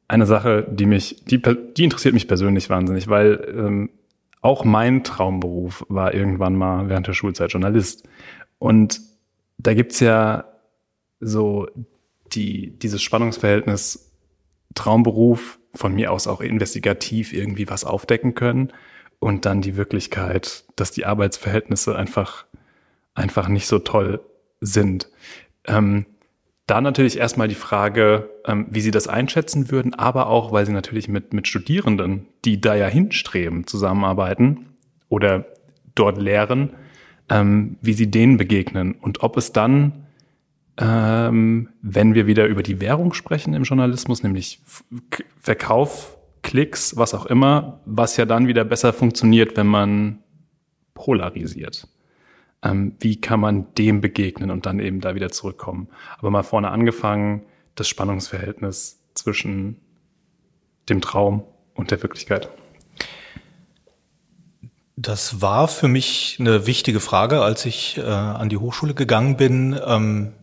eine 0.08 0.26
Sache, 0.26 0.68
die 0.70 0.86
mich, 0.86 1.24
die, 1.26 1.42
die 1.42 1.84
interessiert 1.84 2.14
mich 2.14 2.28
persönlich 2.28 2.70
wahnsinnig, 2.70 3.08
weil 3.08 3.54
ähm, 3.58 3.90
auch 4.42 4.66
mein 4.66 5.04
Traumberuf 5.04 5.86
war 5.88 6.14
irgendwann 6.14 6.56
mal 6.56 6.90
während 6.90 7.08
der 7.08 7.14
Schulzeit 7.14 7.52
Journalist. 7.52 8.08
Und 8.58 9.00
da 9.58 9.74
gibt's 9.74 10.00
ja 10.00 10.46
so 11.20 11.68
die, 12.34 12.78
dieses 12.78 13.02
Spannungsverhältnis 13.02 14.12
Traumberuf, 14.74 15.60
von 15.74 15.94
mir 15.94 16.12
aus 16.12 16.28
auch 16.28 16.42
investigativ 16.42 17.34
irgendwie 17.34 17.70
was 17.70 17.86
aufdecken 17.86 18.36
können 18.36 18.74
und 19.20 19.46
dann 19.46 19.62
die 19.62 19.78
Wirklichkeit, 19.78 20.66
dass 20.76 20.92
die 20.92 21.06
Arbeitsverhältnisse 21.06 21.96
einfach, 21.96 22.46
einfach 23.14 23.48
nicht 23.48 23.68
so 23.68 23.80
toll 23.80 24.20
sind. 24.60 25.10
Ähm, 25.66 26.06
da 26.72 26.80
natürlich 26.80 27.18
erstmal 27.18 27.50
die 27.50 27.56
Frage, 27.56 28.30
ähm, 28.46 28.66
wie 28.70 28.80
Sie 28.80 28.92
das 28.92 29.10
einschätzen 29.10 29.72
würden, 29.72 29.94
aber 29.94 30.28
auch, 30.28 30.54
weil 30.54 30.66
Sie 30.66 30.72
natürlich 30.72 31.10
mit, 31.10 31.34
mit 31.34 31.50
Studierenden, 31.50 32.28
die 32.46 32.62
da 32.62 32.76
ja 32.76 32.88
hinstreben, 32.88 33.68
zusammenarbeiten 33.68 34.68
oder 35.10 35.44
dort 35.96 36.18
lehren, 36.18 36.70
ähm, 37.30 37.76
wie 37.82 37.92
Sie 37.92 38.10
denen 38.10 38.38
begegnen 38.38 38.94
und 38.94 39.22
ob 39.22 39.36
es 39.36 39.52
dann 39.52 40.06
ähm, 40.78 41.68
wenn 41.82 42.16
wir 42.16 42.26
wieder 42.26 42.48
über 42.48 42.64
die 42.64 42.80
Währung 42.80 43.14
sprechen 43.14 43.54
im 43.54 43.64
Journalismus, 43.64 44.24
nämlich 44.24 44.62
Verkauf, 45.42 46.18
Klicks, 46.42 46.96
was 46.96 47.14
auch 47.14 47.26
immer, 47.26 47.82
was 47.86 48.16
ja 48.16 48.26
dann 48.26 48.48
wieder 48.48 48.64
besser 48.64 48.94
funktioniert, 48.94 49.58
wenn 49.58 49.68
man 49.68 50.20
polarisiert. 50.94 51.90
Ähm, 52.64 52.96
wie 53.00 53.20
kann 53.20 53.40
man 53.40 53.74
dem 53.76 54.02
begegnen 54.02 54.52
und 54.52 54.66
dann 54.66 54.80
eben 54.80 55.02
da 55.02 55.16
wieder 55.16 55.32
zurückkommen? 55.32 55.88
Aber 56.18 56.30
mal 56.30 56.44
vorne 56.44 56.70
angefangen, 56.70 57.44
das 57.76 57.88
Spannungsverhältnis 57.88 59.00
zwischen 59.14 59.78
dem 60.90 61.02
Traum 61.02 61.44
und 61.74 61.92
der 61.92 62.02
Wirklichkeit. 62.04 62.50
Das 64.96 65.42
war 65.42 65.68
für 65.68 65.88
mich 65.88 66.38
eine 66.40 66.68
wichtige 66.68 67.00
Frage, 67.00 67.42
als 67.42 67.66
ich 67.66 67.98
äh, 67.98 68.02
an 68.02 68.50
die 68.50 68.58
Hochschule 68.58 68.94
gegangen 68.94 69.38
bin. 69.38 69.80
Ähm, 69.84 70.34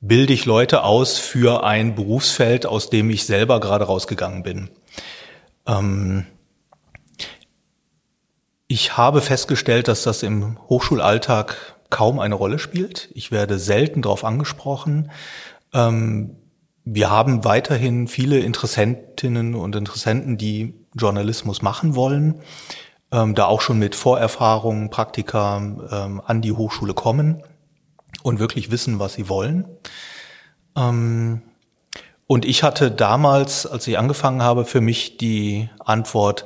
bilde 0.00 0.32
ich 0.32 0.44
Leute 0.46 0.84
aus 0.84 1.18
für 1.18 1.64
ein 1.64 1.94
Berufsfeld, 1.94 2.64
aus 2.64 2.88
dem 2.88 3.10
ich 3.10 3.26
selber 3.26 3.60
gerade 3.60 3.84
rausgegangen 3.84 4.42
bin. 4.42 4.70
Ähm 5.66 6.26
ich 8.68 8.96
habe 8.96 9.20
festgestellt, 9.20 9.88
dass 9.88 10.02
das 10.02 10.22
im 10.22 10.58
Hochschulalltag 10.68 11.76
kaum 11.90 12.18
eine 12.18 12.34
Rolle 12.34 12.58
spielt. 12.58 13.10
Ich 13.14 13.30
werde 13.30 13.58
selten 13.58 14.02
darauf 14.02 14.24
angesprochen. 14.24 15.10
Ähm 15.72 16.36
wir 16.88 17.10
haben 17.10 17.44
weiterhin 17.44 18.06
viele 18.06 18.38
Interessentinnen 18.38 19.56
und 19.56 19.74
Interessenten, 19.74 20.38
die 20.38 20.72
Journalismus 20.94 21.60
machen 21.60 21.96
wollen, 21.96 22.36
ähm, 23.10 23.34
da 23.34 23.46
auch 23.46 23.60
schon 23.60 23.80
mit 23.80 23.96
Vorerfahrungen, 23.96 24.88
Praktika 24.88 25.56
ähm, 25.56 26.22
an 26.24 26.42
die 26.42 26.52
Hochschule 26.52 26.94
kommen 26.94 27.42
und 28.22 28.38
wirklich 28.38 28.70
wissen, 28.70 29.00
was 29.00 29.14
sie 29.14 29.28
wollen. 29.28 29.66
Und 30.74 32.44
ich 32.44 32.62
hatte 32.62 32.90
damals, 32.90 33.66
als 33.66 33.86
ich 33.86 33.98
angefangen 33.98 34.42
habe, 34.42 34.66
für 34.66 34.82
mich 34.82 35.16
die 35.16 35.70
Antwort, 35.78 36.44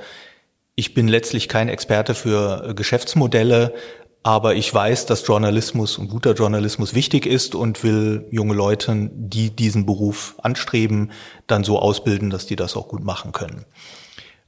ich 0.81 0.95
bin 0.95 1.09
letztlich 1.09 1.47
kein 1.47 1.69
Experte 1.69 2.15
für 2.15 2.71
äh, 2.71 2.75
Geschäftsmodelle, 2.75 3.75
aber 4.23 4.55
ich 4.55 4.73
weiß, 4.73 5.05
dass 5.05 5.27
Journalismus 5.27 5.99
und 5.99 6.09
guter 6.09 6.33
Journalismus 6.33 6.95
wichtig 6.95 7.27
ist 7.27 7.55
und 7.55 7.85
will 7.85 8.27
junge 8.31 8.55
Leute, 8.55 9.11
die 9.13 9.51
diesen 9.51 9.85
Beruf 9.85 10.37
anstreben, 10.43 11.13
dann 11.47 11.65
so 11.65 11.79
ausbilden, 11.79 12.31
dass 12.31 12.47
die 12.47 12.57
das 12.57 12.77
auch 12.77 12.89
gut 12.89 13.05
machen 13.05 13.33
können. 13.33 13.67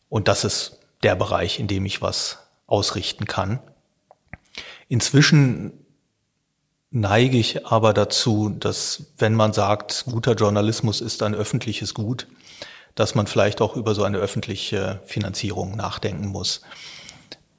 Und 0.08 0.26
das 0.26 0.44
ist 0.44 0.78
der 1.02 1.16
Bereich, 1.16 1.60
in 1.60 1.68
dem 1.68 1.84
ich 1.84 2.00
was 2.00 2.38
ausrichten 2.66 3.26
kann. 3.26 3.60
Inzwischen 4.88 5.84
neige 6.90 7.36
ich 7.36 7.66
aber 7.66 7.92
dazu, 7.92 8.48
dass 8.48 9.04
wenn 9.18 9.34
man 9.34 9.52
sagt, 9.52 10.04
guter 10.10 10.32
Journalismus 10.32 11.02
ist 11.02 11.22
ein 11.22 11.34
öffentliches 11.34 11.92
Gut, 11.92 12.26
dass 12.94 13.14
man 13.14 13.26
vielleicht 13.26 13.60
auch 13.60 13.76
über 13.76 13.94
so 13.94 14.04
eine 14.04 14.18
öffentliche 14.18 15.00
Finanzierung 15.06 15.76
nachdenken 15.76 16.26
muss. 16.26 16.62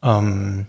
Ähm, 0.03 0.67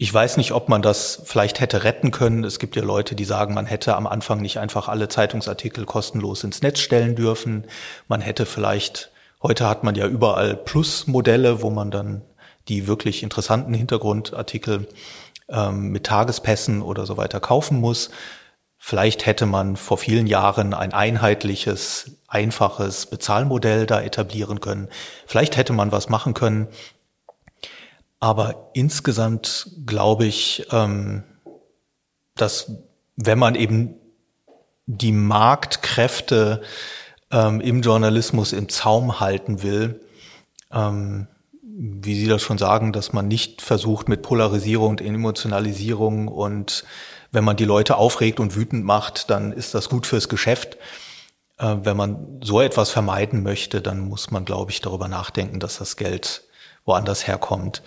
ich 0.00 0.14
weiß 0.14 0.36
nicht, 0.36 0.52
ob 0.52 0.68
man 0.68 0.80
das 0.80 1.22
vielleicht 1.24 1.58
hätte 1.58 1.82
retten 1.82 2.12
können. 2.12 2.44
Es 2.44 2.60
gibt 2.60 2.76
ja 2.76 2.82
Leute, 2.84 3.16
die 3.16 3.24
sagen, 3.24 3.52
man 3.52 3.66
hätte 3.66 3.96
am 3.96 4.06
Anfang 4.06 4.40
nicht 4.40 4.58
einfach 4.58 4.86
alle 4.86 5.08
Zeitungsartikel 5.08 5.86
kostenlos 5.86 6.44
ins 6.44 6.62
Netz 6.62 6.78
stellen 6.78 7.16
dürfen. 7.16 7.64
Man 8.06 8.20
hätte 8.20 8.46
vielleicht, 8.46 9.10
heute 9.42 9.68
hat 9.68 9.82
man 9.82 9.96
ja 9.96 10.06
überall 10.06 10.54
Plus-Modelle, 10.54 11.62
wo 11.62 11.70
man 11.70 11.90
dann 11.90 12.22
die 12.68 12.86
wirklich 12.86 13.24
interessanten 13.24 13.74
Hintergrundartikel 13.74 14.86
ähm, 15.48 15.88
mit 15.88 16.04
Tagespässen 16.04 16.80
oder 16.80 17.04
so 17.04 17.16
weiter 17.16 17.40
kaufen 17.40 17.80
muss. 17.80 18.10
Vielleicht 18.78 19.26
hätte 19.26 19.44
man 19.44 19.76
vor 19.76 19.98
vielen 19.98 20.26
Jahren 20.26 20.72
ein 20.72 20.92
einheitliches, 20.94 22.12
einfaches 22.28 23.06
Bezahlmodell 23.06 23.86
da 23.86 24.00
etablieren 24.00 24.60
können. 24.60 24.88
Vielleicht 25.26 25.56
hätte 25.56 25.72
man 25.72 25.92
was 25.92 26.08
machen 26.08 26.32
können. 26.32 26.68
Aber 28.20 28.70
insgesamt 28.74 29.68
glaube 29.84 30.26
ich, 30.26 30.66
ähm, 30.70 31.24
dass 32.34 32.72
wenn 33.16 33.38
man 33.38 33.56
eben 33.56 33.94
die 34.86 35.12
Marktkräfte 35.12 36.62
ähm, 37.30 37.60
im 37.60 37.82
Journalismus 37.82 38.52
im 38.52 38.68
Zaum 38.68 39.20
halten 39.20 39.62
will, 39.62 40.00
ähm, 40.72 41.26
wie 41.62 42.14
Sie 42.14 42.26
das 42.26 42.42
schon 42.42 42.58
sagen, 42.58 42.92
dass 42.92 43.12
man 43.12 43.28
nicht 43.28 43.62
versucht 43.62 44.08
mit 44.08 44.22
Polarisierung 44.22 44.90
und 44.90 45.00
Emotionalisierung 45.00 46.28
und 46.28 46.84
wenn 47.30 47.44
man 47.44 47.56
die 47.56 47.64
Leute 47.64 47.96
aufregt 47.96 48.40
und 48.40 48.56
wütend 48.56 48.84
macht, 48.84 49.30
dann 49.30 49.52
ist 49.52 49.74
das 49.74 49.88
gut 49.88 50.06
fürs 50.06 50.28
Geschäft. 50.28 50.76
Äh, 51.58 51.76
wenn 51.82 51.96
man 51.96 52.40
so 52.42 52.60
etwas 52.60 52.90
vermeiden 52.90 53.42
möchte, 53.42 53.80
dann 53.80 54.00
muss 54.00 54.30
man, 54.30 54.44
glaube 54.44 54.70
ich, 54.70 54.80
darüber 54.80 55.08
nachdenken, 55.08 55.60
dass 55.60 55.78
das 55.78 55.96
Geld 55.96 56.44
woanders 56.84 57.26
herkommt. 57.26 57.82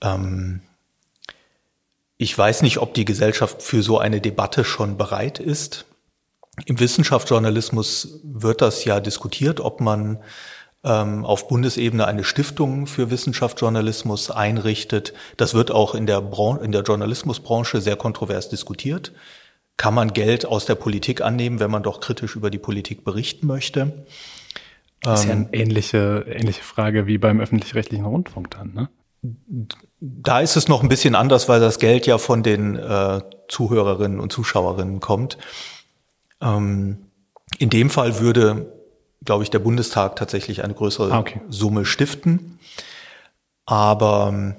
Ähm, 0.00 0.62
ich 2.16 2.36
weiß 2.36 2.62
nicht, 2.62 2.78
ob 2.78 2.94
die 2.94 3.04
Gesellschaft 3.04 3.62
für 3.62 3.82
so 3.82 3.98
eine 3.98 4.20
Debatte 4.20 4.64
schon 4.64 4.96
bereit 4.96 5.38
ist. 5.38 5.84
Im 6.64 6.80
Wissenschaftsjournalismus 6.80 8.20
wird 8.24 8.60
das 8.60 8.84
ja 8.84 8.98
diskutiert, 8.98 9.60
ob 9.60 9.80
man 9.80 10.20
auf 10.82 11.48
Bundesebene 11.48 12.06
eine 12.06 12.22
Stiftung 12.22 12.86
für 12.86 13.10
Wissenschaftsjournalismus 13.10 14.30
einrichtet. 14.30 15.12
Das 15.36 15.52
wird 15.54 15.72
auch 15.72 15.94
in 15.94 16.06
der, 16.06 16.20
Bran 16.20 16.60
in 16.62 16.70
der 16.70 16.82
Journalismusbranche 16.82 17.80
sehr 17.80 17.96
kontrovers 17.96 18.48
diskutiert. 18.48 19.12
Kann 19.76 19.94
man 19.94 20.12
Geld 20.12 20.46
aus 20.46 20.66
der 20.66 20.76
Politik 20.76 21.20
annehmen, 21.20 21.58
wenn 21.58 21.70
man 21.70 21.82
doch 21.82 22.00
kritisch 22.00 22.36
über 22.36 22.50
die 22.50 22.58
Politik 22.58 23.04
berichten 23.04 23.46
möchte? 23.46 24.06
Das 25.02 25.20
ist 25.20 25.26
ja 25.26 25.32
eine 25.32 25.44
ähm, 25.44 25.48
ähnliche, 25.52 26.26
ähnliche 26.28 26.62
Frage 26.62 27.06
wie 27.06 27.18
beim 27.18 27.40
öffentlich-rechtlichen 27.40 28.04
Rundfunk 28.04 28.50
dann, 28.50 28.72
ne? 28.72 28.88
Da 30.00 30.40
ist 30.40 30.56
es 30.56 30.68
noch 30.68 30.82
ein 30.82 30.88
bisschen 30.88 31.16
anders, 31.16 31.48
weil 31.48 31.58
das 31.58 31.80
Geld 31.80 32.06
ja 32.06 32.18
von 32.18 32.44
den 32.44 32.76
äh, 32.76 33.20
Zuhörerinnen 33.48 34.20
und 34.20 34.32
Zuschauerinnen 34.32 35.00
kommt. 35.00 35.38
Ähm, 36.40 37.06
in 37.58 37.68
dem 37.68 37.90
Fall 37.90 38.20
würde 38.20 38.77
glaube 39.24 39.44
ich, 39.44 39.50
der 39.50 39.58
Bundestag 39.58 40.16
tatsächlich 40.16 40.62
eine 40.62 40.74
größere 40.74 41.12
ah, 41.12 41.18
okay. 41.18 41.40
Summe 41.48 41.84
stiften. 41.84 42.58
Aber 43.66 44.54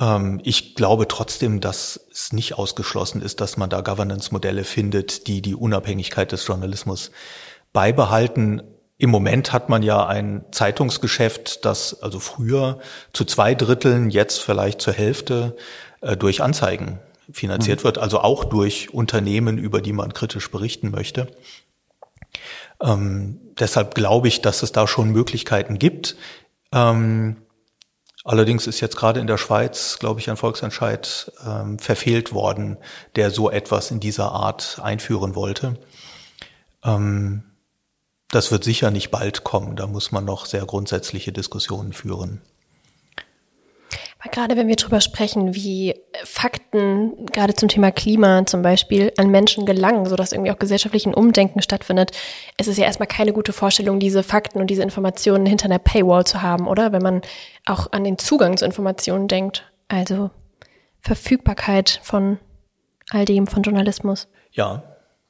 ähm, 0.00 0.40
ich 0.44 0.74
glaube 0.74 1.08
trotzdem, 1.08 1.60
dass 1.60 2.00
es 2.10 2.32
nicht 2.32 2.54
ausgeschlossen 2.54 3.22
ist, 3.22 3.40
dass 3.40 3.56
man 3.56 3.70
da 3.70 3.80
Governance-Modelle 3.80 4.64
findet, 4.64 5.26
die 5.26 5.42
die 5.42 5.54
Unabhängigkeit 5.54 6.32
des 6.32 6.46
Journalismus 6.46 7.10
beibehalten. 7.72 8.62
Im 8.96 9.10
Moment 9.10 9.52
hat 9.52 9.68
man 9.68 9.82
ja 9.82 10.06
ein 10.06 10.44
Zeitungsgeschäft, 10.50 11.64
das 11.64 12.02
also 12.02 12.20
früher 12.20 12.78
zu 13.12 13.24
zwei 13.24 13.54
Dritteln, 13.54 14.10
jetzt 14.10 14.38
vielleicht 14.38 14.80
zur 14.80 14.92
Hälfte 14.92 15.56
äh, 16.00 16.16
durch 16.16 16.42
Anzeigen 16.42 17.00
finanziert 17.30 17.80
mhm. 17.80 17.84
wird, 17.84 17.98
also 17.98 18.20
auch 18.20 18.44
durch 18.44 18.92
Unternehmen, 18.94 19.58
über 19.58 19.80
die 19.80 19.92
man 19.92 20.14
kritisch 20.14 20.50
berichten 20.50 20.90
möchte. 20.90 21.28
Ähm, 22.82 23.40
deshalb 23.58 23.94
glaube 23.94 24.28
ich, 24.28 24.40
dass 24.40 24.62
es 24.62 24.72
da 24.72 24.86
schon 24.86 25.10
Möglichkeiten 25.10 25.78
gibt. 25.78 26.16
Ähm, 26.72 27.36
allerdings 28.24 28.66
ist 28.66 28.80
jetzt 28.80 28.96
gerade 28.96 29.20
in 29.20 29.26
der 29.26 29.38
Schweiz, 29.38 29.98
glaube 29.98 30.20
ich, 30.20 30.30
ein 30.30 30.36
Volksentscheid 30.36 31.32
ähm, 31.46 31.78
verfehlt 31.78 32.32
worden, 32.32 32.76
der 33.16 33.30
so 33.30 33.50
etwas 33.50 33.90
in 33.90 34.00
dieser 34.00 34.32
Art 34.32 34.80
einführen 34.82 35.34
wollte. 35.34 35.76
Ähm, 36.84 37.44
das 38.30 38.50
wird 38.52 38.64
sicher 38.64 38.90
nicht 38.90 39.10
bald 39.10 39.42
kommen. 39.44 39.76
Da 39.76 39.86
muss 39.86 40.12
man 40.12 40.24
noch 40.24 40.46
sehr 40.46 40.66
grundsätzliche 40.66 41.32
Diskussionen 41.32 41.92
führen. 41.92 42.42
Gerade 44.30 44.56
wenn 44.56 44.68
wir 44.68 44.76
darüber 44.76 45.00
sprechen, 45.00 45.54
wie 45.54 45.94
Fakten 46.24 47.26
gerade 47.26 47.54
zum 47.54 47.68
Thema 47.68 47.90
Klima 47.90 48.46
zum 48.46 48.62
Beispiel 48.62 49.12
an 49.16 49.30
Menschen 49.30 49.66
gelangen, 49.66 50.06
sodass 50.06 50.32
irgendwie 50.32 50.50
auch 50.50 50.58
gesellschaftlichen 50.58 51.14
Umdenken 51.14 51.62
stattfindet, 51.62 52.12
ist 52.58 52.68
es 52.68 52.76
ja 52.76 52.84
erstmal 52.84 53.08
keine 53.08 53.32
gute 53.32 53.52
Vorstellung, 53.52 53.98
diese 53.98 54.22
Fakten 54.22 54.60
und 54.60 54.68
diese 54.68 54.82
Informationen 54.82 55.46
hinter 55.46 55.66
einer 55.66 55.78
Paywall 55.78 56.24
zu 56.24 56.42
haben, 56.42 56.68
oder? 56.68 56.92
Wenn 56.92 57.02
man 57.02 57.22
auch 57.66 57.92
an 57.92 58.04
den 58.04 58.18
Zugang 58.18 58.56
zu 58.56 58.64
Informationen 58.64 59.28
denkt. 59.28 59.70
Also 59.88 60.30
Verfügbarkeit 61.00 62.00
von 62.02 62.38
all 63.10 63.24
dem, 63.24 63.46
von 63.46 63.62
Journalismus. 63.62 64.28
Ja, 64.52 64.82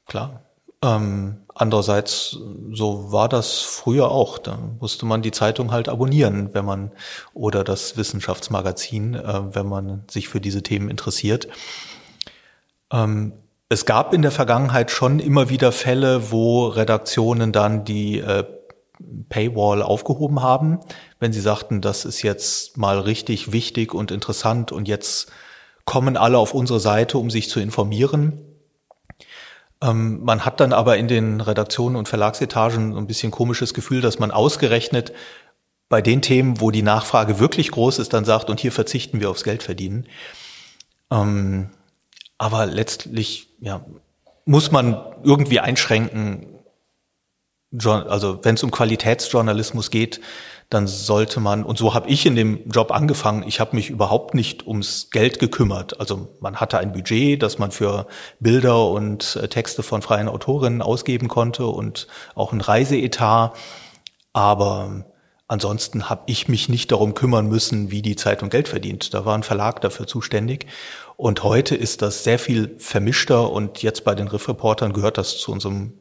klar. 0.05 0.48
Ähm, 0.81 1.37
andererseits, 1.53 2.37
so 2.71 3.11
war 3.11 3.27
das 3.27 3.59
früher 3.59 4.09
auch. 4.11 4.37
Da 4.37 4.57
musste 4.79 5.05
man 5.05 5.21
die 5.21 5.31
Zeitung 5.31 5.71
halt 5.71 5.89
abonnieren, 5.89 6.53
wenn 6.53 6.65
man 6.65 6.91
oder 7.33 7.63
das 7.63 7.97
Wissenschaftsmagazin, 7.97 9.15
äh, 9.15 9.55
wenn 9.55 9.67
man 9.67 10.03
sich 10.09 10.29
für 10.29 10.39
diese 10.39 10.63
Themen 10.63 10.89
interessiert. 10.89 11.47
Ähm, 12.91 13.33
es 13.67 13.85
gab 13.85 14.13
in 14.13 14.21
der 14.21 14.31
Vergangenheit 14.31 14.89
schon 14.89 15.19
immer 15.19 15.49
wieder 15.49 15.71
Fälle, 15.71 16.31
wo 16.31 16.67
Redaktionen 16.67 17.51
dann 17.51 17.83
die 17.83 18.19
äh, 18.19 18.45
Paywall 19.29 19.81
aufgehoben 19.81 20.41
haben, 20.41 20.79
wenn 21.19 21.31
sie 21.33 21.41
sagten, 21.41 21.81
das 21.81 22.05
ist 22.05 22.21
jetzt 22.21 22.77
mal 22.77 22.99
richtig 22.99 23.51
wichtig 23.51 23.93
und 23.93 24.11
interessant 24.11 24.71
und 24.71 24.87
jetzt 24.87 25.31
kommen 25.85 26.17
alle 26.17 26.37
auf 26.37 26.53
unsere 26.53 26.79
Seite, 26.79 27.17
um 27.17 27.29
sich 27.29 27.49
zu 27.49 27.59
informieren. 27.59 28.48
Ähm, 29.81 30.23
man 30.23 30.45
hat 30.45 30.59
dann 30.59 30.73
aber 30.73 30.97
in 30.97 31.07
den 31.07 31.41
Redaktionen 31.41 31.95
und 31.95 32.07
Verlagsetagen 32.07 32.93
so 32.93 32.99
ein 32.99 33.07
bisschen 33.07 33.31
komisches 33.31 33.73
Gefühl, 33.73 34.01
dass 34.01 34.19
man 34.19 34.31
ausgerechnet 34.31 35.13
bei 35.87 36.01
den 36.01 36.21
Themen, 36.21 36.61
wo 36.61 36.69
die 36.71 36.83
Nachfrage 36.83 37.39
wirklich 37.39 37.71
groß 37.71 37.99
ist, 37.99 38.13
dann 38.13 38.25
sagt, 38.25 38.49
und 38.49 38.59
hier 38.59 38.71
verzichten 38.71 39.19
wir 39.19 39.29
aufs 39.29 39.43
Geld 39.43 39.63
verdienen. 39.63 40.07
Ähm, 41.11 41.71
aber 42.37 42.65
letztlich, 42.67 43.49
ja, 43.59 43.85
muss 44.45 44.71
man 44.71 44.99
irgendwie 45.23 45.59
einschränken, 45.59 46.47
also 47.83 48.43
wenn 48.43 48.55
es 48.55 48.63
um 48.63 48.71
Qualitätsjournalismus 48.71 49.91
geht, 49.91 50.21
dann 50.69 50.85
sollte 50.85 51.39
man, 51.39 51.63
und 51.63 51.79
so 51.79 51.95
habe 51.95 52.09
ich 52.09 52.27
in 52.27 52.35
dem 52.35 52.69
Job 52.69 52.91
angefangen, 52.91 53.43
ich 53.47 53.59
habe 53.59 53.75
mich 53.75 53.89
überhaupt 53.89 54.35
nicht 54.35 54.67
ums 54.67 55.09
Geld 55.09 55.39
gekümmert. 55.39 55.99
Also 55.99 56.29
man 56.41 56.57
hatte 56.57 56.77
ein 56.77 56.91
Budget, 56.91 57.41
das 57.41 57.57
man 57.57 57.71
für 57.71 58.05
Bilder 58.39 58.87
und 58.87 59.35
äh, 59.35 59.47
Texte 59.47 59.81
von 59.81 60.03
freien 60.03 60.27
Autorinnen 60.27 60.83
ausgeben 60.83 61.27
konnte 61.27 61.65
und 61.65 62.07
auch 62.35 62.53
ein 62.53 62.61
Reiseetat. 62.61 63.55
Aber 64.31 65.05
ansonsten 65.47 66.07
habe 66.07 66.21
ich 66.27 66.47
mich 66.47 66.69
nicht 66.69 66.91
darum 66.91 67.15
kümmern 67.15 67.47
müssen, 67.47 67.89
wie 67.89 68.03
die 68.03 68.15
Zeitung 68.15 68.49
Geld 68.49 68.67
verdient. 68.67 69.15
Da 69.15 69.25
war 69.25 69.33
ein 69.33 69.43
Verlag 69.43 69.81
dafür 69.81 70.05
zuständig. 70.05 70.67
Und 71.17 71.43
heute 71.43 71.75
ist 71.75 72.03
das 72.03 72.23
sehr 72.23 72.37
viel 72.37 72.75
vermischter 72.77 73.51
und 73.51 73.81
jetzt 73.81 74.03
bei 74.03 74.13
den 74.13 74.27
Riff-Reportern 74.27 74.93
gehört 74.93 75.17
das 75.17 75.39
zu 75.39 75.51
unserem 75.51 75.93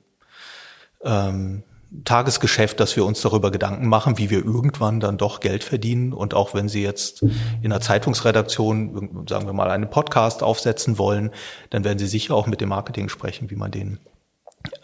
ähm, 1.03 1.63
Tagesgeschäft, 2.05 2.81
dass 2.81 2.97
wir 2.97 3.05
uns 3.07 3.23
darüber 3.23 3.51
Gedanken 3.51 3.87
machen, 3.89 4.19
wie 4.19 4.29
wir 4.29 4.45
irgendwann 4.45 5.01
dann 5.01 5.17
doch 5.17 5.41
Geld 5.41 5.65
verdienen. 5.65 6.13
Und 6.13 6.35
auch 6.35 6.53
wenn 6.53 6.69
Sie 6.69 6.83
jetzt 6.83 7.23
in 7.23 7.73
einer 7.73 7.81
Zeitungsredaktion, 7.81 9.27
sagen 9.29 9.47
wir 9.47 9.55
mal, 9.55 9.71
einen 9.71 9.89
Podcast 9.89 10.43
aufsetzen 10.43 10.99
wollen, 10.99 11.31
dann 11.71 11.85
werden 11.85 11.99
Sie 11.99 12.07
sicher 12.07 12.35
auch 12.35 12.47
mit 12.47 12.61
dem 12.61 12.69
Marketing 12.69 13.09
sprechen, 13.09 13.51
wie 13.51 13.57
man 13.57 13.71
den, 13.71 13.99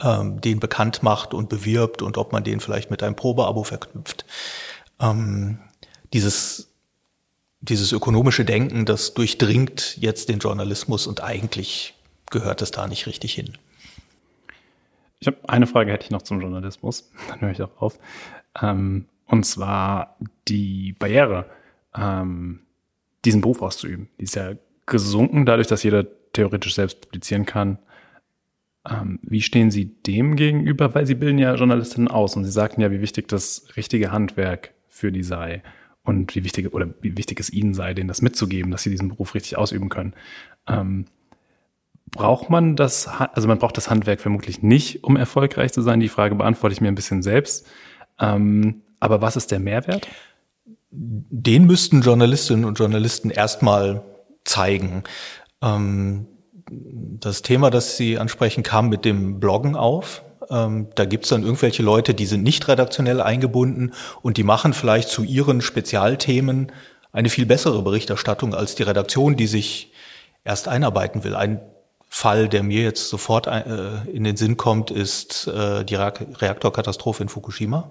ähm, 0.02 0.40
den 0.40 0.60
bekannt 0.60 1.02
macht 1.02 1.34
und 1.34 1.50
bewirbt 1.50 2.00
und 2.00 2.16
ob 2.16 2.32
man 2.32 2.42
den 2.42 2.60
vielleicht 2.60 2.90
mit 2.90 3.02
einem 3.02 3.16
Probeabo 3.16 3.64
verknüpft. 3.64 4.24
Ähm, 4.98 5.58
dieses, 6.14 6.70
dieses 7.60 7.92
ökonomische 7.92 8.46
Denken, 8.46 8.86
das 8.86 9.12
durchdringt 9.12 9.98
jetzt 9.98 10.30
den 10.30 10.38
Journalismus 10.38 11.06
und 11.06 11.22
eigentlich 11.22 11.94
gehört 12.30 12.62
es 12.62 12.70
da 12.70 12.86
nicht 12.86 13.06
richtig 13.06 13.34
hin. 13.34 13.58
Ich 15.24 15.26
habe 15.26 15.38
eine 15.48 15.66
Frage 15.66 15.90
hätte 15.90 16.04
ich 16.04 16.10
noch 16.10 16.20
zum 16.20 16.38
Journalismus, 16.38 17.10
dann 17.30 17.40
höre 17.40 17.50
ich 17.50 17.62
auch 17.62 17.80
auf. 17.80 17.98
Ähm, 18.60 19.06
und 19.24 19.46
zwar 19.46 20.18
die 20.48 20.92
Barriere, 20.98 21.46
ähm, 21.96 22.60
diesen 23.24 23.40
Beruf 23.40 23.62
auszuüben. 23.62 24.10
Die 24.20 24.24
ist 24.24 24.36
ja 24.36 24.52
gesunken, 24.84 25.46
dadurch, 25.46 25.66
dass 25.66 25.82
jeder 25.82 26.04
theoretisch 26.34 26.74
selbst 26.74 27.00
publizieren 27.00 27.46
kann. 27.46 27.78
Ähm, 28.86 29.18
wie 29.22 29.40
stehen 29.40 29.70
Sie 29.70 29.86
dem 29.86 30.36
gegenüber? 30.36 30.94
Weil 30.94 31.06
Sie 31.06 31.14
bilden 31.14 31.38
ja 31.38 31.54
Journalistinnen 31.54 32.08
aus 32.08 32.36
und 32.36 32.44
Sie 32.44 32.50
sagten 32.50 32.82
ja, 32.82 32.90
wie 32.90 33.00
wichtig 33.00 33.26
das 33.26 33.66
richtige 33.78 34.12
Handwerk 34.12 34.74
für 34.88 35.10
die 35.10 35.22
sei 35.22 35.62
und 36.02 36.34
wie 36.34 36.44
wichtig 36.44 36.74
oder 36.74 36.90
wie 37.00 37.16
wichtig 37.16 37.40
es 37.40 37.48
Ihnen 37.48 37.72
sei, 37.72 37.94
denen 37.94 38.08
das 38.08 38.20
mitzugeben, 38.20 38.70
dass 38.70 38.82
Sie 38.82 38.90
diesen 38.90 39.08
Beruf 39.08 39.34
richtig 39.34 39.56
ausüben 39.56 39.88
können. 39.88 40.12
Ähm, 40.68 41.06
braucht 42.10 42.50
man 42.50 42.76
das, 42.76 43.08
also 43.08 43.48
man 43.48 43.58
braucht 43.58 43.76
das 43.76 43.90
Handwerk 43.90 44.20
vermutlich 44.20 44.62
nicht, 44.62 45.04
um 45.04 45.16
erfolgreich 45.16 45.72
zu 45.72 45.82
sein. 45.82 46.00
Die 46.00 46.08
Frage 46.08 46.34
beantworte 46.34 46.72
ich 46.72 46.80
mir 46.80 46.88
ein 46.88 46.94
bisschen 46.94 47.22
selbst. 47.22 47.66
Ähm, 48.20 48.82
aber 49.00 49.20
was 49.20 49.36
ist 49.36 49.50
der 49.50 49.58
Mehrwert? 49.58 50.08
Den 50.90 51.66
müssten 51.66 52.02
Journalistinnen 52.02 52.64
und 52.64 52.78
Journalisten 52.78 53.30
erstmal 53.30 54.02
zeigen. 54.44 55.02
Ähm, 55.60 56.26
das 56.70 57.42
Thema, 57.42 57.70
das 57.70 57.96
Sie 57.96 58.18
ansprechen, 58.18 58.62
kam 58.62 58.88
mit 58.88 59.04
dem 59.04 59.40
Bloggen 59.40 59.76
auf. 59.76 60.22
Ähm, 60.50 60.88
da 60.94 61.04
gibt's 61.04 61.30
dann 61.30 61.42
irgendwelche 61.42 61.82
Leute, 61.82 62.14
die 62.14 62.26
sind 62.26 62.42
nicht 62.42 62.68
redaktionell 62.68 63.20
eingebunden 63.20 63.92
und 64.22 64.36
die 64.36 64.44
machen 64.44 64.72
vielleicht 64.72 65.08
zu 65.08 65.24
ihren 65.24 65.60
Spezialthemen 65.60 66.70
eine 67.12 67.28
viel 67.28 67.46
bessere 67.46 67.82
Berichterstattung 67.82 68.54
als 68.54 68.74
die 68.74 68.82
Redaktion, 68.82 69.36
die 69.36 69.46
sich 69.46 69.92
erst 70.44 70.68
einarbeiten 70.68 71.24
will. 71.24 71.34
Ein 71.34 71.60
Fall, 72.16 72.48
der 72.48 72.62
mir 72.62 72.84
jetzt 72.84 73.08
sofort 73.08 73.48
äh, 73.48 74.08
in 74.08 74.22
den 74.22 74.36
Sinn 74.36 74.56
kommt, 74.56 74.92
ist 74.92 75.48
äh, 75.48 75.84
die 75.84 75.96
Reaktorkatastrophe 75.96 77.24
in 77.24 77.28
Fukushima, 77.28 77.90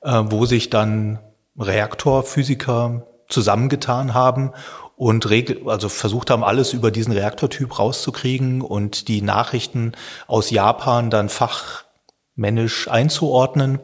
äh, 0.00 0.22
wo 0.26 0.46
sich 0.46 0.70
dann 0.70 1.18
Reaktorphysiker 1.58 3.04
zusammengetan 3.28 4.14
haben 4.14 4.52
und 4.94 5.26
also 5.66 5.88
versucht 5.88 6.30
haben, 6.30 6.44
alles 6.44 6.72
über 6.72 6.92
diesen 6.92 7.12
Reaktortyp 7.12 7.80
rauszukriegen 7.80 8.62
und 8.62 9.08
die 9.08 9.22
Nachrichten 9.22 9.90
aus 10.28 10.50
Japan 10.50 11.10
dann 11.10 11.28
fachmännisch 11.28 12.86
einzuordnen. 12.86 13.80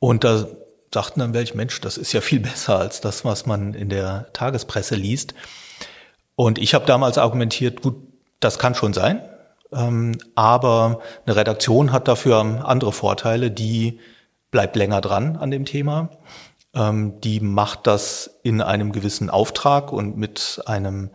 Und 0.00 0.24
da 0.24 0.48
sagten 0.92 1.20
dann 1.20 1.34
welche, 1.34 1.56
Mensch, 1.56 1.80
das 1.80 1.96
ist 1.96 2.12
ja 2.12 2.20
viel 2.20 2.40
besser 2.40 2.80
als 2.80 3.00
das, 3.00 3.24
was 3.24 3.46
man 3.46 3.74
in 3.74 3.90
der 3.90 4.26
Tagespresse 4.32 4.96
liest. 4.96 5.34
Und 6.34 6.58
ich 6.58 6.74
habe 6.74 6.84
damals 6.84 7.16
argumentiert, 7.16 7.80
gut, 7.80 7.94
das 8.44 8.58
kann 8.58 8.74
schon 8.74 8.92
sein, 8.92 9.22
ähm, 9.72 10.16
aber 10.34 11.00
eine 11.26 11.36
Redaktion 11.36 11.92
hat 11.92 12.08
dafür 12.08 12.38
andere 12.38 12.92
Vorteile, 12.92 13.50
die 13.50 13.98
bleibt 14.50 14.76
länger 14.76 15.00
dran 15.00 15.36
an 15.36 15.50
dem 15.50 15.64
Thema. 15.64 16.10
Ähm, 16.74 17.20
die 17.20 17.40
macht 17.40 17.86
das 17.86 18.38
in 18.42 18.60
einem 18.60 18.92
gewissen 18.92 19.30
Auftrag 19.30 19.92
und 19.92 20.16
mit 20.16 20.62
einem 20.66 21.10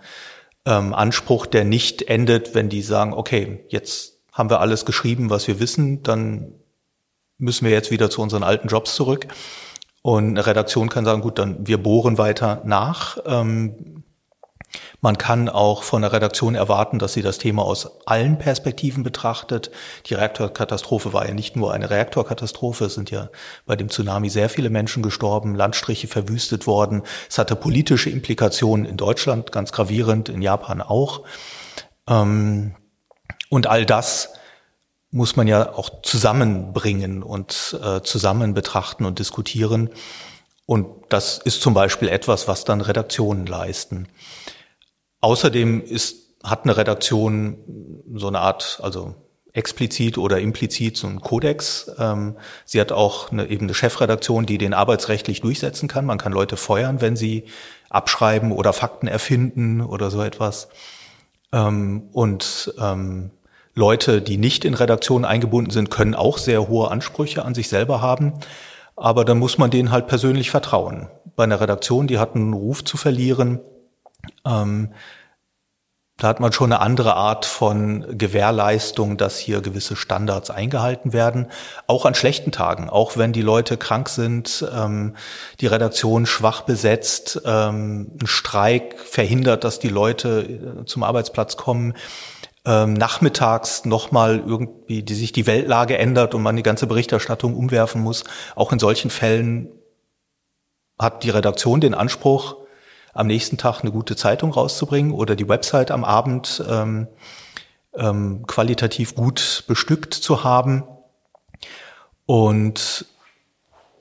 ähm, 0.66 0.94
Anspruch, 0.94 1.46
der 1.46 1.64
nicht 1.64 2.04
endet, 2.04 2.56
wenn 2.56 2.70
die 2.70 2.82
sagen, 2.82 3.14
okay, 3.14 3.66
jetzt 3.70 4.18
haben 4.34 4.50
wir 4.50 4.60
alles 4.60 4.86
geschrieben, 4.86 5.30
was 5.30 5.48
wir 5.48 5.60
wissen, 5.60 6.04
dann 6.04 6.54
müssen 7.38 7.66
wir 7.66 7.72
jetzt 7.72 7.92
wieder 7.92 8.10
zu 8.10 8.22
unseren 8.22 8.44
alten 8.44 8.68
Jobs 8.68 8.96
zurück. 8.96 9.28
Und 10.02 10.30
eine 10.30 10.46
Redaktion 10.46 10.90
kann 10.90 11.06
sagen, 11.06 11.22
gut, 11.22 11.40
dann 11.40 11.68
wir 11.68 11.82
bohren 11.82 12.18
weiter 12.18 12.62
nach. 12.66 13.18
Ähm, 13.26 14.04
man 15.02 15.18
kann 15.18 15.50
auch 15.50 15.84
von 15.84 16.02
der 16.02 16.12
Redaktion 16.12 16.56
erwarten, 16.56 17.00
dass 17.00 17.14
sie 17.14 17.22
das 17.22 17.38
Thema 17.38 17.64
aus 17.64 18.06
allen 18.06 18.38
Perspektiven 18.38 19.04
betrachtet. 19.04 19.72
Die 20.06 20.14
Reaktorkatastrophe 20.14 21.14
war 21.14 21.28
ja 21.28 21.34
nicht 21.34 21.56
nur 21.56 21.74
eine 21.74 21.90
Reaktorkatastrophe, 21.90 22.86
es 22.86 22.96
sind 22.96 23.12
ja 23.12 23.30
bei 23.66 23.76
dem 23.76 23.90
Tsunami 23.90 24.30
sehr 24.30 24.50
viele 24.50 24.70
Menschen 24.70 25.04
gestorben, 25.04 25.56
Landstriche 25.56 26.08
verwüstet 26.08 26.68
worden. 26.68 27.04
Es 27.30 27.38
hatte 27.38 27.56
politische 27.56 28.10
Implikationen 28.10 28.86
in 28.86 28.98
Deutschland, 28.98 29.52
ganz 29.52 29.72
gravierend, 29.72 30.30
in 30.30 30.42
Japan 30.42 30.82
auch. 30.82 31.24
Ähm, 32.08 32.76
und 33.50 33.68
all 33.68 33.86
das 33.86 34.34
muss 35.12 35.36
man 35.36 35.48
ja 35.48 35.74
auch 35.74 36.02
zusammenbringen 36.04 37.24
und 37.24 37.80
äh, 37.84 38.02
zusammen 38.02 38.54
betrachten 38.54 39.06
und 39.06 39.18
diskutieren. 39.18 39.90
Und 40.66 40.88
das 41.10 41.40
ist 41.40 41.62
zum 41.62 41.74
Beispiel 41.74 42.10
etwas, 42.10 42.48
was 42.48 42.64
dann 42.64 42.82
Redaktionen 42.82 43.48
leisten. 43.48 44.08
Außerdem 45.22 45.84
ist, 45.84 46.36
hat 46.44 46.64
eine 46.64 46.78
Redaktion 46.78 47.58
so 48.14 48.28
eine 48.28 48.40
Art, 48.40 48.80
also 48.82 49.16
explizit 49.54 50.18
oder 50.18 50.40
implizit 50.40 50.98
so 50.98 51.08
einen 51.08 51.22
Kodex. 51.22 51.92
Ähm, 51.98 52.38
sie 52.66 52.80
hat 52.80 52.92
auch 52.92 53.32
eine, 53.32 53.50
eben 53.50 53.66
eine 53.66 53.74
Chefredaktion, 53.74 54.46
die 54.46 54.58
den 54.58 54.74
arbeitsrechtlich 54.74 55.42
durchsetzen 55.42 55.88
kann. 55.88 56.06
Man 56.06 56.18
kann 56.18 56.32
Leute 56.32 56.56
feuern, 56.56 57.02
wenn 57.02 57.16
sie 57.16 57.46
abschreiben 57.90 58.52
oder 58.52 58.74
Fakten 58.74 59.08
erfinden 59.08 59.82
oder 59.82 60.12
so 60.12 60.22
etwas. 60.22 60.70
Ähm, 61.52 62.10
und 62.14 62.74
ähm, 62.80 63.32
Leute, 63.74 64.22
die 64.22 64.38
nicht 64.38 64.66
in 64.66 64.74
Redaktionen 64.74 65.26
eingebunden 65.26 65.72
sind, 65.72 65.90
können 65.90 66.16
auch 66.16 66.38
sehr 66.38 66.68
hohe 66.68 66.92
Ansprüche 66.92 67.44
an 67.44 67.56
sich 67.56 67.70
selber 67.70 68.02
haben. 68.02 68.34
Aber 68.96 69.26
dann 69.26 69.40
muss 69.40 69.58
man 69.58 69.72
denen 69.72 69.92
halt 69.92 70.08
persönlich 70.08 70.52
vertrauen. 70.52 71.08
Bei 71.36 71.46
einer 71.46 71.62
Redaktion, 71.62 72.08
die 72.08 72.20
hat 72.20 72.36
einen 72.36 72.54
Ruf 72.54 72.84
zu 72.84 72.98
verlieren, 72.98 73.62
ähm, 74.46 74.94
da 76.18 76.28
hat 76.28 76.42
man 76.42 76.52
schon 76.52 76.74
eine 76.74 76.82
andere 76.82 77.16
Art 77.16 77.46
von 77.46 78.18
Gewährleistung, 78.18 79.16
dass 79.16 79.38
hier 79.38 79.62
gewisse 79.62 79.96
Standards 79.96 80.50
eingehalten 80.50 81.14
werden. 81.14 81.48
Auch 81.88 82.06
an 82.06 82.14
schlechten 82.14 82.52
Tagen, 82.52 82.90
auch 82.90 83.16
wenn 83.16 83.32
die 83.32 83.42
Leute 83.42 83.78
krank 83.78 84.10
sind, 84.10 84.70
ähm, 84.76 85.16
die 85.62 85.68
Redaktion 85.68 86.26
schwach 86.26 86.62
besetzt, 86.62 87.42
ähm, 87.46 88.12
ein 88.22 88.28
Streik 88.28 89.00
verhindert, 89.00 89.64
dass 89.64 89.80
die 89.80 89.88
Leute 89.88 90.82
äh, 90.82 90.86
zum 90.86 91.04
Arbeitsplatz 91.04 91.56
kommen 91.56 91.94
ähm, 92.66 92.94
nachmittags 92.94 93.86
nochmal 93.86 94.44
irgendwie, 94.46 95.04
die 95.04 95.16
sich 95.16 95.32
die 95.32 95.48
Weltlage 95.48 95.98
ändert 95.98 96.36
und 96.36 96.44
man 96.44 96.56
die 96.56 96.64
ganze 96.64 96.88
Berichterstattung 96.88 97.56
umwerfen 97.56 98.02
muss. 98.02 98.26
Auch 98.56 98.74
in 98.74 98.80
solchen 98.80 99.10
Fällen 99.10 99.70
hat 101.00 101.24
die 101.24 101.30
Redaktion 101.30 101.80
den 101.80 101.94
Anspruch, 101.94 102.58
am 103.14 103.28
nächsten 103.28 103.58
Tag 103.58 103.82
eine 103.82 103.92
gute 103.92 104.16
Zeitung 104.16 104.52
rauszubringen 104.52 105.12
oder 105.12 105.36
die 105.36 105.50
Website 105.50 105.92
am 105.92 106.04
Abend 106.04 106.64
ähm, 106.70 107.08
ähm, 107.96 108.46
qualitativ 108.48 109.16
gut 109.16 109.64
bestückt 109.68 110.14
zu 110.14 110.44
haben. 110.44 110.84
Und 112.26 113.06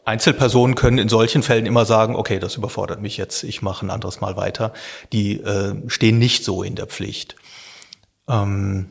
Einzelpersonen 0.05 0.75
können 0.75 0.99
in 0.99 1.09
solchen 1.09 1.43
Fällen 1.43 1.67
immer 1.67 1.85
sagen, 1.85 2.17
okay, 2.17 2.39
das 2.39 2.57
überfordert 2.57 3.01
mich 3.01 3.17
jetzt, 3.17 3.43
ich 3.43 3.61
mache 3.61 3.85
ein 3.85 3.91
anderes 3.91 4.21
Mal 4.21 4.37
weiter. 4.37 4.73
Die 5.13 5.41
äh, 5.41 5.75
stehen 5.89 6.19
nicht 6.19 6.45
so 6.45 6.63
in 6.63 6.77
der 6.77 6.87
Pflicht. 6.87 7.37
Ähm, 8.27 8.91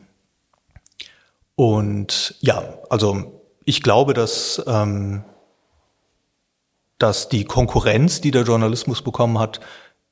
und 1.56 2.36
ja, 2.40 2.62
also 2.88 3.42
ich 3.64 3.82
glaube, 3.82 4.14
dass, 4.14 4.62
ähm, 4.68 5.24
dass 6.98 7.28
die 7.28 7.44
Konkurrenz, 7.44 8.20
die 8.20 8.30
der 8.30 8.44
Journalismus 8.44 9.02
bekommen 9.02 9.40
hat, 9.40 9.58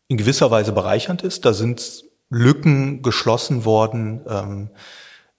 in 0.09 0.17
gewisser 0.17 0.51
Weise 0.51 0.73
bereichernd 0.73 1.23
ist. 1.23 1.45
Da 1.45 1.53
sind 1.53 2.05
Lücken 2.29 3.03
geschlossen 3.03 3.65
worden, 3.65 4.21
ähm, 4.29 4.71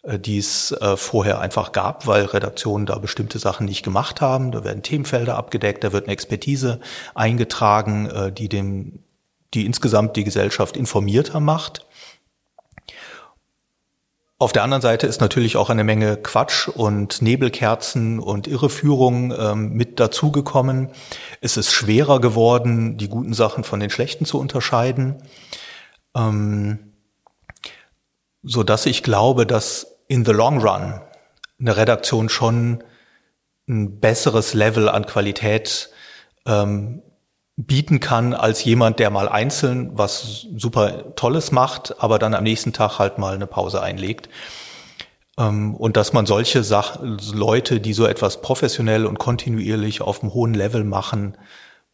äh, 0.03 0.20
die 0.20 0.38
es 0.38 0.72
äh, 0.72 0.97
vorher 0.97 1.39
einfach 1.39 1.72
gab, 1.72 2.07
weil 2.07 2.26
Redaktionen 2.26 2.86
da 2.86 2.97
bestimmte 2.97 3.39
Sachen 3.39 3.65
nicht 3.65 3.84
gemacht 3.84 4.22
haben. 4.22 4.51
Da 4.51 4.63
werden 4.63 4.84
Themenfelder 4.84 5.36
abgedeckt, 5.36 5.84
da 5.84 5.91
wird 5.91 6.05
eine 6.05 6.13
Expertise 6.13 6.80
eingetragen, 7.15 8.09
äh, 8.09 8.32
die 8.32 8.49
dem, 8.49 8.99
die 9.53 9.65
insgesamt 9.65 10.15
die 10.15 10.24
Gesellschaft 10.24 10.78
informierter 10.78 11.39
macht. 11.39 11.86
Auf 14.39 14.53
der 14.53 14.61
anderen 14.61 14.81
Seite 14.81 15.07
ist 15.07 15.19
natürlich 15.19 15.57
auch 15.57 15.71
eine 15.71 15.83
Menge 15.83 16.15
Quatsch 16.15 16.67
und 16.67 17.23
Nebelkerzen 17.23 18.19
und 18.19 18.47
Irreführung 18.47 19.33
ähm, 19.35 19.73
mit 19.73 19.99
dazugekommen. 19.99 20.91
Es 21.41 21.57
ist 21.57 21.73
schwerer 21.73 22.21
geworden, 22.21 22.97
die 22.97 23.09
guten 23.09 23.33
Sachen 23.33 23.63
von 23.63 23.79
den 23.79 23.89
schlechten 23.89 24.25
zu 24.25 24.39
unterscheiden, 24.39 25.23
ähm, 26.15 26.93
so 28.43 28.61
dass 28.61 28.85
ich 28.85 29.01
glaube, 29.01 29.47
dass 29.47 29.97
in 30.07 30.23
the 30.23 30.33
long 30.33 30.61
run 30.61 31.01
eine 31.59 31.75
Redaktion 31.75 32.29
schon 32.29 32.83
ein 33.67 33.99
besseres 33.99 34.53
Level 34.53 34.88
an 34.88 35.07
Qualität 35.07 35.89
ähm, 36.45 37.01
bieten 37.58 37.99
kann 37.99 38.36
als 38.36 38.64
jemand, 38.64 38.99
der 38.99 39.10
mal 39.10 39.28
einzeln 39.28 39.89
was 39.93 40.45
super 40.55 41.16
Tolles 41.16 41.51
macht, 41.51 42.01
aber 42.01 42.20
dann 42.20 42.36
am 42.36 42.43
nächsten 42.43 42.72
Tag 42.72 42.99
halt 42.99 43.18
mal 43.18 43.34
eine 43.34 43.47
Pause 43.47 43.82
einlegt. 43.82 44.30
Ähm, 45.39 45.76
und 45.76 45.97
dass 45.97 46.14
man 46.14 46.28
solche 46.28 46.64
Sach 46.64 46.99
Leute, 47.01 47.80
die 47.82 47.93
so 47.93 48.05
etwas 48.05 48.41
professionell 48.41 49.08
und 49.08 49.18
kontinuierlich 49.18 50.01
auf 50.01 50.22
einem 50.22 50.34
hohen 50.36 50.53
Level 50.53 50.84
machen, 50.84 51.36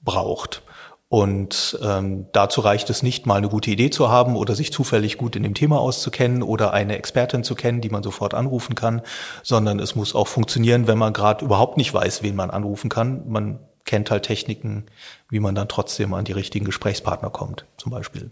braucht. 0.01 0.63
Und 1.07 1.79
ähm, 1.81 2.25
dazu 2.33 2.59
reicht 2.61 2.89
es 2.89 3.03
nicht, 3.03 3.25
mal 3.25 3.35
eine 3.35 3.47
gute 3.47 3.69
Idee 3.69 3.91
zu 3.91 4.09
haben 4.09 4.35
oder 4.35 4.55
sich 4.55 4.73
zufällig 4.73 5.17
gut 5.17 5.35
in 5.35 5.43
dem 5.43 5.53
Thema 5.53 5.79
auszukennen 5.79 6.41
oder 6.41 6.73
eine 6.73 6.97
Expertin 6.97 7.43
zu 7.43 7.55
kennen, 7.55 7.81
die 7.81 7.89
man 7.89 8.03
sofort 8.03 8.33
anrufen 8.33 8.73
kann, 8.73 9.01
sondern 9.43 9.79
es 9.79 9.95
muss 9.95 10.15
auch 10.15 10.27
funktionieren, 10.27 10.87
wenn 10.87 10.97
man 10.97 11.13
gerade 11.13 11.45
überhaupt 11.45 11.77
nicht 11.77 11.93
weiß, 11.93 12.23
wen 12.23 12.35
man 12.35 12.49
anrufen 12.49 12.89
kann. 12.89 13.29
Man 13.29 13.59
kennt 13.85 14.11
halt 14.11 14.23
Techniken, 14.23 14.85
wie 15.29 15.39
man 15.39 15.55
dann 15.55 15.67
trotzdem 15.67 16.13
an 16.13 16.25
die 16.25 16.31
richtigen 16.31 16.65
Gesprächspartner 16.65 17.29
kommt, 17.29 17.65
zum 17.77 17.91
Beispiel. 17.91 18.31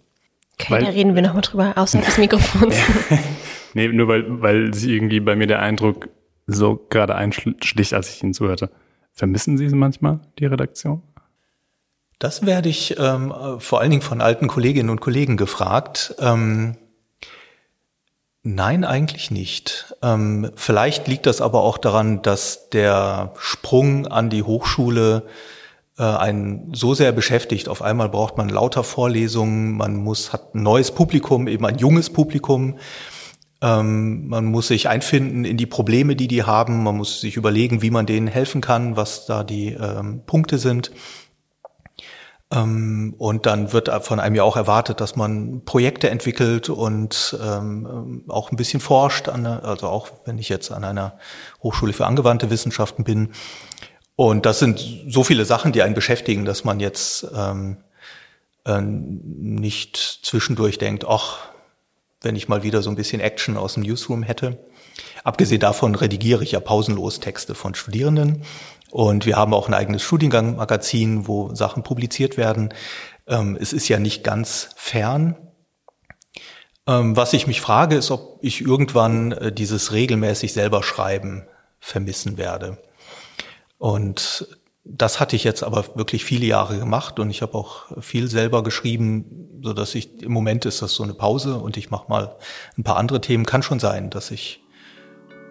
Okay, 0.54 0.74
weil, 0.74 0.84
da 0.84 0.90
reden 0.90 1.16
wir 1.16 1.22
nochmal 1.22 1.42
drüber, 1.42 1.74
außerhalb 1.76 2.06
des 2.06 2.18
Mikrofons. 2.18 2.76
nee, 3.74 3.88
nur 3.88 4.08
weil, 4.08 4.42
weil 4.42 4.74
sie 4.74 4.94
irgendwie 4.94 5.20
bei 5.20 5.36
mir 5.36 5.48
der 5.48 5.62
Eindruck 5.62 6.10
so 6.48 6.86
gerade 6.90 7.16
einschlicht, 7.16 7.94
als 7.94 8.10
ich 8.10 8.24
Ihnen 8.24 8.34
zuhörte. 8.34 8.70
Vermissen 9.14 9.58
Sie 9.58 9.68
manchmal, 9.70 10.20
die 10.40 10.46
Redaktion? 10.46 11.02
Das 12.20 12.46
werde 12.46 12.70
ich 12.70 12.98
ähm, 13.00 13.34
vor 13.60 13.82
allen 13.82 13.90
Dingen 13.90 14.04
von 14.04 14.22
alten 14.22 14.48
Kolleginnen 14.48 14.90
und 14.90 15.02
Kollegen 15.02 15.38
gefragt. 15.38 16.16
Ähm, 16.20 16.78
Nein, 18.44 18.84
eigentlich 18.84 19.30
nicht. 19.30 19.94
Ähm, 20.02 20.50
vielleicht 20.56 21.08
liegt 21.08 21.28
das 21.28 21.42
aber 21.42 21.62
auch 21.62 21.78
daran, 21.78 22.24
dass 22.24 22.70
der 22.70 23.34
Sprung 23.38 24.08
an 24.08 24.32
die 24.32 24.42
Hochschule 24.42 25.28
äh, 26.00 26.04
einen 26.04 26.74
so 26.74 26.96
sehr 26.96 27.12
beschäftigt. 27.12 27.70
Auf 27.70 27.84
einmal 27.84 28.10
braucht 28.10 28.38
man 28.38 28.50
lauter 28.50 28.84
Vorlesungen, 28.84 29.78
man 29.78 29.96
muss 29.98 30.34
hat 30.34 30.56
ein 30.56 30.64
neues 30.64 30.92
Publikum, 30.92 31.48
eben 31.48 31.66
ein 31.68 31.78
junges 31.78 32.10
Publikum. 32.10 32.80
Ähm, 33.62 34.28
man 34.28 34.46
muss 34.46 34.70
sich 34.70 34.90
einfinden 34.90 35.46
in 35.46 35.58
die 35.58 35.68
Probleme, 35.68 36.16
die 36.16 36.28
die 36.28 36.42
haben. 36.42 36.82
Man 36.82 36.98
muss 36.98 37.22
sich 37.22 37.38
überlegen, 37.38 37.84
wie 37.84 37.92
man 37.92 38.08
denen 38.08 38.26
helfen 38.26 38.60
kann, 38.60 38.96
was 38.98 39.28
da 39.28 39.44
die 39.44 39.74
ähm, 39.74 40.24
Punkte 40.26 40.58
sind. 40.58 40.92
Ähm, 42.52 43.16
und 43.18 43.46
dann 43.46 43.72
wird 43.72 43.90
von 44.04 44.20
einem 44.20 44.36
ja 44.36 44.44
auch 44.44 44.58
erwartet, 44.58 45.00
dass 45.00 45.16
man 45.16 45.64
Projekte 45.64 46.10
entwickelt 46.10 46.70
und 46.70 47.38
ähm, 47.42 48.26
auch 48.28 48.52
ein 48.52 48.58
bisschen 48.58 48.82
forscht, 48.82 49.30
an, 49.30 49.46
also 49.46 49.88
auch 49.88 50.10
wenn 50.26 50.38
ich 50.38 50.50
jetzt 50.50 50.72
an 50.72 50.84
einer 50.84 51.18
Hochschule 51.64 51.94
für 51.94 52.06
angewandte 52.06 52.50
Wissenschaften 52.50 53.04
bin. 53.04 53.30
Und 54.16 54.46
das 54.46 54.60
sind 54.60 54.86
so 55.08 55.24
viele 55.24 55.46
Sachen, 55.46 55.72
die 55.72 55.82
einen 55.82 55.96
beschäftigen, 55.96 56.46
dass 56.46 56.64
man 56.64 56.80
jetzt 56.80 57.26
ähm, 57.34 57.78
äh, 58.66 58.82
nicht 58.82 59.98
zwischendurch 60.24 60.78
denkt, 60.78 61.06
ach, 61.08 61.40
wenn 62.22 62.36
ich 62.36 62.48
mal 62.48 62.64
wieder 62.64 62.82
so 62.82 62.90
ein 62.90 62.96
bisschen 62.96 63.22
Action 63.22 63.58
aus 63.58 63.74
dem 63.76 63.84
Newsroom 63.84 64.24
hätte. 64.24 64.60
Abgesehen 65.24 65.60
davon 65.60 65.96
redigiere 65.96 66.44
ich 66.44 66.52
ja 66.52 66.60
pausenlos 66.60 67.20
Texte 67.20 67.56
von 67.56 67.74
Studierenden 67.74 68.44
und 68.92 69.26
wir 69.26 69.38
haben 69.38 69.54
auch 69.54 69.68
ein 69.68 69.74
eigenes 69.74 70.04
Studiengang-Magazin, 70.04 71.28
wo 71.28 71.56
Sachen 71.56 71.82
publiziert 71.82 72.38
werden. 72.38 72.74
Ähm, 73.26 73.58
es 73.60 73.72
ist 73.74 73.88
ja 73.88 74.00
nicht 74.00 74.24
ganz 74.24 74.70
fern. 74.76 75.38
Ähm, 76.86 77.16
was 77.16 77.32
ich 77.32 77.48
mich 77.48 77.62
frage, 77.62 77.96
ist, 77.96 78.12
ob 78.12 78.40
ich 78.42 78.62
irgendwann 78.62 79.32
äh, 79.32 79.52
dieses 79.54 79.94
regelmäßig 79.94 80.52
selber 80.52 80.84
schreiben 80.84 81.48
vermissen 81.80 82.38
werde. 82.38 82.78
Und 83.78 84.48
das 84.84 85.20
hatte 85.20 85.38
ich 85.38 85.46
jetzt 85.46 85.64
aber 85.64 85.96
wirklich 85.96 86.26
viele 86.26 86.46
Jahre 86.46 86.78
gemacht 86.78 87.20
und 87.20 87.30
ich 87.30 87.42
habe 87.42 87.56
auch 87.56 87.86
viel 88.02 88.28
selber 88.28 88.62
geschrieben, 88.62 89.60
so 89.64 89.74
dass 89.74 89.96
ich 89.96 90.22
im 90.22 90.34
Moment 90.34 90.66
ist 90.66 90.82
das 90.82 90.94
so 90.94 91.04
eine 91.04 91.14
Pause 91.14 91.56
und 91.56 91.78
ich 91.78 91.92
mache 91.92 92.10
mal 92.10 92.36
ein 92.78 92.84
paar 92.84 92.98
andere 92.98 93.22
Themen. 93.22 93.46
Kann 93.46 93.64
schon 93.64 93.80
sein, 93.80 94.10
dass 94.10 94.32
ich 94.32 94.64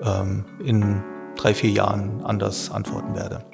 ähm, 0.03 0.45
in 0.65 1.03
drei, 1.43 1.55
vier 1.55 1.71
Jahren 1.71 2.23
anders 2.25 2.71
antworten 2.71 3.15
werde. 3.15 3.45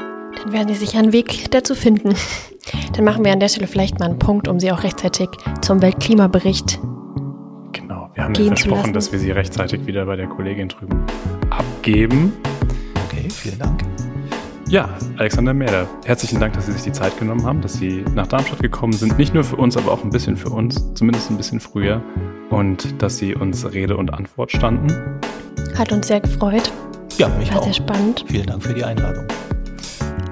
Dann 0.42 0.52
werden 0.52 0.68
Sie 0.68 0.74
sich 0.74 0.96
einen 0.96 1.12
Weg 1.12 1.50
dazu 1.50 1.74
finden. 1.74 2.14
Dann 2.94 3.04
machen 3.04 3.24
wir 3.24 3.32
an 3.32 3.40
der 3.40 3.48
Stelle 3.48 3.66
vielleicht 3.66 3.98
mal 4.00 4.06
einen 4.06 4.18
Punkt, 4.18 4.48
um 4.48 4.58
Sie 4.60 4.72
auch 4.72 4.82
rechtzeitig 4.82 5.28
zum 5.60 5.82
Weltklimabericht 5.82 6.80
Genau, 7.72 8.08
wir 8.14 8.24
haben 8.24 8.34
ja 8.34 8.46
versprochen, 8.46 8.94
dass 8.94 9.12
wir 9.12 9.18
Sie 9.18 9.30
rechtzeitig 9.30 9.86
wieder 9.86 10.06
bei 10.06 10.16
der 10.16 10.26
Kollegin 10.26 10.68
drüben 10.68 11.04
abgeben. 11.50 12.32
Okay, 13.04 13.28
vielen 13.28 13.58
Dank. 13.58 13.82
Ja, 14.68 14.88
Alexander 15.18 15.52
Mäder, 15.52 15.86
herzlichen 16.06 16.40
Dank, 16.40 16.54
dass 16.54 16.66
Sie 16.66 16.72
sich 16.72 16.82
die 16.82 16.92
Zeit 16.92 17.18
genommen 17.18 17.44
haben, 17.44 17.60
dass 17.60 17.74
Sie 17.74 18.02
nach 18.14 18.26
Darmstadt 18.26 18.60
gekommen 18.60 18.94
sind. 18.94 19.18
Nicht 19.18 19.34
nur 19.34 19.44
für 19.44 19.56
uns, 19.56 19.76
aber 19.76 19.92
auch 19.92 20.02
ein 20.02 20.10
bisschen 20.10 20.38
für 20.38 20.48
uns, 20.48 20.94
zumindest 20.94 21.30
ein 21.30 21.36
bisschen 21.36 21.60
früher. 21.60 22.02
Und 22.48 23.00
dass 23.02 23.18
Sie 23.18 23.34
uns 23.34 23.70
Rede 23.72 23.96
und 23.96 24.12
Antwort 24.12 24.50
standen. 24.50 25.20
Hat 25.76 25.92
uns 25.92 26.08
sehr 26.08 26.20
gefreut. 26.20 26.72
Ja, 27.18 27.28
mich 27.28 27.50
War 27.50 27.60
auch. 27.60 27.64
sehr 27.64 27.74
spannend. 27.74 28.24
Vielen 28.28 28.46
Dank 28.46 28.62
für 28.62 28.74
die 28.74 28.84
Einladung. 28.84 29.26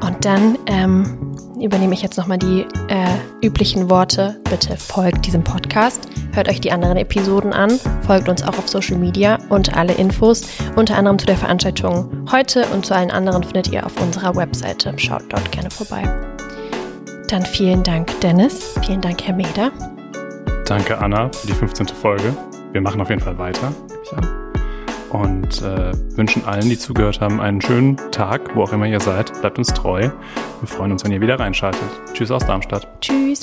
Und 0.00 0.24
dann 0.24 0.58
ähm, 0.66 1.34
übernehme 1.60 1.94
ich 1.94 2.02
jetzt 2.02 2.18
nochmal 2.18 2.38
die 2.38 2.66
äh, 2.88 3.06
üblichen 3.46 3.88
Worte. 3.88 4.38
Bitte 4.50 4.76
folgt 4.76 5.26
diesem 5.26 5.42
Podcast, 5.42 6.08
hört 6.32 6.48
euch 6.48 6.60
die 6.60 6.72
anderen 6.72 6.96
Episoden 6.98 7.52
an, 7.52 7.80
folgt 8.06 8.28
uns 8.28 8.42
auch 8.42 8.58
auf 8.58 8.68
Social 8.68 8.98
Media 8.98 9.38
und 9.48 9.74
alle 9.76 9.94
Infos, 9.94 10.42
unter 10.76 10.96
anderem 10.96 11.18
zu 11.18 11.26
der 11.26 11.36
Veranstaltung 11.36 12.26
heute 12.30 12.66
und 12.74 12.84
zu 12.84 12.94
allen 12.94 13.10
anderen 13.10 13.42
findet 13.42 13.68
ihr 13.68 13.86
auf 13.86 14.00
unserer 14.02 14.36
Webseite. 14.36 14.92
Schaut 14.98 15.24
dort 15.30 15.50
gerne 15.52 15.70
vorbei. 15.70 16.02
Dann 17.28 17.46
vielen 17.46 17.82
Dank, 17.82 18.20
Dennis. 18.20 18.74
Vielen 18.86 19.00
Dank, 19.00 19.22
Herr 19.22 19.34
Meder. 19.34 19.72
Danke, 20.66 20.98
Anna, 20.98 21.30
für 21.32 21.46
die 21.46 21.54
15. 21.54 21.88
Folge. 21.88 22.36
Wir 22.72 22.80
machen 22.80 23.00
auf 23.00 23.08
jeden 23.08 23.22
Fall 23.22 23.38
weiter, 23.38 23.72
an. 24.16 24.43
Und 25.14 25.62
äh, 25.62 25.92
wünschen 26.16 26.44
allen, 26.44 26.68
die 26.68 26.76
zugehört 26.76 27.20
haben, 27.20 27.40
einen 27.40 27.60
schönen 27.60 27.96
Tag, 28.10 28.56
wo 28.56 28.64
auch 28.64 28.72
immer 28.72 28.86
ihr 28.86 28.98
seid. 28.98 29.32
Bleibt 29.40 29.58
uns 29.58 29.68
treu. 29.68 30.10
Wir 30.60 30.66
freuen 30.66 30.90
uns, 30.90 31.04
wenn 31.04 31.12
ihr 31.12 31.20
wieder 31.20 31.38
reinschaltet. 31.38 31.88
Tschüss 32.14 32.32
aus 32.32 32.44
Darmstadt. 32.44 32.88
Tschüss. 33.00 33.42